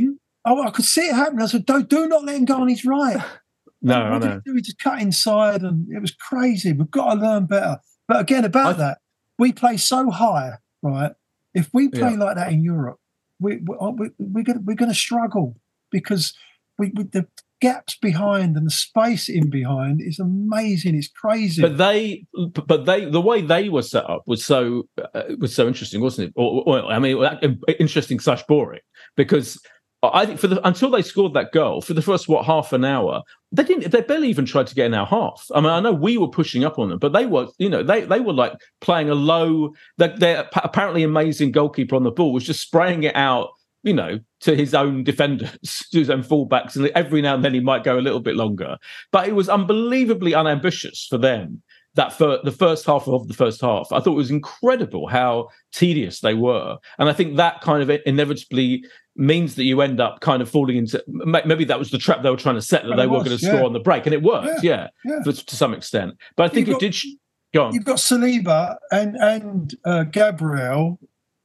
Oh, 0.44 0.62
I 0.62 0.70
could 0.70 0.84
see 0.84 1.02
it 1.02 1.14
happening. 1.14 1.42
I 1.42 1.46
said, 1.46 1.66
"Don't, 1.66 1.88
do 1.88 2.08
not 2.08 2.24
let 2.24 2.36
him 2.36 2.44
go 2.44 2.60
on 2.60 2.68
his 2.68 2.84
right." 2.84 3.22
No, 3.80 3.94
And 3.94 4.02
I 4.06 4.10
what 4.10 4.22
did 4.22 4.28
know. 4.28 4.40
he 4.44 4.50
do? 4.50 4.54
He 4.56 4.62
just 4.62 4.78
cut 4.80 5.00
inside, 5.00 5.62
and 5.62 5.86
it 5.92 6.00
was 6.00 6.10
crazy. 6.10 6.72
We've 6.72 6.90
got 6.90 7.14
to 7.14 7.20
learn 7.20 7.46
better. 7.46 7.78
But 8.08 8.20
again, 8.20 8.44
about 8.44 8.78
that, 8.78 8.98
we 9.38 9.52
play 9.52 9.76
so 9.76 10.10
high, 10.10 10.54
right? 10.82 11.12
If 11.54 11.68
we 11.72 11.88
play 11.88 12.12
Yeah. 12.12 12.24
like 12.24 12.36
that 12.36 12.52
in 12.52 12.64
Europe, 12.64 12.98
we, 13.38 13.56
we, 13.58 13.76
we, 13.92 14.10
we're 14.18 14.44
going 14.44 14.64
we're 14.64 14.74
going 14.74 14.90
to 14.90 14.94
struggle 14.98 15.56
because 15.90 16.32
we, 16.78 16.90
we 16.94 17.04
the 17.04 17.26
gaps 17.60 17.96
behind 17.96 18.56
and 18.56 18.66
the 18.66 18.70
space 18.70 19.28
in 19.28 19.50
behind 19.50 20.00
is 20.00 20.18
amazing. 20.18 20.94
It's 20.94 21.08
crazy. 21.08 21.60
But 21.60 21.76
they, 21.76 22.24
but 22.66 22.86
they, 22.86 23.04
the 23.04 23.20
way 23.20 23.42
they 23.42 23.68
were 23.68 23.82
set 23.82 24.08
up 24.08 24.22
was 24.26 24.44
so 24.44 24.88
uh, 25.14 25.22
was 25.38 25.54
so 25.54 25.66
interesting, 25.66 26.00
wasn't 26.00 26.28
it? 26.28 26.34
Or, 26.36 26.62
or, 26.66 26.92
I 26.92 26.98
mean, 26.98 27.22
uh, 27.22 27.36
interesting 27.78 28.20
slash 28.20 28.42
boring 28.44 28.80
because 29.16 29.60
I 30.02 30.26
think 30.26 30.38
for 30.38 30.46
the 30.46 30.64
until 30.66 30.90
they 30.90 31.02
scored 31.02 31.34
that 31.34 31.50
goal 31.52 31.80
for 31.80 31.92
the 31.92 32.02
first 32.02 32.28
what 32.28 32.44
half 32.44 32.72
an 32.72 32.84
hour, 32.84 33.22
they 33.50 33.64
didn't. 33.64 33.90
They 33.90 34.00
barely 34.00 34.28
even 34.28 34.46
tried 34.46 34.68
to 34.68 34.74
get 34.74 34.86
in 34.86 34.94
our 34.94 35.06
half. 35.06 35.46
I 35.52 35.60
mean, 35.60 35.70
I 35.70 35.80
know 35.80 35.92
we 35.92 36.18
were 36.18 36.28
pushing 36.28 36.64
up 36.64 36.78
on 36.78 36.88
them, 36.88 36.98
but 37.00 37.12
they 37.12 37.26
were, 37.26 37.48
you 37.58 37.68
know, 37.68 37.82
they 37.82 38.02
they 38.02 38.20
were 38.20 38.32
like 38.32 38.52
playing 38.80 39.10
a 39.10 39.14
low. 39.14 39.74
Their, 39.96 40.16
their 40.16 40.48
apparently 40.54 41.02
amazing 41.02 41.50
goalkeeper 41.50 41.96
on 41.96 42.04
the 42.04 42.12
ball 42.12 42.32
was 42.32 42.44
just 42.44 42.60
spraying 42.60 43.02
it 43.02 43.16
out. 43.16 43.50
You 43.82 43.94
know, 43.94 44.18
to 44.40 44.54
his 44.54 44.74
own 44.74 45.02
defenders, 45.02 45.86
to 45.92 45.98
his 45.98 46.10
own 46.10 46.22
fullbacks, 46.22 46.76
and 46.76 46.86
every 46.88 47.20
now 47.20 47.34
and 47.34 47.44
then 47.44 47.54
he 47.54 47.60
might 47.60 47.84
go 47.84 47.98
a 47.98 48.02
little 48.02 48.20
bit 48.20 48.36
longer. 48.36 48.76
But 49.10 49.26
it 49.26 49.34
was 49.34 49.48
unbelievably 49.48 50.34
unambitious 50.34 51.06
for 51.08 51.18
them 51.18 51.62
that 51.94 52.12
for 52.12 52.38
the 52.44 52.52
first 52.52 52.86
half 52.86 53.08
of 53.08 53.26
the 53.26 53.34
first 53.34 53.60
half. 53.60 53.90
I 53.90 53.98
thought 53.98 54.12
it 54.12 54.16
was 54.16 54.30
incredible 54.30 55.08
how 55.08 55.48
tedious 55.72 56.20
they 56.20 56.34
were, 56.34 56.76
and 56.98 57.08
I 57.08 57.12
think 57.12 57.36
that 57.36 57.60
kind 57.62 57.82
of 57.82 58.00
inevitably 58.06 58.84
means 59.18 59.56
that 59.56 59.64
you 59.64 59.80
end 59.82 60.00
up 60.00 60.20
kind 60.20 60.40
of 60.40 60.48
falling 60.48 60.76
into 60.76 61.02
maybe 61.08 61.64
that 61.64 61.78
was 61.78 61.90
the 61.90 61.98
trap 61.98 62.22
they 62.22 62.30
were 62.30 62.36
trying 62.36 62.54
to 62.54 62.62
set 62.62 62.82
that 62.84 62.88
Well, 62.90 62.96
they 62.98 63.04
it 63.04 63.10
were 63.10 63.24
going 63.24 63.36
to 63.36 63.44
yeah. 63.44 63.52
score 63.52 63.64
on 63.66 63.72
the 63.72 63.80
break, 63.80 64.06
and 64.06 64.14
it 64.14 64.22
worked, 64.22 64.46
yeah, 64.62 64.88
Yeah, 65.04 65.12
yeah. 65.16 65.22
for- 65.24 65.32
to 65.32 65.56
some 65.56 65.74
extent. 65.74 66.14
But 66.36 66.44
I 66.44 66.48
think 66.54 66.66
You've 66.68 66.76
it 66.76 66.80
got- 66.80 66.80
did. 66.80 66.94
Sh- 66.94 67.06
go 67.54 67.64
on. 67.66 67.74
You've 67.74 67.84
got 67.84 67.96
Saliba 67.96 68.76
and 68.92 69.16
and 69.16 69.74
uh, 69.84 70.04
Gabriel 70.04 70.98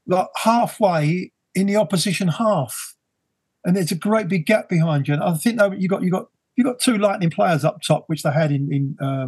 like 0.06 0.28
halfway 0.36 1.32
in 1.56 1.68
the 1.68 1.76
opposition 1.78 2.28
half, 2.28 2.96
and 3.66 3.76
there's 3.76 3.92
a 3.92 3.96
great 3.96 4.28
big 4.28 4.46
gap 4.46 4.70
behind 4.70 5.08
you. 5.08 5.14
And 5.16 5.24
I 5.24 5.34
think 5.36 5.58
that 5.60 5.80
you 5.80 5.88
got 5.90 6.04
you 6.04 6.12
got 6.12 6.26
you 6.56 6.64
got 6.64 6.80
two 6.80 6.98
lightning 6.98 7.30
players 7.30 7.64
up 7.66 7.82
top, 7.82 8.04
which 8.08 8.22
they 8.24 8.32
had 8.32 8.52
in 8.52 8.72
in 8.72 8.96
uh, 9.06 9.28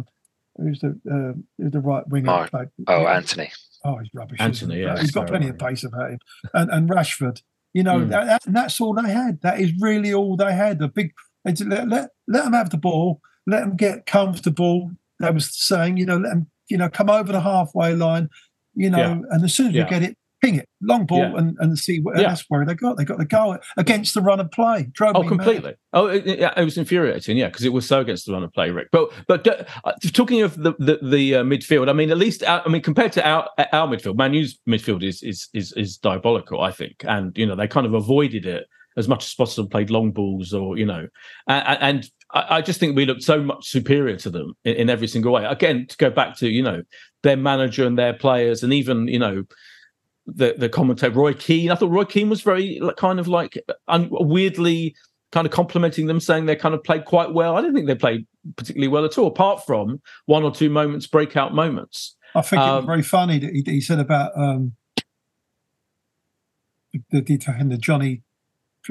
who's 0.56 0.80
the 0.80 0.90
uh, 1.10 1.38
who's 1.58 1.72
the 1.72 1.80
right 1.80 2.06
winger? 2.08 2.26
Mark. 2.26 2.50
that 2.52 2.70
played- 2.76 2.86
Oh, 2.88 3.06
Antony. 3.06 3.50
Oh, 3.84 3.98
he's 3.98 4.10
rubbish. 4.14 4.38
isn't 4.40 4.46
Antony, 4.46 4.74
he? 4.76 4.82
yeah, 4.82 4.92
he's 4.92 5.00
he's 5.02 5.10
got 5.12 5.28
very 5.28 5.38
plenty 5.38 5.48
of 5.50 5.58
pace 5.58 5.82
about 5.84 6.10
him, 6.10 6.18
and 6.54 6.70
and 6.70 6.88
Rashford. 6.90 7.40
You 7.76 7.82
know, 7.82 7.98
Mm. 7.98 8.08
that, 8.08 8.24
that, 8.26 8.46
and 8.46 8.56
that's 8.56 8.80
all 8.80 8.94
they 8.94 9.12
had. 9.12 9.38
That 9.42 9.60
is 9.60 9.70
really 9.88 10.14
all 10.14 10.34
they 10.36 10.54
had. 10.54 10.78
The 10.78 10.88
big 10.88 11.12
let, 11.44 11.60
let 11.88 12.08
let 12.26 12.44
them 12.44 12.54
have 12.54 12.70
the 12.70 12.78
ball, 12.78 13.20
let 13.46 13.60
them 13.60 13.76
get 13.76 14.06
comfortable. 14.06 14.90
They 15.20 15.30
was 15.30 15.54
saying, 15.54 15.98
you 15.98 16.06
know, 16.06 16.16
let 16.16 16.30
them, 16.30 16.46
you 16.70 16.78
know, 16.78 16.88
come 16.88 17.10
over 17.10 17.30
the 17.32 17.40
halfway 17.42 17.94
line, 17.94 18.30
you 18.74 18.88
know, 18.88 18.98
Yeah. 18.98 19.20
and 19.30 19.44
as 19.44 19.52
soon 19.54 19.66
as 19.68 19.74
Yeah. 19.74 19.84
we 19.84 19.90
get 19.90 20.02
it, 20.04 20.16
ping 20.46 20.56
it, 20.56 20.68
long 20.80 21.06
ball, 21.06 21.18
Yeah. 21.18 21.36
and 21.38 21.56
and 21.58 21.78
see 21.78 22.00
what 22.00 22.16
Yeah. 22.16 22.28
that's 22.28 22.44
where 22.48 22.64
they 22.64 22.74
got. 22.74 22.96
They 22.96 23.04
got 23.04 23.18
the 23.18 23.24
goal 23.24 23.58
against 23.76 24.14
the 24.14 24.20
run 24.20 24.40
of 24.40 24.50
play. 24.50 24.88
Drove 24.92 25.16
Oh, 25.16 25.22
me 25.22 25.28
mad. 25.28 25.36
completely. 25.36 25.74
Oh, 25.92 26.06
it, 26.06 26.26
it, 26.26 26.64
was 26.64 26.78
infuriating, 26.78 27.36
yeah, 27.36 27.48
because 27.48 27.64
it 27.64 27.72
was 27.72 27.86
so 27.86 28.00
against 28.00 28.26
the 28.26 28.32
run 28.32 28.44
of 28.44 28.52
play, 28.52 28.70
Rick. 28.70 28.88
But 28.92 29.10
but 29.26 29.46
uh, 29.84 29.92
talking 30.12 30.42
of 30.42 30.56
the 30.56 30.72
the, 30.78 30.98
the 31.02 31.34
uh, 31.36 31.42
midfield, 31.44 31.88
I 31.88 31.92
mean, 31.92 32.10
at 32.10 32.18
least 32.18 32.42
our, 32.44 32.62
I 32.64 32.68
mean, 32.68 32.82
compared 32.82 33.12
to 33.12 33.26
our 33.26 33.48
our 33.72 33.88
midfield, 33.88 34.16
Man 34.16 34.34
U's 34.34 34.58
midfield 34.68 35.02
is 35.02 35.22
is 35.22 35.48
is 35.54 35.72
is 35.72 35.96
diabolical, 35.98 36.60
I 36.60 36.70
think, 36.70 37.04
and 37.06 37.36
you 37.36 37.46
know 37.46 37.56
they 37.56 37.68
kind 37.68 37.86
of 37.86 37.94
avoided 37.94 38.46
it 38.46 38.66
as 38.98 39.08
much 39.08 39.24
as 39.26 39.34
possible, 39.34 39.68
played 39.68 39.90
long 39.90 40.10
balls, 40.10 40.54
or 40.54 40.78
you 40.78 40.86
know, 40.86 41.06
and, 41.48 41.78
and 41.82 42.10
I, 42.32 42.56
I 42.56 42.62
just 42.62 42.80
think 42.80 42.96
we 42.96 43.04
looked 43.04 43.22
so 43.22 43.42
much 43.42 43.68
superior 43.68 44.16
to 44.16 44.30
them 44.30 44.54
in, 44.64 44.74
in 44.76 44.90
every 44.90 45.06
single 45.06 45.32
way. 45.32 45.44
Again, 45.44 45.86
to 45.88 45.96
go 45.98 46.10
back 46.10 46.36
to 46.38 46.48
you 46.48 46.62
know 46.62 46.82
their 47.22 47.36
manager 47.36 47.86
and 47.86 47.98
their 47.98 48.14
players, 48.14 48.62
and 48.62 48.72
even 48.72 49.08
you 49.08 49.18
know 49.18 49.44
the 50.26 50.54
the 50.58 50.68
commentator 50.68 51.14
Roy 51.14 51.32
Keane. 51.34 51.70
I 51.70 51.74
thought 51.76 51.90
Roy 51.90 52.04
Keane 52.04 52.28
was 52.28 52.42
very 52.42 52.80
kind 52.96 53.18
of 53.20 53.28
like 53.28 53.56
un- 53.88 54.08
weirdly 54.10 54.94
kind 55.32 55.46
of 55.46 55.52
complimenting 55.52 56.06
them, 56.06 56.20
saying 56.20 56.46
they 56.46 56.56
kind 56.56 56.74
of 56.74 56.82
played 56.84 57.04
quite 57.04 57.32
well. 57.34 57.56
I 57.56 57.60
didn't 57.60 57.74
think 57.74 57.86
they 57.86 57.94
played 57.94 58.26
particularly 58.56 58.88
well 58.88 59.04
at 59.04 59.18
all, 59.18 59.26
apart 59.26 59.66
from 59.66 60.00
one 60.26 60.42
or 60.44 60.52
two 60.54 60.70
moments, 60.70 61.06
breakout 61.06 61.54
moments. 61.54 62.16
I 62.34 62.42
think 62.42 62.60
it 62.60 62.64
was 62.66 62.80
Um, 62.80 62.86
very 62.86 63.02
funny 63.02 63.38
that 63.38 63.52
he, 63.52 63.62
he 63.66 63.80
said 63.80 63.98
about 63.98 64.32
um, 64.36 64.74
the, 66.92 67.00
the, 67.10 67.20
the 67.22 67.76
Jonny, 67.78 68.22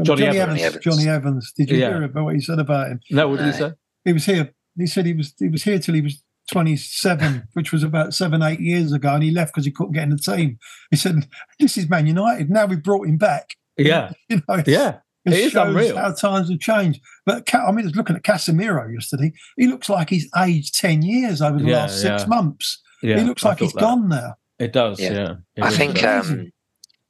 Jonny 0.04 0.24
Evans, 0.26 0.62
Evans. 0.62 0.84
Jonny 0.84 1.08
Evans. 1.08 1.54
Did 1.56 1.70
you 1.70 1.78
Yeah. 1.78 1.90
hear 1.90 2.04
about 2.04 2.26
what 2.26 2.36
he 2.36 2.42
said 2.42 2.60
about 2.60 2.88
him? 2.90 3.00
No, 3.12 3.30
what 3.30 3.38
did 3.40 3.48
he 3.48 3.52
say? 3.54 3.72
He 4.04 4.14
was 4.14 4.26
here. 4.26 4.54
He 4.78 4.88
said 4.88 5.06
he 5.06 5.14
was 5.14 5.34
he 5.40 5.48
was 5.48 5.64
here 5.64 5.80
till 5.80 5.96
he 5.96 6.02
was 6.02 6.22
27, 6.52 7.48
which 7.54 7.72
was 7.72 7.84
about 7.84 8.14
seven, 8.14 8.42
eight 8.42 8.60
years 8.60 8.92
ago, 8.92 9.14
and 9.14 9.24
he 9.24 9.32
left 9.32 9.54
because 9.54 9.66
he 9.66 9.72
couldn't 9.72 9.94
get 9.94 10.04
in 10.04 10.10
the 10.12 10.18
team. 10.18 10.58
He 10.92 10.98
said, 10.98 11.28
"This 11.60 11.78
is 11.78 11.90
Man 11.90 12.08
United. 12.08 12.50
Now 12.50 12.66
we 12.66 12.76
brought 12.76 13.08
him 13.08 13.18
back." 13.18 13.56
Yeah, 13.78 14.12
You 14.30 14.42
know, 14.48 14.64
yeah, 14.66 15.00
it, 15.26 15.34
it 15.34 15.40
is 15.40 15.52
shows 15.52 15.68
unreal. 15.70 15.98
how 15.98 16.14
times 16.14 16.50
have 16.50 16.60
changed. 16.60 17.02
But 17.26 17.46
Ca- 17.46 17.66
I 17.68 17.72
mean, 17.72 17.86
I 17.86 17.88
was 17.90 17.96
looking 17.96 18.16
at 18.16 18.24
Casemiro 18.24 18.94
yesterday. 18.94 19.32
He 19.58 19.68
looks 19.68 19.90
like 19.90 20.10
he's 20.10 20.30
aged 20.38 20.76
ten 20.76 21.02
years 21.02 21.42
over 21.42 21.58
the 21.60 21.66
Yeah, 21.66 21.78
last 21.78 22.02
six 22.02 22.22
yeah. 22.24 22.28
months. 22.28 22.82
Yeah, 23.02 23.20
he 23.20 23.26
looks 23.26 23.44
I 23.46 23.50
like 23.50 23.60
he's 23.60 23.72
thought 23.72 23.80
that. 23.80 23.86
gone 23.86 24.10
now. 24.10 24.36
It 24.60 24.72
does, 24.74 25.00
Yeah. 25.00 25.12
yeah. 25.14 25.34
It 25.58 25.64
I 25.64 25.70
think 25.70 26.02
um, 26.04 26.52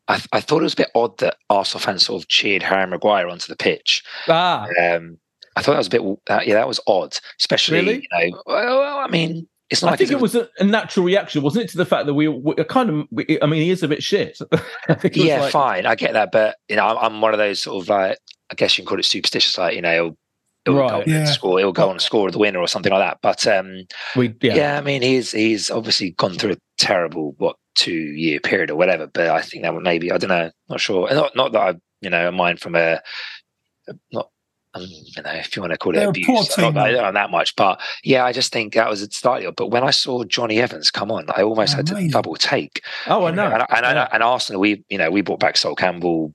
I, 0.07 0.19
I 0.33 0.41
thought 0.41 0.61
it 0.61 0.63
was 0.63 0.73
a 0.73 0.77
bit 0.77 0.91
odd 0.95 1.17
that 1.19 1.37
Arsenal 1.49 1.81
fans 1.81 2.05
sort 2.05 2.23
of 2.23 2.27
cheered 2.27 2.63
Harry 2.63 2.87
Maguire 2.87 3.27
onto 3.27 3.47
the 3.47 3.55
pitch. 3.55 4.03
ah, 4.27 4.67
Um, 4.81 5.17
I 5.55 5.61
thought 5.61 5.71
that 5.73 5.77
was 5.79 5.87
a 5.87 5.89
bit, 5.91 6.01
uh, 6.01 6.41
yeah, 6.45 6.55
that 6.55 6.67
was 6.67 6.79
odd. 6.87 7.15
Especially, 7.39 7.77
Really? 7.79 7.95
you 8.11 8.29
know, 8.31 8.41
well, 8.45 8.79
well, 8.79 8.97
I 8.99 9.07
mean, 9.07 9.47
it's 9.69 9.81
not 9.81 9.87
I 9.87 9.91
like 9.91 9.99
think 9.99 10.11
it 10.11 10.19
was 10.19 10.35
a, 10.35 10.47
a 10.59 10.63
natural 10.63 11.05
reaction, 11.05 11.41
wasn't 11.41 11.65
it, 11.65 11.69
to 11.71 11.77
the 11.77 11.85
fact 11.85 12.05
that 12.07 12.13
we, 12.13 12.27
we 12.27 12.53
kind 12.65 12.89
of. 12.89 13.07
We, 13.11 13.39
I 13.41 13.45
mean, 13.45 13.61
he 13.61 13.69
is 13.71 13.81
a 13.81 13.87
bit 13.87 14.03
shit. 14.03 14.37
I 14.89 14.93
think 14.95 15.15
yeah, 15.15 15.41
like- 15.41 15.51
fine, 15.51 15.85
I 15.85 15.95
get 15.95 16.13
that, 16.13 16.31
but 16.31 16.57
you 16.69 16.75
know, 16.75 16.85
I'm, 16.85 16.97
I'm 16.97 17.21
one 17.21 17.33
of 17.33 17.37
those 17.39 17.61
sort 17.61 17.81
of 17.83 17.89
like, 17.89 18.17
I 18.51 18.55
guess 18.55 18.77
you 18.77 18.83
can 18.83 18.89
call 18.89 18.99
it 18.99 19.05
superstitious, 19.05 19.57
like 19.57 19.75
you 19.75 19.81
know, 19.81 19.93
he'll, 19.93 20.17
he'll 20.65 20.87
go 20.87 20.95
on 20.97 21.03
Yeah. 21.07 21.19
and 21.19 21.27
score, 21.29 21.57
he'll 21.59 21.71
go 21.71 21.85
on 21.85 21.91
and 21.91 22.01
score 22.01 22.29
the 22.29 22.37
winner 22.37 22.59
or 22.59 22.67
something 22.67 22.91
like 22.91 23.01
that. 23.01 23.19
But 23.21 23.47
um, 23.47 23.85
We, 24.15 24.35
yeah. 24.41 24.55
yeah, 24.55 24.77
I 24.77 24.81
mean, 24.81 25.01
he's 25.01 25.31
he's 25.31 25.71
obviously 25.71 26.11
gone 26.11 26.33
through 26.33 26.53
a 26.53 26.57
terrible 26.77 27.33
what 27.37 27.55
two 27.75 27.91
year 27.93 28.39
period 28.39 28.69
or 28.71 28.75
whatever. 28.75 29.07
But 29.07 29.29
I 29.29 29.41
think 29.41 29.63
that 29.63 29.73
would 29.73 29.83
maybe 29.83 30.11
I 30.11 30.17
don't 30.17 30.29
know, 30.29 30.51
not 30.69 30.79
sure. 30.81 31.11
Not 31.13 31.35
not 31.35 31.53
that 31.53 31.61
I 31.61 31.73
you 32.01 32.09
know 32.09 32.29
mind 32.31 32.59
from 32.59 32.75
a 32.75 33.01
not. 34.11 34.29
Um, 34.75 34.81
You 34.83 35.23
know, 35.23 35.31
if 35.31 35.55
you 35.55 35.61
want 35.61 35.71
to 35.73 35.77
call 35.77 35.93
it 35.93 35.99
They're 35.99 36.09
abuse, 36.09 36.25
poor 36.27 36.35
not 36.35 36.49
team, 36.49 36.73
that, 36.73 36.83
I 36.85 36.91
though. 36.91 37.01
don't 37.01 37.13
know 37.13 37.19
that 37.21 37.31
much, 37.31 37.55
but 37.55 37.81
yeah, 38.03 38.25
I 38.25 38.31
just 38.31 38.51
think 38.51 38.73
that 38.73 38.89
was 38.89 39.01
slightly 39.11 39.47
odd. 39.47 39.55
But 39.55 39.67
when 39.67 39.83
I 39.83 39.91
saw 39.91 40.23
Jonny 40.25 40.59
Evans 40.61 40.91
come 40.91 41.11
on, 41.11 41.25
I 41.35 41.43
almost 41.43 41.73
had 41.75 41.87
to 41.87 42.07
double 42.09 42.35
take. 42.35 42.81
Oh, 43.07 43.23
I 43.23 43.29
You 43.29 43.35
know. 43.37 43.45
and, 43.45 43.61
and, 43.69 43.69
Yeah. 43.85 44.07
and 44.11 44.21
Arsenal, 44.23 44.61
we 44.61 44.83
you 44.89 44.97
know 44.97 45.09
we 45.09 45.21
brought 45.21 45.39
back 45.39 45.57
Sol 45.57 45.75
Campbell, 45.75 46.33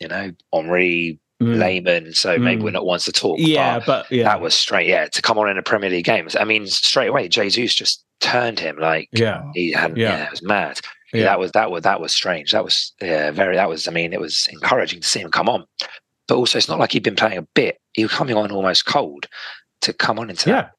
you 0.00 0.08
know, 0.08 0.32
Henry, 0.52 1.18
Mm. 1.40 1.56
Lehmann. 1.60 2.12
So 2.14 2.36
maybe 2.36 2.60
Mm. 2.60 2.64
we're 2.64 2.70
not 2.72 2.84
ones 2.84 3.04
to 3.04 3.12
talk. 3.12 3.38
Yeah, 3.38 3.78
but 3.78 3.86
but 3.86 4.10
yeah, 4.10 4.24
that 4.24 4.40
was 4.40 4.54
straight. 4.56 4.88
Yeah, 4.88 5.06
to 5.06 5.22
come 5.22 5.38
on 5.38 5.48
in 5.48 5.56
a 5.56 5.62
Premier 5.62 5.88
League 5.88 6.04
game. 6.04 6.26
I 6.36 6.42
mean, 6.44 6.66
straight 6.66 7.06
away, 7.06 7.28
Jesus 7.28 7.76
just 7.76 8.04
turned 8.20 8.58
him 8.58 8.76
like 8.78 9.08
yeah, 9.12 9.42
he 9.54 9.70
had. 9.70 9.96
Yeah. 9.96 10.16
Yeah, 10.18 10.24
it 10.24 10.30
was 10.32 10.42
mad. 10.42 10.80
Yeah. 11.12 11.22
That 11.26 11.38
was 11.38 11.52
that 11.52 11.70
was 11.70 11.84
that 11.84 12.00
was 12.00 12.12
strange. 12.12 12.50
That 12.50 12.64
was 12.64 12.92
yeah, 13.00 13.30
very. 13.30 13.54
That 13.54 13.68
was. 13.68 13.86
I 13.86 13.92
mean, 13.92 14.12
it 14.12 14.20
was 14.20 14.48
encouraging 14.50 15.00
to 15.00 15.06
see 15.06 15.20
him 15.20 15.30
come 15.30 15.48
on. 15.48 15.64
But 16.28 16.36
also, 16.36 16.58
it's 16.58 16.68
not 16.68 16.78
like 16.78 16.92
he'd 16.92 17.02
been 17.02 17.16
playing 17.16 17.38
a 17.38 17.46
bit. 17.54 17.78
He 17.94 18.04
was 18.04 18.12
coming 18.12 18.36
on 18.36 18.52
almost 18.52 18.86
cold 18.86 19.26
to 19.80 19.92
come 19.92 20.18
on 20.18 20.30
into 20.30 20.50
yeah. 20.50 20.56
that. 20.56 20.72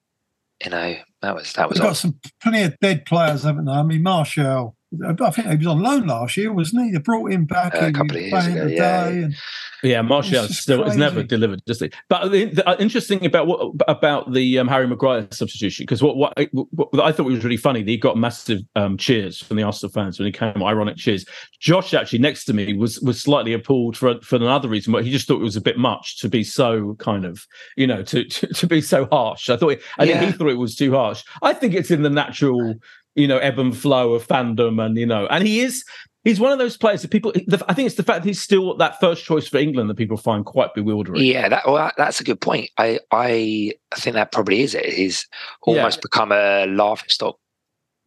You 0.63 0.71
know, 0.71 0.95
that 1.21 1.35
was 1.35 1.53
that 1.53 1.67
was. 1.69 1.79
We've 1.79 1.87
got 1.87 1.97
some 1.97 2.19
plenty 2.41 2.63
of 2.63 2.77
dead 2.79 3.05
players, 3.05 3.43
haven't 3.43 3.65
they? 3.65 3.71
I 3.71 3.83
mean, 3.83 4.03
Marshall, 4.03 4.75
I 5.05 5.29
think 5.29 5.47
he 5.49 5.57
was 5.57 5.67
on 5.67 5.81
loan 5.81 6.07
last 6.07 6.35
year, 6.35 6.51
wasn't 6.51 6.85
he? 6.85 6.91
They 6.91 6.97
brought 6.97 7.31
him 7.31 7.45
back 7.45 7.75
Uh, 7.75 7.87
a 7.87 7.91
couple 7.91 8.17
of 8.17 8.23
years 8.23 8.47
ago, 8.47 8.65
the 8.65 8.73
yeah. 8.73 9.09
day, 9.09 9.21
and 9.23 9.35
Yeah, 9.83 10.01
Martial 10.01 10.39
It's 10.39 10.47
just 10.47 10.63
still 10.63 10.83
is 10.83 10.97
never 10.97 11.21
delivered, 11.21 11.63
does 11.65 11.79
he? 11.79 11.91
But 12.09 12.29
the, 12.29 12.45
the, 12.45 12.67
uh, 12.67 12.75
interesting 12.79 13.23
about 13.23 13.45
what 13.45 13.75
about 13.87 14.33
the 14.33 14.57
um, 14.57 14.67
Harry 14.67 14.87
Maguire 14.87 15.27
substitution 15.31 15.83
because 15.83 16.01
what, 16.01 16.17
what 16.17 16.33
what 16.71 16.99
I 17.01 17.11
thought 17.11 17.27
it 17.27 17.33
was 17.33 17.43
really 17.43 17.55
funny 17.55 17.83
that 17.83 17.89
he 17.89 17.97
got 17.97 18.17
massive 18.17 18.61
um, 18.75 18.97
cheers 18.97 19.41
from 19.41 19.57
the 19.57 19.63
Arsenal 19.63 19.91
fans 19.91 20.19
when 20.19 20.25
he 20.25 20.31
came, 20.31 20.63
ironic 20.63 20.97
cheers. 20.97 21.23
Josh 21.59 21.93
actually 21.93 22.19
next 22.19 22.45
to 22.45 22.53
me 22.53 22.73
was 22.73 22.99
was 23.01 23.21
slightly 23.21 23.53
appalled 23.53 23.95
for 23.95 24.19
for 24.21 24.37
another 24.37 24.67
reason, 24.67 24.91
but 24.91 25.05
he 25.05 25.11
just 25.11 25.27
thought 25.27 25.39
it 25.39 25.43
was 25.43 25.55
a 25.55 25.61
bit 25.61 25.77
much 25.77 26.17
to 26.19 26.29
be 26.29 26.43
so 26.43 26.95
kind 26.95 27.25
of 27.25 27.45
you 27.77 27.85
know 27.85 28.01
to 28.03 28.25
to, 28.25 28.47
to 28.47 28.67
be 28.67 28.81
so 28.81 29.07
harsh. 29.11 29.49
I 29.49 29.55
thought 29.55 29.77
I 29.99 30.07
think 30.07 30.19
he 30.19 30.31
thought 30.31 30.49
it 30.49 30.55
was 30.55 30.75
too 30.75 30.93
harsh. 30.93 31.23
I 31.43 31.53
think 31.53 31.75
it's 31.75 31.91
in 31.91 32.01
the 32.01 32.09
natural 32.09 32.73
you 33.15 33.27
know 33.27 33.37
ebb 33.39 33.59
and 33.59 33.75
flow 33.77 34.13
of 34.13 34.25
fandom 34.27 34.83
and 34.83 34.97
you 34.97 35.05
know 35.05 35.25
and 35.27 35.45
he 35.45 35.59
is 35.61 35.83
he's 36.23 36.39
one 36.39 36.51
of 36.51 36.59
those 36.59 36.77
players 36.77 37.01
that 37.01 37.09
people 37.11 37.33
i 37.67 37.73
think 37.73 37.85
it's 37.87 37.95
the 37.95 38.03
fact 38.03 38.21
that 38.23 38.27
he's 38.27 38.41
still 38.41 38.75
that 38.77 38.99
first 38.99 39.23
choice 39.25 39.47
for 39.47 39.57
england 39.57 39.89
that 39.89 39.95
people 39.95 40.17
find 40.17 40.45
quite 40.45 40.73
bewildering 40.73 41.23
Yeah, 41.23 41.49
that, 41.49 41.65
well, 41.65 41.91
that's 41.97 42.19
a 42.21 42.23
good 42.23 42.39
point. 42.41 42.69
I 42.77 42.99
I 43.11 43.73
think 43.95 44.13
that 44.15 44.31
probably 44.31 44.61
is 44.61 44.75
it. 44.75 44.85
He's 44.85 45.27
almost 45.63 46.01
become 46.01 46.31
a 46.31 46.65
laughing 46.67 47.09
stock. 47.09 47.37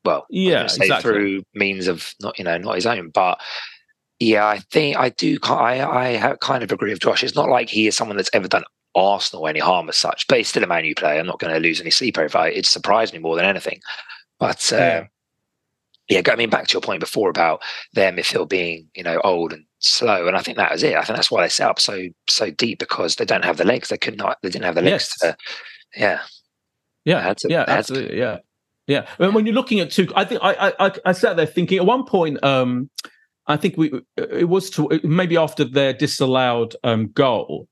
Well, 0.05 0.27
Yeah, 0.31 0.67
say 0.67 0.85
exactly. 0.85 1.11
through 1.11 1.43
means 1.55 1.87
of 1.89 2.13
not 2.21 2.39
you 2.39 2.45
know 2.45 2.59
not 2.59 2.75
his 2.77 2.87
own, 2.87 3.11
but 3.11 3.41
yeah, 4.21 4.47
I 4.47 4.59
think 4.71 4.97
I 4.97 5.09
do. 5.09 5.39
I 5.43 5.83
I 6.29 6.37
kind 6.41 6.63
of 6.63 6.71
agree 6.71 6.91
with 6.91 7.01
Josh. 7.01 7.25
It's 7.25 7.35
not 7.35 7.49
like 7.49 7.69
he 7.69 7.87
is 7.87 7.97
someone 7.97 8.17
that's 8.17 8.31
ever 8.33 8.47
done 8.49 8.65
Arsenal 8.95 9.49
any 9.49 9.59
harm 9.61 9.89
as 9.89 9.97
such, 9.97 10.27
but 10.29 10.39
he's 10.39 10.49
still 10.49 10.63
a 10.65 10.67
Man 10.67 10.85
U 10.85 10.95
player. 10.95 11.19
I'm 11.19 11.27
not 11.27 11.39
going 11.41 11.53
to 11.55 11.61
lose 11.61 11.81
any 11.81 11.91
sleep 11.91 12.19
over 12.19 12.47
it. 12.47 12.57
It 12.57 12.67
surprised 12.67 13.13
me 13.13 13.19
more 13.21 13.37
than 13.37 13.45
anything. 13.47 13.81
But 14.43 14.73
uh, 14.73 15.05
Yeah. 16.09 16.23
I 16.29 16.37
mean, 16.37 16.51
back 16.51 16.67
to 16.67 16.73
your 16.75 16.81
point 16.83 17.01
before 17.01 17.31
about 17.31 17.63
their 17.95 18.13
midfield 18.13 18.49
being, 18.49 18.89
you 18.95 19.03
know, 19.05 19.21
old 19.23 19.53
and 19.53 19.65
slow, 19.79 20.27
and 20.27 20.37
I 20.37 20.41
think 20.43 20.59
that 20.59 20.73
was 20.73 20.83
it. 20.83 20.97
I 20.97 21.05
think 21.05 21.17
that's 21.17 21.31
why 21.31 21.43
they 21.43 21.49
set 21.49 21.69
up 21.71 21.79
so 21.81 22.09
so 22.29 22.51
deep 22.51 22.79
because 22.81 23.17
they 23.17 23.25
don't 23.25 23.45
have 23.45 23.57
the 23.57 23.65
legs. 23.65 23.89
They 23.89 23.99
could 23.99 24.19
not. 24.19 24.39
They 24.43 24.51
didn't 24.51 24.65
have 24.65 24.75
the 24.75 24.83
legs 24.83 25.15
Yes. 25.15 25.19
to. 25.21 25.37
Yeah, 25.97 26.21
yeah 27.05 27.35
to- 27.35 27.49
yeah 27.51 27.65
absolutely 27.69 28.19
yeah 28.19 28.39
yeah 28.87 29.07
and 29.19 29.35
when 29.35 29.45
you're 29.47 29.55
looking 29.55 29.81
at 29.81 29.91
two 29.93 30.09
i 30.17 30.25
think 30.25 30.41
I, 30.43 30.53
I 30.55 30.87
i 30.87 30.93
i 31.07 31.13
sat 31.13 31.37
there 31.37 31.47
thinking 31.47 31.79
at 31.79 31.87
one 31.87 32.05
point 32.05 32.43
um 32.43 32.91
I 33.47 33.57
think 33.57 33.77
we 33.77 33.91
it 34.17 34.49
was 34.49 34.71
to 34.71 35.01
maybe 35.03 35.37
after 35.37 35.65
their 35.65 35.93
disallowed 35.93 36.77
um, 36.85 37.09
goal 37.09 37.69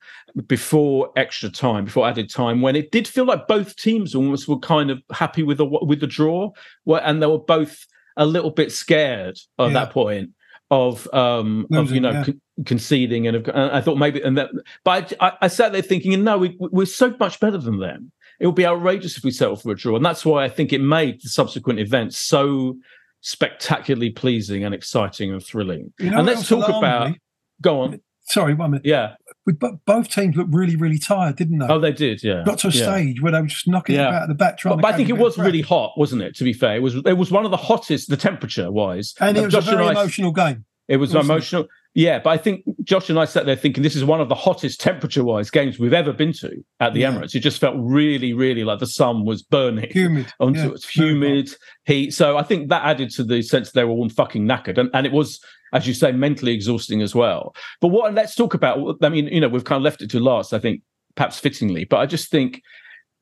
before 0.47 1.11
extra 1.17 1.49
time, 1.49 1.85
before 1.85 2.09
added 2.09 2.31
time, 2.31 2.61
when 2.61 2.77
it 2.77 2.91
did 2.91 3.07
feel 3.07 3.25
like 3.25 3.47
both 3.47 3.77
teams 3.77 4.15
almost 4.15 4.49
were 4.49 4.59
kind 4.59 4.91
of 4.91 5.01
happy 5.13 5.43
with 5.43 5.59
the 5.59 5.65
with 5.65 6.01
the 6.01 6.07
draw, 6.07 6.51
and 6.87 7.23
they 7.23 7.27
were 7.27 7.39
both 7.39 7.87
a 8.17 8.27
little 8.27 8.51
bit 8.51 8.73
scared 8.73 9.39
at 9.59 9.69
Yeah. 9.69 9.73
that 9.73 9.91
point 9.91 10.31
of 10.71 11.13
um 11.13 11.67
of 11.73 11.91
you 11.91 12.01
know 12.01 12.13
yeah. 12.13 12.25
con- 12.25 12.41
conceding 12.65 13.27
and, 13.27 13.37
of, 13.37 13.49
and 13.49 13.73
I 13.73 13.81
thought 13.81 13.99
maybe 13.99 14.23
and 14.23 14.39
that 14.39 14.51
but 14.85 15.13
I, 15.21 15.33
I 15.43 15.49
sat 15.49 15.73
there 15.73 15.83
thinking 15.83 16.23
no 16.23 16.39
we, 16.39 16.57
we're 16.61 16.87
so 16.87 17.15
much 17.19 17.41
better 17.41 17.59
than 17.59 17.79
them 17.79 18.13
it 18.39 18.47
would 18.47 18.55
be 18.55 18.67
outrageous 18.67 19.17
if 19.17 19.25
we 19.25 19.33
settled 19.33 19.63
for 19.63 19.73
a 19.73 19.75
draw 19.75 19.97
and 19.97 20.05
that's 20.05 20.25
why 20.25 20.45
I 20.45 20.49
think 20.49 20.73
it 20.73 20.81
made 20.81 21.23
the 21.23 21.29
subsequent 21.29 21.81
events 21.81 22.17
so 22.19 22.77
spectacularly 23.21 24.11
pleasing 24.11 24.65
and 24.65 24.75
exciting 24.75 25.31
and 25.33 25.45
thrilling 25.45 25.93
You 25.99 26.11
know 26.11 26.19
and 26.19 26.27
let's 26.27 26.49
talk 26.49 26.69
about 26.69 27.11
me? 27.11 27.19
go 27.63 27.81
on 27.83 28.01
sorry, 28.23 28.55
one 28.55 28.71
minute. 28.73 28.87
yeah 28.87 29.15
We, 29.47 29.53
but 29.55 29.85
both 29.85 30.09
teams 30.09 30.37
looked 30.37 30.55
really, 30.55 30.77
really 30.77 30.99
tired, 30.99 31.37
didn't 31.37 31.59
they? 31.59 31.67
oh 31.69 31.79
they 31.79 31.93
did 31.93 32.23
yeah 32.23 32.43
Got 32.45 32.59
to 32.61 32.69
a 32.69 32.71
yeah. 32.71 32.83
stage 32.85 33.21
where 33.21 33.33
they 33.33 33.41
were 33.41 33.47
just 33.49 33.69
knocking 33.69 33.97
Yeah. 33.97 34.09
it 34.09 34.15
out 34.15 34.23
of 34.23 34.29
the 34.29 34.35
back, 34.35 34.59
trying 34.59 34.77
But, 34.77 34.83
but 34.83 34.95
I 34.95 34.97
think 34.97 35.09
it 35.09 35.19
was 35.19 35.37
really 35.39 35.61
hot, 35.63 35.93
wasn't 35.97 36.23
it? 36.23 36.35
To 36.37 36.45
be 36.45 36.53
fair, 36.53 36.77
it 36.77 36.81
was 36.83 36.95
it 36.95 37.19
was 37.19 37.31
one 37.31 37.45
of 37.45 37.51
the 37.51 37.57
hottest, 37.57 38.09
the 38.09 38.17
temperature 38.17 38.71
wise. 38.71 39.15
and 39.21 39.37
it 39.37 39.45
was 39.45 39.55
a 39.55 39.59
Josh 39.61 39.67
very 39.71 39.87
I- 39.87 39.91
emotional 39.93 40.33
game. 40.33 40.65
It 40.89 40.97
was 40.97 41.15
wasn't 41.15 41.39
it? 41.39 41.69
Yeah, 41.95 42.21
but 42.21 42.31
I 42.31 42.37
think 42.37 42.65
Josh 42.85 43.11
and 43.11 43.19
I 43.19 43.25
sat 43.25 43.47
there 43.47 43.57
thinking 43.57 43.83
this 43.83 43.97
is 43.97 44.05
one 44.05 44.21
of 44.21 44.29
the 44.29 44.35
hottest 44.35 44.81
temperature 44.81 45.25
wise 45.25 45.51
games 45.51 45.79
we've 45.79 45.93
ever 45.93 46.13
been 46.13 46.33
to 46.35 46.63
at 46.79 46.95
the 46.95 47.01
Yeah. 47.01 47.13
Emirates. 47.13 47.35
It 47.35 47.41
just 47.41 47.61
felt 47.61 47.75
really, 47.79 48.33
really 48.33 48.63
like 48.63 48.79
the 48.79 48.87
sun 48.87 49.25
was 49.25 49.43
burning 49.43 49.91
Humid. 49.91 50.33
onto 50.39 50.61
yeah, 50.61 50.75
it. 50.75 50.85
humid 50.85 51.55
heat. 51.87 52.13
So 52.13 52.37
I 52.39 52.45
think 52.45 52.69
that 52.69 52.85
added 52.85 53.11
to 53.13 53.25
the 53.25 53.43
sense 53.43 53.73
they 53.73 53.85
were 53.85 53.91
all 53.91 54.09
fucking 54.09 54.47
knackered. 54.47 54.79
And, 54.79 54.89
and 54.95 55.05
it 55.05 55.13
was, 55.13 55.41
as 55.73 55.89
you 55.89 55.95
say, 55.95 56.13
mentally 56.13 56.53
exhausting 56.53 57.03
as 57.03 57.15
well. 57.15 57.55
But 57.81 57.89
what 57.89 58.15
let's 58.15 58.37
talk 58.37 58.55
about 58.55 58.97
I 59.03 59.09
mean, 59.09 59.27
you 59.27 59.41
know, 59.41 59.49
we've 59.49 59.65
kind 59.65 59.79
of 59.79 59.83
left 59.83 60.01
it 60.01 60.11
to 60.11 60.21
last, 60.21 60.53
I 60.53 60.61
think, 60.61 60.83
perhaps 61.17 61.41
fittingly, 61.41 61.85
but 61.85 61.97
I 61.99 62.07
just 62.07 62.31
think 62.31 62.63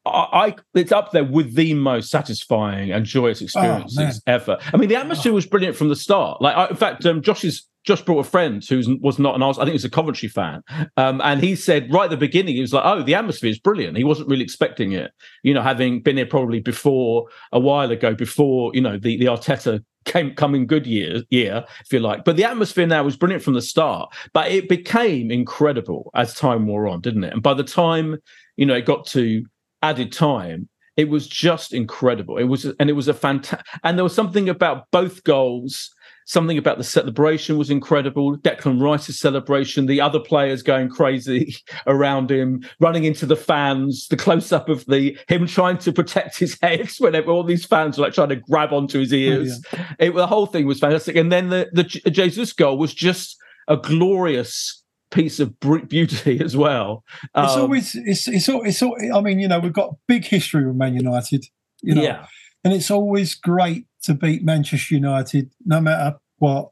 I, 0.04 0.54
it's 0.74 0.92
up 0.92 1.12
there 1.12 1.24
with 1.24 1.54
the 1.54 1.74
most 1.74 2.10
satisfying 2.10 2.92
and 2.92 3.04
joyous 3.04 3.40
experiences 3.42 3.96
man. 3.96 4.20
ever. 4.26 4.58
I 4.72 4.76
mean, 4.76 4.88
the 4.88 4.96
atmosphere 4.96 5.32
was 5.32 5.44
brilliant 5.46 5.76
from 5.76 5.88
the 5.88 5.96
start. 5.96 6.40
Like, 6.40 6.56
I, 6.56 6.68
in 6.68 6.76
fact, 6.76 7.04
um, 7.04 7.20
Josh's 7.20 7.66
Josh 7.88 8.02
brought 8.02 8.20
a 8.20 8.30
friend 8.30 8.62
who 8.62 8.98
was 9.00 9.18
not 9.18 9.34
an 9.34 9.42
Arsenal, 9.42 9.62
I 9.62 9.64
think 9.64 9.72
he 9.72 9.76
was 9.76 9.84
a 9.86 9.90
Coventry 9.90 10.28
fan, 10.28 10.62
um, 10.98 11.22
and 11.24 11.42
he 11.42 11.56
said 11.56 11.90
right 11.90 12.04
at 12.04 12.10
the 12.10 12.18
beginning 12.18 12.54
he 12.54 12.60
was 12.60 12.74
like, 12.74 12.84
"Oh, 12.84 13.02
the 13.02 13.14
atmosphere 13.14 13.48
is 13.48 13.58
brilliant." 13.58 13.96
He 13.96 14.04
wasn't 14.04 14.28
really 14.28 14.44
expecting 14.44 14.92
it, 14.92 15.10
you 15.42 15.54
know, 15.54 15.62
having 15.62 16.02
been 16.02 16.18
here 16.18 16.26
probably 16.26 16.60
before 16.60 17.26
a 17.50 17.58
while 17.58 17.90
ago, 17.90 18.14
before 18.14 18.72
you 18.74 18.82
know 18.82 18.98
the 18.98 19.16
the 19.16 19.24
Arteta 19.24 19.82
came 20.04 20.34
coming 20.34 20.66
good 20.66 20.86
year 20.86 21.22
year 21.30 21.64
if 21.80 21.92
you 21.92 21.98
like. 21.98 22.24
But 22.24 22.36
the 22.36 22.44
atmosphere 22.44 22.86
now 22.86 23.02
was 23.02 23.16
brilliant 23.16 23.42
from 23.42 23.54
the 23.54 23.62
start 23.62 24.10
but 24.32 24.50
it 24.50 24.68
became 24.68 25.30
incredible 25.30 26.10
as 26.14 26.34
time 26.34 26.66
wore 26.66 26.88
on 26.88 27.00
didn't 27.00 27.24
it? 27.24 27.32
And 27.32 27.42
by 27.42 27.54
the 27.54 27.64
time 27.64 28.16
you 28.56 28.66
know 28.66 28.74
it 28.74 28.84
got 28.84 29.06
to 29.08 29.44
added 29.82 30.12
time 30.12 30.68
it 30.96 31.08
was 31.08 31.28
just 31.28 31.72
incredible. 31.72 32.38
It 32.38 32.44
was 32.44 32.64
and 32.80 32.90
it 32.90 32.94
was 32.94 33.08
a 33.08 33.14
fantastic 33.14 33.66
and 33.84 33.96
there 33.96 34.04
was 34.04 34.14
something 34.14 34.48
about 34.48 34.90
both 34.90 35.24
goals 35.24 35.94
something 36.28 36.58
about 36.58 36.76
the 36.78 36.84
celebration 36.84 37.56
was 37.56 37.70
incredible. 37.70 38.36
Declan 38.38 38.80
rice's 38.80 39.18
celebration 39.18 39.86
the 39.86 40.00
other 40.00 40.20
players 40.20 40.62
going 40.62 40.88
crazy 40.90 41.56
around 41.86 42.30
him 42.30 42.62
running 42.80 43.04
into 43.04 43.24
the 43.26 43.34
fans 43.36 44.06
the 44.08 44.16
close-up 44.16 44.68
of 44.68 44.84
the 44.86 45.18
him 45.26 45.46
trying 45.46 45.78
to 45.78 45.90
protect 45.92 46.38
his 46.38 46.56
head 46.62 46.88
whenever 46.98 47.30
all 47.30 47.42
these 47.42 47.64
fans 47.64 47.96
were 47.98 48.04
like 48.04 48.12
trying 48.12 48.28
to 48.28 48.36
grab 48.36 48.72
onto 48.72 48.98
his 49.00 49.12
ears. 49.12 49.60
it, 49.98 50.14
the 50.14 50.26
whole 50.26 50.46
thing 50.46 50.66
was 50.66 50.78
fantastic. 50.78 51.16
And 51.16 51.32
then 51.32 51.48
the 51.48 51.68
the 51.72 51.84
jesus 52.10 52.52
goal 52.52 52.78
was 52.78 52.94
just 52.94 53.36
a 53.66 53.76
glorious 53.76 54.84
piece 55.10 55.40
of 55.40 55.58
beauty 55.88 56.38
as 56.44 56.54
well. 56.56 57.02
It's 57.34 57.54
Um, 57.54 57.62
always 57.62 57.94
it's 57.94 58.28
it's 58.28 58.48
al- 58.48 58.62
it's 58.64 58.82
al- 58.82 58.96
I 59.16 59.20
mean, 59.22 59.38
you 59.40 59.48
know, 59.48 59.58
we've 59.58 59.72
got 59.72 59.94
big 60.06 60.24
history 60.26 60.66
with 60.66 60.76
Man 60.76 60.94
United, 60.94 61.46
you 61.82 61.94
know, 61.94 62.02
yeah. 62.02 62.26
and 62.64 62.74
it's 62.74 62.90
always 62.90 63.34
great 63.34 63.86
to 64.02 64.14
beat 64.14 64.44
Manchester 64.44 64.94
United, 64.94 65.52
no 65.64 65.80
matter 65.80 66.18
what. 66.38 66.70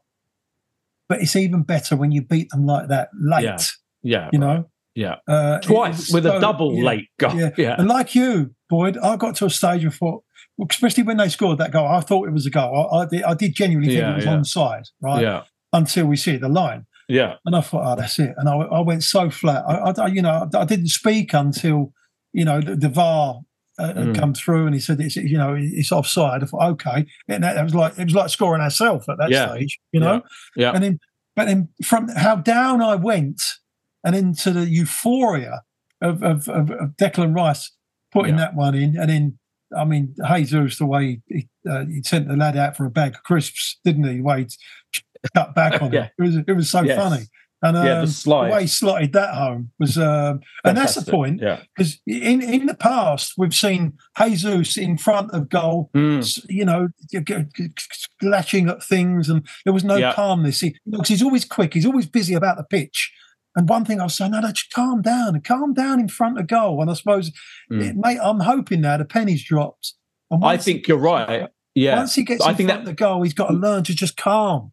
But 1.09 1.21
it's 1.21 1.35
even 1.35 1.63
better 1.63 1.95
when 1.95 2.11
you 2.11 2.21
beat 2.21 2.49
them 2.49 2.65
like 2.65 2.89
that 2.89 3.09
late, 3.19 3.43
Yeah. 3.43 3.57
yeah 4.03 4.29
you 4.33 4.39
know. 4.39 4.69
yeah 4.95 5.15
Uh, 5.27 5.59
twice 5.59 6.11
with 6.11 6.25
a 6.25 6.39
double 6.39 6.75
yeah, 6.75 6.83
late 6.83 7.07
goal 7.17 7.33
Yeah. 7.35 7.49
yeah 7.57 7.75
And 7.77 7.87
like 7.87 8.13
you, 8.15 8.53
Boyd, 8.69 8.97
I 8.97 9.15
got 9.15 9.35
to 9.37 9.45
a 9.45 9.49
stage 9.49 9.83
and 9.83 9.93
thought, 9.93 10.23
especially 10.69 11.03
when 11.03 11.17
they 11.17 11.29
scored 11.29 11.59
that 11.59 11.71
goal, 11.71 11.87
I 11.87 12.01
thought 12.01 12.27
it 12.27 12.33
was 12.33 12.45
a 12.45 12.49
goal. 12.49 12.89
I, 12.91 12.97
I, 12.97 13.05
did, 13.05 13.23
I 13.23 13.33
did 13.35 13.55
genuinely 13.55 13.89
think 13.89 14.01
Yeah, 14.01 14.11
it 14.11 14.15
was 14.17 14.25
yeah. 14.25 14.37
onside, 14.37 14.83
right? 15.01 15.21
yeah 15.21 15.43
Until 15.71 16.07
we 16.07 16.17
see 16.17 16.35
the 16.37 16.49
line. 16.49 16.85
yeah 17.07 17.35
And 17.45 17.55
I 17.55 17.61
thought, 17.61 17.83
oh, 17.89 17.95
that's 17.95 18.19
it. 18.19 18.33
And 18.37 18.49
I, 18.49 18.53
I 18.55 18.81
went 18.81 19.03
so 19.03 19.29
flat. 19.29 19.63
I, 19.65 19.93
I, 20.03 20.07
you 20.07 20.21
know, 20.21 20.49
I 20.53 20.65
didn't 20.65 20.87
speak 20.89 21.33
until, 21.33 21.93
you 22.33 22.43
know, 22.43 22.59
the, 22.59 22.75
the 22.75 22.89
VAR 22.89 23.41
uh, 23.79 23.93
Mm. 23.93 24.15
come 24.19 24.33
through 24.33 24.65
and 24.65 24.73
he 24.73 24.79
said, 24.81 24.99
it's, 24.99 25.15
you 25.15 25.37
know, 25.37 25.55
it's 25.57 25.91
offside. 25.91 26.43
I 26.43 26.45
thought, 26.47 26.69
okay. 26.71 27.05
And 27.27 27.43
that, 27.43 27.53
that 27.55 27.63
was 27.63 27.75
like, 27.75 27.97
it 27.99 28.05
was 28.05 28.15
like 28.15 28.29
scoring 28.29 28.61
ourselves 28.61 29.07
at 29.09 29.17
that 29.19 29.29
Yeah. 29.29 29.49
stage, 29.49 29.79
you 29.91 29.99
know? 29.99 30.21
yeah 30.55 30.71
And 30.71 30.83
then, 30.83 30.99
but 31.35 31.45
then 31.45 31.69
from 31.85 32.07
how 32.09 32.37
down 32.37 32.81
I 32.81 32.95
went 32.95 33.41
and 34.03 34.15
into 34.15 34.51
the 34.51 34.67
euphoria 34.67 35.61
of, 36.01 36.23
of, 36.23 36.47
of, 36.49 36.71
of 36.71 36.89
Declan 36.97 37.35
Rice 37.35 37.71
putting 38.11 38.35
Yeah. 38.35 38.45
that 38.45 38.55
one 38.55 38.73
in. 38.75 38.97
And 38.97 39.09
then, 39.09 39.39
I 39.77 39.83
mean, 39.85 40.15
Jesus, 40.35 40.77
the 40.79 40.85
way 40.85 41.21
he, 41.27 41.47
uh, 41.69 41.85
he 41.85 42.01
sent 42.03 42.27
the 42.27 42.35
lad 42.37 42.57
out 42.57 42.77
for 42.77 42.85
a 42.85 42.89
bag 42.91 43.15
of 43.15 43.23
crisps, 43.23 43.79
didn't 43.83 44.05
he? 44.05 44.15
The 44.17 44.21
way 44.21 44.47
he 44.91 45.01
cut 45.35 45.53
back 45.53 45.81
on 45.81 45.91
Yeah. 45.91 46.05
it. 46.05 46.11
It 46.17 46.21
was, 46.21 46.35
it 46.47 46.53
was 46.55 46.69
so 46.69 46.81
Yes. 46.81 46.97
funny. 46.97 47.25
And 47.67 47.77
um, 47.77 47.85
Yeah, 47.85 48.01
the 48.01 48.21
the, 48.25 48.53
way 48.53 48.61
he 48.61 48.67
slotted 48.67 49.13
that 49.13 49.33
home 49.35 49.71
was, 49.79 49.97
um, 49.97 50.39
and 50.63 50.77
that's 50.77 50.95
the 50.95 51.11
point. 51.11 51.41
yeah 51.41 51.61
Because 51.75 51.99
in, 52.07 52.41
in 52.41 52.65
the 52.65 52.73
past, 52.75 53.33
we've 53.37 53.55
seen 53.55 53.93
Jesus 54.17 54.77
in 54.77 54.97
front 54.97 55.31
of 55.31 55.49
goal, 55.49 55.89
Mm. 55.95 56.45
you 56.49 56.65
know, 56.65 56.89
latching 58.21 58.69
at 58.69 58.83
things, 58.83 59.29
and 59.29 59.47
there 59.63 59.73
was 59.73 59.83
no 59.83 59.95
Yeah. 59.95 60.13
calmness. 60.13 60.59
He, 60.61 60.75
because 60.89 61.07
he's 61.09 61.23
always 61.23 61.45
quick, 61.45 61.73
he's 61.73 61.85
always 61.85 62.05
busy 62.07 62.33
about 62.33 62.57
the 62.57 62.63
pitch. 62.63 63.11
And 63.55 63.67
one 63.67 63.85
thing 63.85 63.99
I 63.99 64.03
was 64.03 64.15
saying, 64.15 64.31
no, 64.31 64.39
no, 64.39 64.51
just 64.51 64.71
calm 64.71 65.01
down 65.01 65.41
calm 65.41 65.73
down 65.73 65.99
in 65.99 66.09
front 66.09 66.39
of 66.39 66.45
goal. 66.47 66.81
And 66.81 66.89
I 66.91 66.93
suppose, 66.93 67.31
Mm. 67.71 67.81
it, 67.83 67.95
mate, 67.97 68.19
I'm 68.21 68.39
hoping 68.41 68.81
now 68.81 68.97
the 68.97 69.05
penny's 69.05 69.43
dropped. 69.43 69.93
And 70.29 70.43
i 70.43 70.57
think 70.57 70.87
you're 70.89 70.97
right 70.97 71.47
yeah 71.73 71.95
Once 71.95 72.13
he 72.15 72.23
gets 72.23 72.43
I 72.45 72.49
in 72.51 72.55
think 72.57 72.69
front 72.69 72.83
that 72.83 72.89
of 72.91 72.97
the 72.97 73.01
goal, 73.03 73.23
he's 73.23 73.33
got 73.33 73.47
to 73.47 73.53
learn 73.53 73.83
to 73.85 73.95
just 73.95 74.17
calm. 74.17 74.71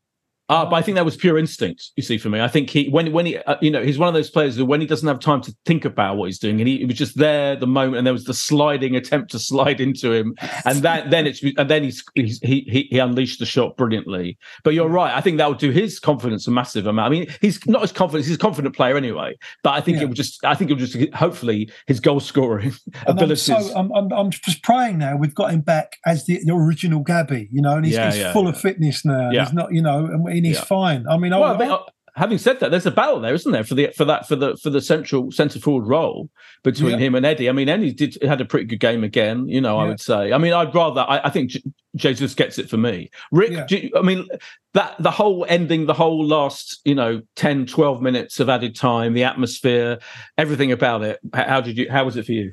Uh, 0.51 0.65
but 0.67 0.77
I 0.77 0.83
think 0.83 0.97
that 0.97 1.05
was 1.07 1.17
pure 1.17 1.39
instinct. 1.39 1.91
You 1.97 2.03
see, 2.03 2.19
for 2.19 2.29
me, 2.29 2.41
I 2.41 2.49
think 2.49 2.69
he 2.69 2.89
when 2.91 3.13
when 3.13 3.25
he 3.27 3.39
uh, 3.39 3.57
you 3.63 3.71
know 3.71 3.83
he's 3.83 3.99
one 3.99 4.09
of 4.09 4.15
those 4.15 4.29
players 4.29 4.57
who 4.57 4.67
when 4.67 4.81
he 4.81 4.87
doesn't 4.87 5.09
have 5.09 5.19
time 5.19 5.41
to 5.43 5.55
think 5.65 5.85
about 5.87 6.17
what 6.19 6.27
he's 6.27 6.39
doing, 6.39 6.61
and 6.61 6.69
he, 6.69 6.79
he 6.79 6.85
was 6.85 6.97
just 6.97 7.17
there 7.17 7.57
the 7.57 7.67
moment, 7.67 7.97
and 7.97 8.07
there 8.07 8.13
was 8.13 8.25
the 8.25 8.35
sliding 8.35 8.95
attempt 8.95 9.31
to 9.33 9.39
slide 9.39 9.81
into 9.81 10.13
him, 10.13 10.35
and 10.67 10.79
that 10.83 11.11
then 11.11 11.27
it's 11.27 11.43
and 11.57 11.71
then 11.71 11.83
he's, 11.83 12.05
he's 12.15 12.39
he 12.41 12.61
he 12.69 12.89
he 12.91 12.99
unleashed 12.99 13.39
the 13.39 13.47
shot 13.47 13.77
brilliantly. 13.79 14.37
But 14.65 14.75
you're 14.75 14.89
right. 14.89 15.17
I 15.17 15.23
think 15.23 15.39
that 15.39 15.49
would 15.49 15.59
do 15.59 15.71
his 15.71 15.99
confidence 15.99 16.47
a 16.47 16.51
massive 16.51 16.87
amount. 16.87 17.07
I 17.07 17.11
mean, 17.11 17.27
he's 17.41 17.65
not 17.67 17.83
as 17.83 17.93
confident. 17.93 18.27
He's 18.27 18.37
a 18.37 18.39
confident 18.39 18.77
player 18.77 18.97
anyway. 18.99 19.37
But 19.63 19.71
I 19.71 19.81
think 19.81 19.97
Yeah. 19.97 20.05
it 20.05 20.07
would 20.09 20.17
just. 20.17 20.45
I 20.45 20.55
think 20.55 20.71
it 20.71 20.75
would 20.75 20.87
just 20.87 21.15
hopefully 21.15 21.71
his 21.87 22.01
goal 22.01 22.21
scoring 22.21 22.75
And 23.07 23.09
I'm, 23.09 23.17
abilities. 23.17 23.45
so, 23.47 23.75
I'm, 23.75 23.91
I'm, 23.93 24.13
I'm 24.13 24.31
just 24.31 24.63
praying 24.63 24.99
now 24.99 25.17
we've 25.17 25.35
got 25.35 25.53
him 25.53 25.61
back 25.63 25.97
as 26.05 26.27
the, 26.27 26.39
the 26.45 26.53
original 26.53 27.01
Gabby, 27.01 27.49
you 27.51 27.63
know, 27.63 27.77
and 27.77 27.87
he's, 27.87 27.95
Yeah, 27.95 28.11
he's 28.11 28.19
yeah, 28.19 28.33
full 28.33 28.47
of 28.47 28.61
fitness 28.61 29.05
now. 29.07 29.31
He's 29.31 29.53
not, 29.53 29.73
you 29.73 29.81
know, 29.81 30.05
and, 30.07 30.34
and 30.39 30.47
he's 30.47 30.57
Yeah. 30.57 30.65
fine. 30.65 31.07
I 31.09 31.17
mean, 31.17 31.31
well, 31.33 31.45
I 31.45 31.57
mean, 31.59 31.71
I- 31.71 31.75
uh, 31.75 31.83
having 32.17 32.39
said 32.39 32.61
that, 32.61 32.71
there's 32.71 32.87
a 32.87 32.91
battle 32.93 33.21
there, 33.21 33.35
isn't 33.35 33.51
there, 33.51 33.65
for 33.65 33.75
the 33.75 33.89
for 33.97 34.05
that 34.05 34.29
for 34.29 34.37
the 34.37 34.57
for 34.63 34.71
the 34.71 34.81
central 34.81 35.31
centre 35.33 35.59
forward 35.59 35.87
role 35.89 36.31
between 36.63 36.93
Yeah. 36.93 36.99
him 37.07 37.15
and 37.17 37.27
Eddie. 37.27 37.49
I 37.49 37.53
mean, 37.53 37.69
Eddie 37.69 37.93
did 37.93 38.17
had 38.23 38.41
a 38.41 38.45
pretty 38.45 38.67
good 38.67 38.81
game 38.81 39.03
again. 39.05 39.49
You 39.49 39.61
know, 39.61 39.79
I 39.79 39.83
Yeah. 39.85 39.89
would 39.91 40.01
say. 40.01 40.33
I 40.33 40.39
mean, 40.39 40.53
I'd 40.53 40.75
rather. 40.75 41.01
I, 41.09 41.21
I 41.25 41.31
think 41.31 41.51
J- 41.51 41.63
Jesus 41.97 42.35
gets 42.35 42.59
it 42.59 42.69
for 42.71 42.77
me. 42.77 43.11
Rick, 43.33 43.53
Yeah. 43.53 43.67
do 43.69 43.77
you- 43.77 43.91
I 43.97 44.03
mean, 44.03 44.27
that 44.75 44.95
the 44.99 45.11
whole 45.11 45.45
ending, 45.49 45.87
the 45.87 45.95
whole 45.95 46.25
last, 46.27 46.81
you 46.85 46.95
know, 46.95 47.23
10, 47.37 47.67
12 47.67 48.01
minutes 48.03 48.41
of 48.41 48.49
added 48.49 48.75
time, 48.77 49.15
the 49.15 49.25
atmosphere, 49.25 49.99
everything 50.39 50.73
about 50.73 51.03
it. 51.03 51.19
How 51.33 51.61
did 51.61 51.77
you? 51.79 51.89
How 51.91 52.05
was 52.05 52.17
it 52.17 52.27
for 52.27 52.33
you? 52.33 52.53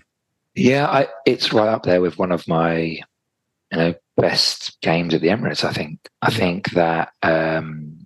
Yeah, 0.55 0.88
I, 0.88 1.07
it's 1.25 1.53
right 1.53 1.69
up 1.69 1.84
there 1.84 2.01
with 2.01 2.17
one 2.19 2.32
of 2.32 2.45
my, 2.47 2.77
you 2.82 2.99
know, 3.71 3.93
best 4.22 4.80
games 4.82 5.13
at 5.13 5.22
the 5.22 5.30
Emirates. 5.30 5.63
I 5.63 5.74
think. 5.74 5.99
I 6.22 6.30
think 6.30 6.72
that 6.72 7.11
um, 7.24 8.05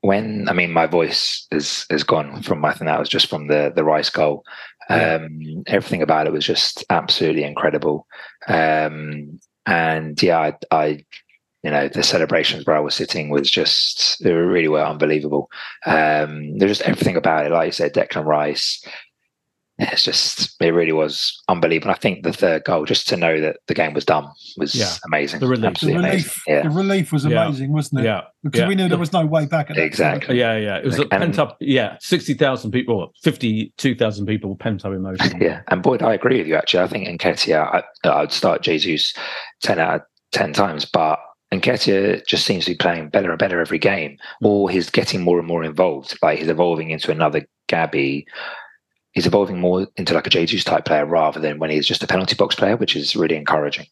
when 0.00 0.48
I 0.48 0.52
mean 0.52 0.72
my 0.72 0.86
voice 0.86 1.46
is 1.50 1.86
is 1.90 2.04
gone 2.04 2.42
from 2.42 2.64
I 2.64 2.72
think 2.72 2.86
that 2.86 2.98
was 2.98 3.08
just 3.08 3.28
from 3.28 3.48
the 3.48 3.72
the 3.74 3.84
Rice 3.84 4.10
goal. 4.10 4.44
Um, 4.88 5.62
everything 5.68 6.02
about 6.02 6.26
it 6.26 6.32
was 6.32 6.44
just 6.44 6.84
absolutely 6.90 7.44
incredible. 7.44 8.06
Um, 8.48 9.38
and 9.64 10.20
yeah, 10.20 10.38
I, 10.40 10.54
I, 10.72 10.86
you 11.62 11.70
know, 11.70 11.86
the 11.86 12.02
celebrations 12.02 12.66
where 12.66 12.76
I 12.76 12.80
was 12.80 12.96
sitting 12.96 13.30
was 13.30 13.48
just 13.48 14.20
they 14.24 14.32
were 14.32 14.48
really 14.48 14.66
were 14.66 14.82
unbelievable. 14.84 15.48
Um, 15.86 16.58
there's 16.58 16.78
just 16.78 16.88
everything 16.88 17.16
about 17.16 17.46
it, 17.46 17.52
like 17.52 17.66
you 17.66 17.72
said, 17.72 17.94
Declan 17.94 18.24
Rice 18.24 18.84
it's 19.82 20.02
just 20.02 20.56
it 20.60 20.70
really 20.70 20.92
was 20.92 21.40
unbelievable. 21.48 21.90
I 21.90 21.98
think 21.98 22.22
the 22.22 22.32
third 22.32 22.64
goal, 22.64 22.84
just 22.84 23.08
to 23.08 23.16
know 23.16 23.40
that 23.40 23.56
the 23.66 23.74
game 23.74 23.94
was 23.94 24.04
done, 24.04 24.26
was 24.56 24.74
Yeah. 24.74 24.92
amazing. 25.06 25.40
The 25.40 25.46
relief. 25.46 25.80
the 25.80 25.86
relief, 25.86 25.98
amazing. 26.04 26.30
Yeah. 26.46 26.62
the 26.62 26.70
relief 26.70 27.12
was 27.12 27.24
Yeah. 27.24 27.46
amazing, 27.46 27.72
wasn't 27.72 28.00
it? 28.00 28.04
Yeah, 28.04 28.22
Because 28.42 28.60
yeah. 28.60 28.68
we 28.68 28.74
knew 28.74 28.88
there 28.88 28.98
was 28.98 29.12
no 29.12 29.24
way 29.24 29.46
back 29.46 29.70
at 29.70 29.76
that 29.76 29.82
Exactly. 29.82 30.38
Yeah, 30.38 30.56
yeah. 30.56 30.76
It 30.76 30.84
was 30.84 30.98
a 30.98 31.06
pent 31.06 31.38
up. 31.38 31.56
Yeah, 31.60 31.96
sixty 32.00 32.34
thousand 32.34 32.72
people, 32.72 32.96
or 32.96 33.10
fifty-two 33.22 33.94
thousand 33.94 34.26
people, 34.26 34.56
pent 34.56 34.84
up 34.84 34.92
emotion. 34.92 35.40
Yeah, 35.40 35.62
and 35.68 35.82
Boyd, 35.82 36.02
I 36.02 36.14
agree 36.14 36.38
with 36.38 36.46
you. 36.46 36.56
Actually, 36.56 36.82
I 36.84 36.86
think 36.88 37.20
Nketiah, 37.20 37.82
I, 38.04 38.08
I'd 38.08 38.32
start 38.32 38.62
Jesus 38.62 39.14
ten 39.62 39.78
out 39.78 39.94
of 39.96 40.00
ten 40.32 40.52
times, 40.52 40.84
but 40.84 41.18
Nketiah 41.52 42.24
just 42.26 42.44
seems 42.46 42.64
to 42.64 42.72
be 42.72 42.76
playing 42.76 43.08
better 43.08 43.30
and 43.30 43.38
better 43.38 43.60
every 43.60 43.78
game, 43.78 44.18
mm. 44.42 44.46
or 44.48 44.70
he's 44.70 44.90
getting 44.90 45.22
more 45.22 45.38
and 45.38 45.48
more 45.48 45.64
involved. 45.64 46.16
Like 46.22 46.38
he's 46.38 46.48
evolving 46.48 46.90
into 46.90 47.10
another 47.10 47.46
Gabby. 47.68 48.26
He's 49.12 49.26
evolving 49.26 49.58
more 49.58 49.88
into 49.96 50.14
like 50.14 50.26
a 50.26 50.30
Jesus 50.30 50.62
type 50.64 50.84
player 50.84 51.04
rather 51.04 51.40
than 51.40 51.58
when 51.58 51.70
he's 51.70 51.86
just 51.86 52.02
a 52.02 52.06
penalty 52.06 52.34
box 52.36 52.54
player, 52.54 52.76
which 52.76 52.94
is 52.94 53.16
really 53.16 53.36
encouraging. 53.36 53.86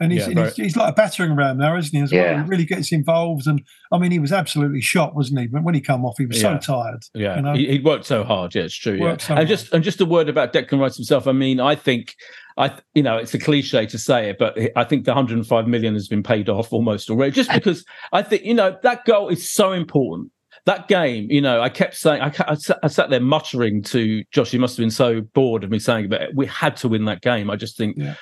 And 0.00 0.10
he's, 0.10 0.22
Yeah, 0.22 0.30
and 0.30 0.38
he's, 0.40 0.56
he's 0.56 0.76
like 0.76 0.90
a 0.92 0.94
battering 0.94 1.36
ram 1.36 1.58
now, 1.58 1.76
isn't 1.76 1.96
he? 1.96 2.02
As 2.02 2.10
well, 2.12 2.22
Yeah. 2.24 2.42
he 2.42 2.48
really 2.48 2.64
gets 2.64 2.90
involved, 2.90 3.46
and 3.46 3.62
I 3.92 3.98
mean, 3.98 4.10
he 4.10 4.18
was 4.18 4.32
absolutely 4.32 4.80
shot, 4.80 5.14
wasn't 5.14 5.40
he? 5.40 5.46
But 5.46 5.62
when 5.62 5.74
he 5.74 5.80
come 5.80 6.04
off, 6.04 6.14
he 6.18 6.26
was 6.26 6.42
Yeah. 6.42 6.58
so 6.58 6.74
tired. 6.74 7.02
Yeah, 7.14 7.36
you 7.36 7.42
know? 7.42 7.52
he, 7.54 7.66
he 7.68 7.78
worked 7.78 8.06
so 8.06 8.24
hard. 8.24 8.54
Yeah, 8.54 8.62
it's 8.62 8.74
true. 8.74 8.94
Yeah, 8.94 9.16
so 9.18 9.34
and 9.34 9.38
hard. 9.38 9.48
just 9.48 9.72
and 9.72 9.84
just 9.84 10.00
a 10.00 10.04
word 10.06 10.28
about 10.28 10.52
Declan 10.52 10.80
Rice 10.80 10.96
himself. 10.96 11.28
I 11.28 11.32
mean, 11.32 11.60
I 11.60 11.76
think, 11.76 12.14
I 12.56 12.72
you 12.94 13.02
know, 13.02 13.16
it's 13.16 13.34
a 13.34 13.38
cliche 13.38 13.86
to 13.86 13.98
say 13.98 14.30
it, 14.30 14.38
but 14.38 14.58
I 14.76 14.82
think 14.84 15.04
the 15.04 15.12
105 15.12 15.68
million 15.68 15.94
has 15.94 16.08
been 16.08 16.22
paid 16.24 16.48
off 16.48 16.72
almost 16.72 17.08
already. 17.10 17.30
Just 17.32 17.52
because 17.52 17.84
I 18.12 18.22
think 18.22 18.44
you 18.44 18.54
know 18.54 18.76
that 18.82 19.04
goal 19.04 19.28
is 19.28 19.48
so 19.48 19.70
important. 19.72 20.32
That 20.64 20.86
game, 20.86 21.28
you 21.30 21.40
know, 21.40 21.60
I 21.60 21.68
kept 21.68 21.96
saying, 21.96 22.22
I, 22.22 22.32
I, 22.46 22.54
sat, 22.54 22.78
I 22.84 22.86
sat 22.86 23.10
there 23.10 23.20
muttering 23.20 23.82
to 23.84 24.22
Josh. 24.30 24.52
He 24.52 24.58
must 24.58 24.76
have 24.76 24.82
been 24.82 24.90
so 24.92 25.20
bored 25.20 25.64
of 25.64 25.70
me 25.70 25.80
saying 25.80 26.10
that 26.10 26.34
we 26.36 26.46
had 26.46 26.76
to 26.78 26.88
win 26.88 27.04
that 27.06 27.20
game. 27.20 27.50
I 27.50 27.56
just 27.56 27.76
think, 27.76 27.96
Yeah. 27.98 28.14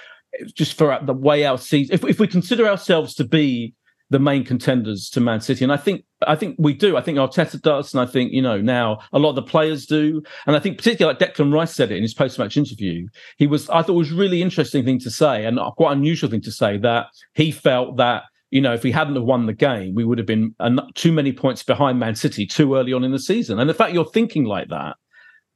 just 0.54 0.78
for 0.78 0.98
the 1.02 1.12
way 1.12 1.44
our 1.44 1.58
season. 1.58 1.94
If, 1.94 2.04
if 2.04 2.18
we 2.18 2.26
consider 2.26 2.66
ourselves 2.66 3.14
to 3.16 3.24
be 3.24 3.74
the 4.08 4.18
main 4.18 4.44
contenders 4.44 5.08
to 5.10 5.20
Man 5.20 5.40
City, 5.40 5.64
and 5.64 5.72
I 5.72 5.76
think 5.76 6.04
I 6.26 6.34
think 6.34 6.56
we 6.58 6.74
do. 6.74 6.96
I 6.96 7.00
think 7.00 7.16
Arteta 7.18 7.60
does, 7.60 7.94
and 7.94 8.00
I 8.00 8.06
think 8.06 8.32
you 8.32 8.42
know 8.42 8.60
now 8.60 9.00
a 9.12 9.18
lot 9.18 9.30
of 9.30 9.36
the 9.36 9.42
players 9.42 9.86
do, 9.86 10.22
and 10.46 10.56
I 10.56 10.58
think 10.58 10.78
particularly 10.78 11.16
like 11.16 11.34
Declan 11.34 11.52
Rice 11.52 11.74
said 11.74 11.92
it 11.92 11.96
in 11.96 12.02
his 12.02 12.14
post-match 12.14 12.56
interview. 12.56 13.06
He 13.36 13.46
was 13.46 13.68
I 13.70 13.82
thought 13.82 13.94
it 13.94 13.98
was 13.98 14.12
a 14.12 14.16
really 14.16 14.42
interesting 14.42 14.84
thing 14.84 14.98
to 15.00 15.10
say, 15.10 15.44
and 15.44 15.60
quite 15.76 15.92
unusual 15.92 16.28
thing 16.30 16.40
to 16.42 16.52
say 16.52 16.78
that 16.78 17.06
he 17.34 17.50
felt 17.52 17.98
that. 17.98 18.24
You 18.50 18.60
know, 18.60 18.74
if 18.74 18.82
we 18.82 18.92
hadn't 18.92 19.14
have 19.14 19.24
won 19.24 19.46
the 19.46 19.52
game, 19.52 19.94
we 19.94 20.04
would 20.04 20.18
have 20.18 20.26
been 20.26 20.54
too 20.94 21.12
many 21.12 21.32
points 21.32 21.62
behind 21.62 21.98
Man 21.98 22.14
City 22.14 22.46
too 22.46 22.74
early 22.74 22.92
on 22.92 23.04
in 23.04 23.12
the 23.12 23.18
season. 23.18 23.58
And 23.60 23.70
the 23.70 23.74
fact 23.74 23.94
you're 23.94 24.04
thinking 24.04 24.44
like 24.44 24.68
that, 24.68 24.96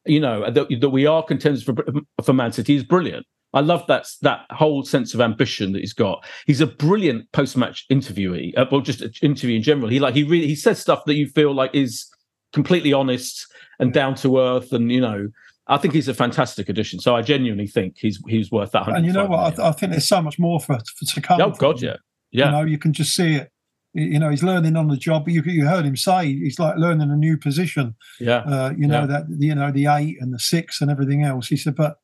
you 0.06 0.20
know, 0.20 0.50
that, 0.50 0.68
that 0.80 0.90
we 0.90 1.06
are 1.06 1.22
contenders 1.22 1.62
for 1.62 1.74
for 2.22 2.32
Man 2.32 2.52
City 2.52 2.76
is 2.76 2.84
brilliant. 2.84 3.26
I 3.54 3.60
love 3.60 3.86
that 3.86 4.06
that 4.22 4.46
whole 4.50 4.84
sense 4.84 5.14
of 5.14 5.20
ambition 5.20 5.72
that 5.72 5.78
he's 5.78 5.92
got. 5.92 6.24
He's 6.46 6.60
a 6.60 6.66
brilliant 6.66 7.30
post-match 7.32 7.86
interviewee, 7.90 8.52
uh, 8.58 8.66
well, 8.70 8.80
just 8.80 9.00
an 9.00 9.12
interview 9.22 9.56
in 9.56 9.62
general. 9.62 9.88
He 9.88 10.00
like 10.00 10.14
he 10.14 10.24
really 10.24 10.48
he 10.48 10.56
says 10.56 10.80
stuff 10.80 11.04
that 11.06 11.14
you 11.14 11.28
feel 11.28 11.54
like 11.54 11.72
is 11.72 12.06
completely 12.52 12.92
honest 12.92 13.46
and 13.78 13.92
down 13.92 14.16
to 14.16 14.38
earth, 14.40 14.72
and 14.72 14.90
you 14.90 15.00
know, 15.00 15.28
I 15.68 15.78
think 15.78 15.94
he's 15.94 16.08
a 16.08 16.14
fantastic 16.14 16.68
addition. 16.68 16.98
So 16.98 17.14
I 17.14 17.22
genuinely 17.22 17.68
think 17.68 17.96
he's 17.98 18.20
he's 18.26 18.50
worth 18.50 18.72
that. 18.72 18.88
And 18.88 19.06
you 19.06 19.12
know 19.12 19.26
what? 19.26 19.58
I. 19.58 19.68
I 19.68 19.72
think 19.72 19.92
there's 19.92 20.08
so 20.08 20.20
much 20.20 20.38
more 20.38 20.58
for, 20.58 20.76
for 20.96 21.04
to 21.14 21.20
come. 21.20 21.40
oh 21.40 21.50
God, 21.50 21.80
yeah, 21.80 21.96
yeah. 22.34 22.46
You 22.46 22.50
know, 22.52 22.62
you 22.64 22.78
can 22.78 22.92
just 22.92 23.14
see 23.16 23.34
it. 23.36 23.50
You 23.94 24.04
you 24.06 24.18
know, 24.18 24.28
he's 24.28 24.42
learning 24.42 24.76
on 24.76 24.88
the 24.88 24.96
job. 24.96 25.28
You, 25.28 25.42
you 25.46 25.66
heard 25.66 25.84
him 25.86 25.96
say 25.96 26.26
he's 26.26 26.58
like 26.58 26.76
learning 26.76 27.10
a 27.10 27.16
new 27.16 27.38
position. 27.38 27.94
Yeah. 28.20 28.38
Uh, 28.38 28.72
you 28.76 28.86
know 28.88 29.00
Yeah. 29.02 29.06
that 29.06 29.24
you 29.38 29.54
know 29.54 29.70
the 29.72 29.86
eight 29.86 30.16
and 30.20 30.34
the 30.34 30.38
six 30.38 30.80
and 30.80 30.90
everything 30.90 31.22
else. 31.24 31.46
He 31.48 31.56
said, 31.56 31.76
but 31.76 31.96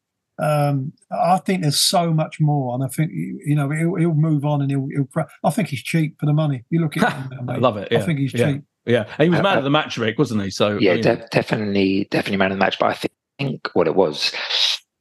um, 0.42 0.92
I 1.10 1.38
think 1.38 1.62
there's 1.62 1.80
so 1.80 2.12
much 2.14 2.40
more, 2.40 2.74
and 2.74 2.82
I 2.84 2.88
think 2.88 3.10
you 3.12 3.54
know 3.56 3.68
he'll, 3.70 3.96
he'll 3.96 4.14
move 4.14 4.44
on 4.44 4.62
and 4.62 4.70
he'll, 4.70 4.86
he'll. 4.94 5.04
pro- 5.04 5.26
I 5.44 5.50
think 5.50 5.68
he's 5.68 5.82
cheap 5.82 6.16
for 6.18 6.26
the 6.26 6.32
money. 6.32 6.64
You 6.70 6.80
look 6.80 6.96
at 6.96 7.12
him, 7.30 7.44
now, 7.46 7.52
I 7.54 7.56
love 7.58 7.76
it. 7.76 7.88
Yeah. 7.90 7.98
I 7.98 8.02
think 8.02 8.20
he's 8.20 8.32
yeah. 8.32 8.52
cheap. 8.52 8.62
Yeah, 8.86 9.04
and 9.18 9.24
he 9.24 9.28
was 9.28 9.40
Uh, 9.40 9.42
man 9.42 9.56
uh, 9.56 9.58
of 9.58 9.64
the 9.64 9.70
match, 9.70 9.98
Rick, 9.98 10.18
wasn't 10.18 10.42
he? 10.42 10.50
So 10.50 10.78
Yeah, 10.78 10.96
de- 10.96 11.26
definitely, 11.30 12.08
definitely 12.10 12.38
man 12.38 12.50
of 12.52 12.56
the 12.58 12.64
match. 12.64 12.78
But 12.78 12.86
I 12.86 12.94
think 13.38 13.68
what 13.74 13.86
it 13.86 13.94
was, 13.94 14.32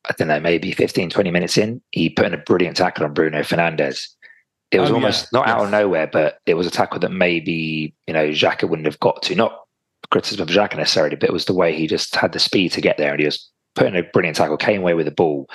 I 0.10 0.14
don't 0.18 0.28
know, 0.28 0.40
maybe 0.42 0.74
15, 0.74 1.10
20 1.10 1.32
minutes 1.32 1.58
in, 1.58 1.82
he 1.92 2.10
put 2.10 2.26
in 2.26 2.34
a 2.34 2.38
brilliant 2.38 2.76
tackle 2.76 3.06
on 3.06 3.14
Bruno 3.14 3.40
Fernandes. 3.42 4.06
It 4.72 4.80
was 4.80 4.90
Oh, 4.90 4.94
yeah, 4.94 4.96
almost 4.98 5.34
not 5.34 5.48
out 5.48 5.64
of 5.64 5.72
nowhere, 5.72 6.08
but 6.08 6.40
it 6.46 6.54
was 6.54 6.68
a 6.68 6.72
tackle 6.72 7.00
that 7.00 7.12
maybe, 7.12 7.94
you 8.08 8.14
know, 8.14 8.30
Xhaka 8.30 8.70
wouldn't 8.70 8.86
have 8.86 9.00
got 9.00 9.22
to. 9.24 9.36
Not 9.36 9.60
criticism 10.12 10.44
of 10.44 10.50
Xhaka 10.50 10.78
necessarily, 10.78 11.16
but 11.16 11.30
it 11.30 11.34
was 11.34 11.46
the 11.46 11.54
way 11.54 11.76
he 11.76 11.88
just 11.88 12.16
had 12.16 12.32
the 12.34 12.40
speed 12.40 12.72
to 12.74 12.82
get 12.82 12.98
there 12.98 13.12
and 13.12 13.20
he 13.20 13.26
was 13.26 13.50
putting 13.76 13.96
a 13.96 14.04
brilliant 14.04 14.38
tackle, 14.38 14.58
came 14.58 14.82
away 14.82 14.94
with 14.94 15.06
the 15.06 15.12
ball. 15.12 15.50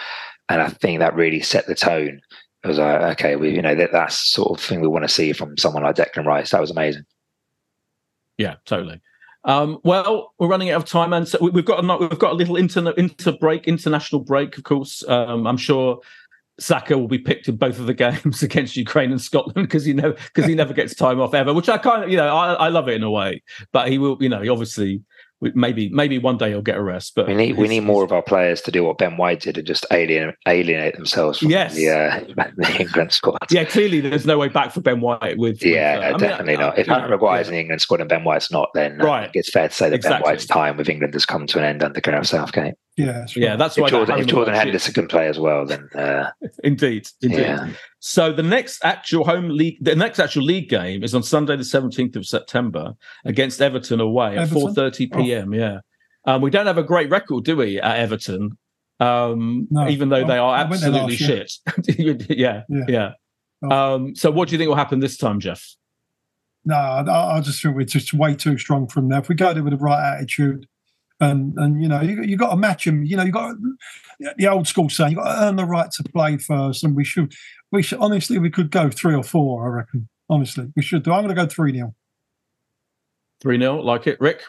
And 0.48 0.60
I 0.60 0.68
think 0.68 0.98
that 0.98 1.14
really 1.14 1.40
set 1.40 1.66
the 1.66 1.74
tone. 1.74 2.20
It 2.62 2.68
was 2.68 2.78
like, 2.78 3.00
okay, 3.18 3.36
we, 3.36 3.50
you 3.50 3.62
know, 3.62 3.74
that, 3.74 3.92
that's 3.92 4.30
sort 4.32 4.58
of 4.58 4.64
thing 4.64 4.80
we 4.80 4.88
want 4.88 5.04
to 5.04 5.08
see 5.08 5.32
from 5.32 5.56
someone 5.58 5.82
like 5.82 5.96
Declan 5.96 6.24
Rice. 6.24 6.50
That 6.50 6.60
was 6.60 6.70
amazing. 6.70 7.04
Yeah, 8.38 8.56
totally. 8.64 9.00
Um, 9.44 9.78
well, 9.84 10.32
we're 10.38 10.48
running 10.48 10.70
out 10.70 10.82
of 10.82 10.88
time, 10.88 11.12
and 11.12 11.28
so 11.28 11.38
we- 11.40 11.50
we've 11.50 11.64
got 11.66 11.84
a 11.84 11.96
we've 11.98 12.18
got 12.18 12.32
a 12.32 12.34
little 12.34 12.56
inter 12.56 12.90
inter 12.92 13.32
break, 13.32 13.68
international 13.68 14.22
break. 14.22 14.56
Of 14.56 14.64
course, 14.64 15.06
um, 15.06 15.46
I'm 15.46 15.58
sure 15.58 16.00
Saka 16.58 16.96
will 16.96 17.08
be 17.08 17.18
picked 17.18 17.48
in 17.48 17.56
both 17.56 17.78
of 17.78 17.86
the 17.86 17.94
games 18.04 18.42
against 18.42 18.76
Ukraine 18.76 19.10
and 19.10 19.20
Scotland 19.20 19.66
because 19.66 19.86
you 19.86 19.94
know 19.94 20.12
because 20.12 20.46
he 20.46 20.54
never 20.54 20.72
gets 20.72 20.94
time 20.94 21.20
off 21.20 21.34
ever. 21.34 21.52
Which 21.52 21.68
I 21.68 21.78
kind 21.78 22.04
of 22.04 22.10
you 22.10 22.16
know 22.16 22.28
I, 22.34 22.54
I 22.54 22.68
love 22.68 22.88
it 22.88 22.94
in 22.94 23.02
a 23.02 23.10
way, 23.10 23.42
but 23.72 23.88
he 23.88 23.98
will 23.98 24.16
you 24.20 24.28
know 24.28 24.40
he 24.42 24.48
obviously 24.48 25.02
maybe 25.54 25.90
maybe 25.90 26.18
one 26.18 26.38
day 26.38 26.50
he'll 26.50 26.62
get 26.62 26.76
a 26.76 26.82
rest. 26.82 27.12
But 27.14 27.26
We 27.26 27.34
need 27.34 27.56
we 27.56 27.68
need 27.68 27.80
more 27.80 28.04
of 28.04 28.12
our 28.12 28.22
players 28.22 28.60
to 28.62 28.70
do 28.70 28.84
what 28.84 28.98
Ben 28.98 29.16
White 29.16 29.40
did 29.40 29.58
and 29.58 29.66
just 29.66 29.84
alien, 29.90 30.32
alienate 30.48 30.94
themselves 30.96 31.38
from 31.38 31.50
Yes. 31.50 31.74
the, 31.74 31.90
uh, 31.90 32.20
the 32.56 32.76
England 32.80 33.12
squad. 33.12 33.38
Yeah, 33.50 33.64
clearly 33.64 34.00
there's 34.00 34.26
no 34.26 34.38
way 34.38 34.48
back 34.48 34.72
for 34.72 34.80
Ben 34.80 35.00
White 35.00 35.36
with. 35.36 35.62
Yeah, 35.62 35.96
with, 35.96 36.02
uh, 36.02 36.06
I 36.06 36.10
mean, 36.10 36.18
definitely 36.20 36.56
uh, 36.56 36.60
not. 36.60 36.78
If 36.78 36.86
Harry 36.86 37.08
Maguire's 37.10 37.46
yeah. 37.46 37.50
in 37.50 37.54
the 37.54 37.60
England 37.60 37.82
squad 37.82 38.00
and 38.00 38.08
Ben 38.08 38.24
White's 38.24 38.50
not, 38.50 38.70
then 38.74 38.98
Right. 38.98 39.24
think 39.24 39.36
it's 39.36 39.50
fair 39.50 39.68
to 39.68 39.74
say 39.74 39.90
that 39.90 40.02
Ben 40.02 40.22
White's 40.22 40.46
time 40.46 40.76
with 40.76 40.88
England 40.88 41.14
has 41.14 41.26
come 41.26 41.46
to 41.48 41.58
an 41.58 41.64
end 41.64 41.82
under 41.82 42.00
Gareth 42.00 42.28
Southgate. 42.28 42.74
Yeah, 42.96 43.12
that's 43.12 43.36
Yeah, 43.36 43.56
that's 43.56 43.76
why 43.76 43.86
that 43.86 43.90
Jordan, 43.90 44.12
Harry 44.14 44.20
if 44.22 44.26
Jordan 44.28 44.54
Henderson 44.54 44.94
can 44.94 45.06
play 45.08 45.26
as 45.26 45.38
well, 45.38 45.66
then 45.66 45.88
uh, 45.96 46.30
Indeed, 46.62 47.08
indeed. 47.22 47.38
Yeah. 47.40 47.70
So 47.98 48.32
the 48.32 48.42
next 48.44 48.84
actual 48.84 49.24
home 49.24 49.48
league, 49.48 49.78
the 49.80 49.96
next 49.96 50.18
actual 50.20 50.44
league 50.44 50.68
game 50.68 51.02
is 51.02 51.14
on 51.14 51.22
Sunday, 51.22 51.56
the 51.56 51.64
seventeenth 51.64 52.14
of 52.16 52.24
September, 52.26 52.94
against 53.24 53.60
Everton 53.60 54.00
away 54.00 54.36
at 54.36 54.42
Everton? 54.44 54.60
four 54.60 54.72
thirty 54.74 55.10
Oh. 55.12 55.16
p.m. 55.18 55.52
Yeah, 55.52 55.78
um, 56.26 56.40
we 56.42 56.50
don't 56.50 56.66
have 56.66 56.78
a 56.78 56.84
great 56.84 57.10
record, 57.10 57.44
do 57.44 57.56
we, 57.56 57.80
at 57.80 57.96
Everton? 57.98 58.56
Um, 59.00 59.66
No. 59.72 59.88
even 59.88 60.08
though 60.08 60.24
they 60.24 60.38
are 60.38 60.54
I 60.54 60.62
went 60.68 60.80
there 60.82 60.92
absolutely 60.92 61.16
last 61.16 61.58
shit. 61.98 62.28
yeah, 62.38 62.62
Yeah. 62.68 62.84
yeah. 62.88 63.10
Oh. 63.64 63.94
Um, 63.96 64.14
so 64.14 64.30
what 64.30 64.48
do 64.48 64.52
you 64.54 64.58
think 64.58 64.68
will 64.68 64.76
happen 64.76 65.00
this 65.00 65.16
time, 65.16 65.40
Geoff? 65.40 65.74
no, 66.66 66.76
I, 66.76 67.36
I 67.36 67.40
just 67.40 67.60
think 67.60 67.74
we're 67.76 67.84
just 67.84 68.14
way 68.14 68.34
too 68.34 68.56
strong 68.56 68.86
from 68.86 69.08
there. 69.08 69.18
If 69.18 69.28
we 69.28 69.34
go 69.34 69.52
there 69.52 69.62
with 69.64 69.72
the 69.72 69.78
right 69.78 70.14
attitude, 70.14 70.66
and 71.20 71.54
and 71.56 71.82
you 71.82 71.88
know 71.88 72.00
you 72.00 72.22
you 72.22 72.36
got 72.36 72.50
to 72.50 72.56
match 72.56 72.84
them. 72.84 73.04
You 73.04 73.16
know 73.16 73.24
you 73.24 73.32
got 73.32 73.56
the 74.36 74.48
old 74.48 74.66
school 74.66 74.88
saying 74.88 75.12
you 75.12 75.16
got 75.16 75.34
to 75.34 75.44
earn 75.44 75.56
the 75.56 75.64
right 75.64 75.90
to 75.90 76.02
play 76.04 76.36
first, 76.38 76.84
and 76.84 76.96
we 76.96 77.04
should 77.04 77.32
we 77.72 77.82
should 77.82 77.98
honestly 77.98 78.38
we 78.38 78.50
could 78.50 78.70
go 78.70 78.90
three 78.90 79.14
or 79.14 79.22
four. 79.22 79.66
I 79.66 79.76
reckon 79.76 80.08
honestly 80.28 80.72
we 80.76 80.82
should 80.82 81.02
do. 81.02 81.12
I'm 81.12 81.24
going 81.24 81.34
to 81.34 81.40
go 81.40 81.46
three 81.46 81.72
0 81.72 81.94
Three 83.40 83.58
nil, 83.58 83.84
like 83.84 84.06
it, 84.06 84.20
Rick. 84.20 84.42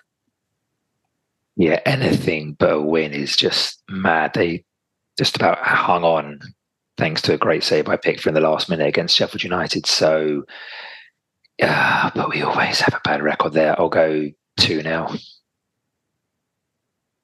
Yeah, 1.58 1.80
anything 1.86 2.56
but 2.60 2.74
a 2.74 2.82
win 2.82 3.14
is 3.14 3.36
just 3.36 3.82
mad. 3.90 4.34
They 4.34 4.64
just 5.18 5.36
about 5.36 5.58
hung 5.60 6.04
on 6.04 6.40
thanks 6.98 7.22
to 7.24 7.34
a 7.34 7.38
great 7.38 7.64
save 7.64 7.86
by 7.86 7.98
Pickford 7.98 8.28
in 8.28 8.34
the 8.34 8.50
last 8.50 8.70
minute 8.70 8.88
against 8.88 9.16
Sheffield 9.16 9.44
United. 9.44 9.86
So, 9.86 10.44
yeah, 11.58 12.10
but 12.16 12.30
we 12.30 12.42
always 12.42 12.80
have 12.82 12.94
a 12.94 13.02
bad 13.04 13.22
record 13.22 13.54
there. 13.54 13.80
I'll 13.80 13.90
go 13.90 14.30
2 14.60 14.82
0. 14.82 15.10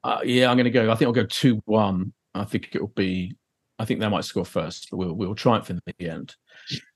Uh, 0.04 0.20
yeah, 0.24 0.50
I'm 0.50 0.58
going 0.58 0.66
to 0.66 0.72
go. 0.72 0.92
I 0.92 0.96
think 0.96 1.08
I'll 1.08 1.14
go 1.14 1.26
2 1.26 1.62
1. 1.66 2.14
I 2.34 2.44
think 2.46 2.70
it'll 2.74 2.88
be, 2.88 3.36
I 3.78 3.86
think 3.86 4.00
they 4.00 4.08
might 4.08 4.26
score 4.26 4.46
first, 4.46 4.88
but 4.90 4.98
we'll, 4.98 5.14
we'll 5.14 5.36
triumph 5.36 5.70
in 5.70 5.80
the 5.86 6.10
end. 6.10 6.36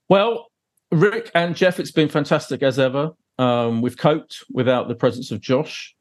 Well, 0.10 0.48
Rick 0.92 1.32
and 1.36 1.56
Geoff, 1.56 1.80
it's 1.80 1.92
been 1.92 2.10
fantastic 2.10 2.64
as 2.64 2.80
ever. 2.80 3.12
Um, 3.38 3.82
we've 3.82 3.98
coped 3.98 4.44
without 4.52 4.88
the 4.88 4.96
presence 4.96 5.32
of 5.32 5.42
Josh, 5.42 5.94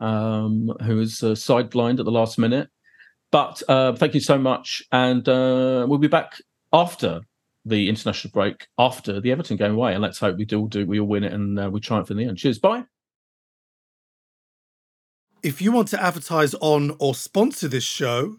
um, 0.00 0.72
who 0.82 0.96
was 0.96 1.22
uh, 1.22 1.30
sidelined 1.30 1.98
at 1.98 2.04
the 2.04 2.12
last 2.12 2.38
minute. 2.38 2.68
But 3.30 3.62
uh, 3.68 3.94
thank 3.94 4.14
you 4.14 4.20
so 4.20 4.38
much. 4.38 4.82
And 4.92 5.28
uh, 5.28 5.86
we'll 5.88 5.98
be 5.98 6.08
back 6.08 6.38
after 6.72 7.20
the 7.64 7.88
international 7.88 8.30
break, 8.32 8.66
after 8.78 9.20
the 9.20 9.32
Everton 9.32 9.56
game 9.56 9.74
away. 9.74 9.92
And 9.92 10.02
let's 10.02 10.18
hope 10.18 10.36
we 10.36 10.44
do, 10.44 10.68
do 10.68 10.86
we 10.86 11.00
all 11.00 11.06
win 11.06 11.24
it 11.24 11.32
and 11.32 11.58
uh, 11.58 11.68
we 11.70 11.80
triumph 11.80 12.10
in 12.10 12.16
the 12.16 12.24
end. 12.24 12.38
Cheers. 12.38 12.58
Bye. 12.58 12.84
If 15.42 15.62
you 15.62 15.70
want 15.70 15.86
to 15.88 16.02
advertise 16.02 16.54
on 16.54 16.96
or 16.98 17.14
sponsor 17.14 17.68
this 17.68 17.84
show, 17.84 18.38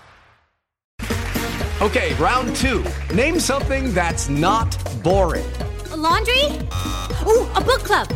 Okay, 1.82 2.13
round 2.15 2.53
two. 2.57 2.84
Name 3.13 3.39
something 3.39 3.93
that's 3.93 4.28
not 4.30 4.78
boring. 5.03 5.49
A 5.91 5.97
laundry? 5.97 6.43
Ooh, 7.26 7.47
a 7.55 7.61
book 7.61 7.84
club. 7.84 8.09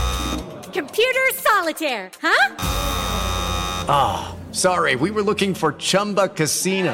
Computer 0.73 1.25
solitaire, 1.33 2.11
huh? 2.21 2.55
Ah, 3.89 4.35
oh, 4.35 4.53
sorry, 4.53 4.95
we 4.97 5.11
were 5.11 5.23
looking 5.23 5.53
for 5.53 5.71
Chumba 5.73 6.27
Casino. 6.27 6.93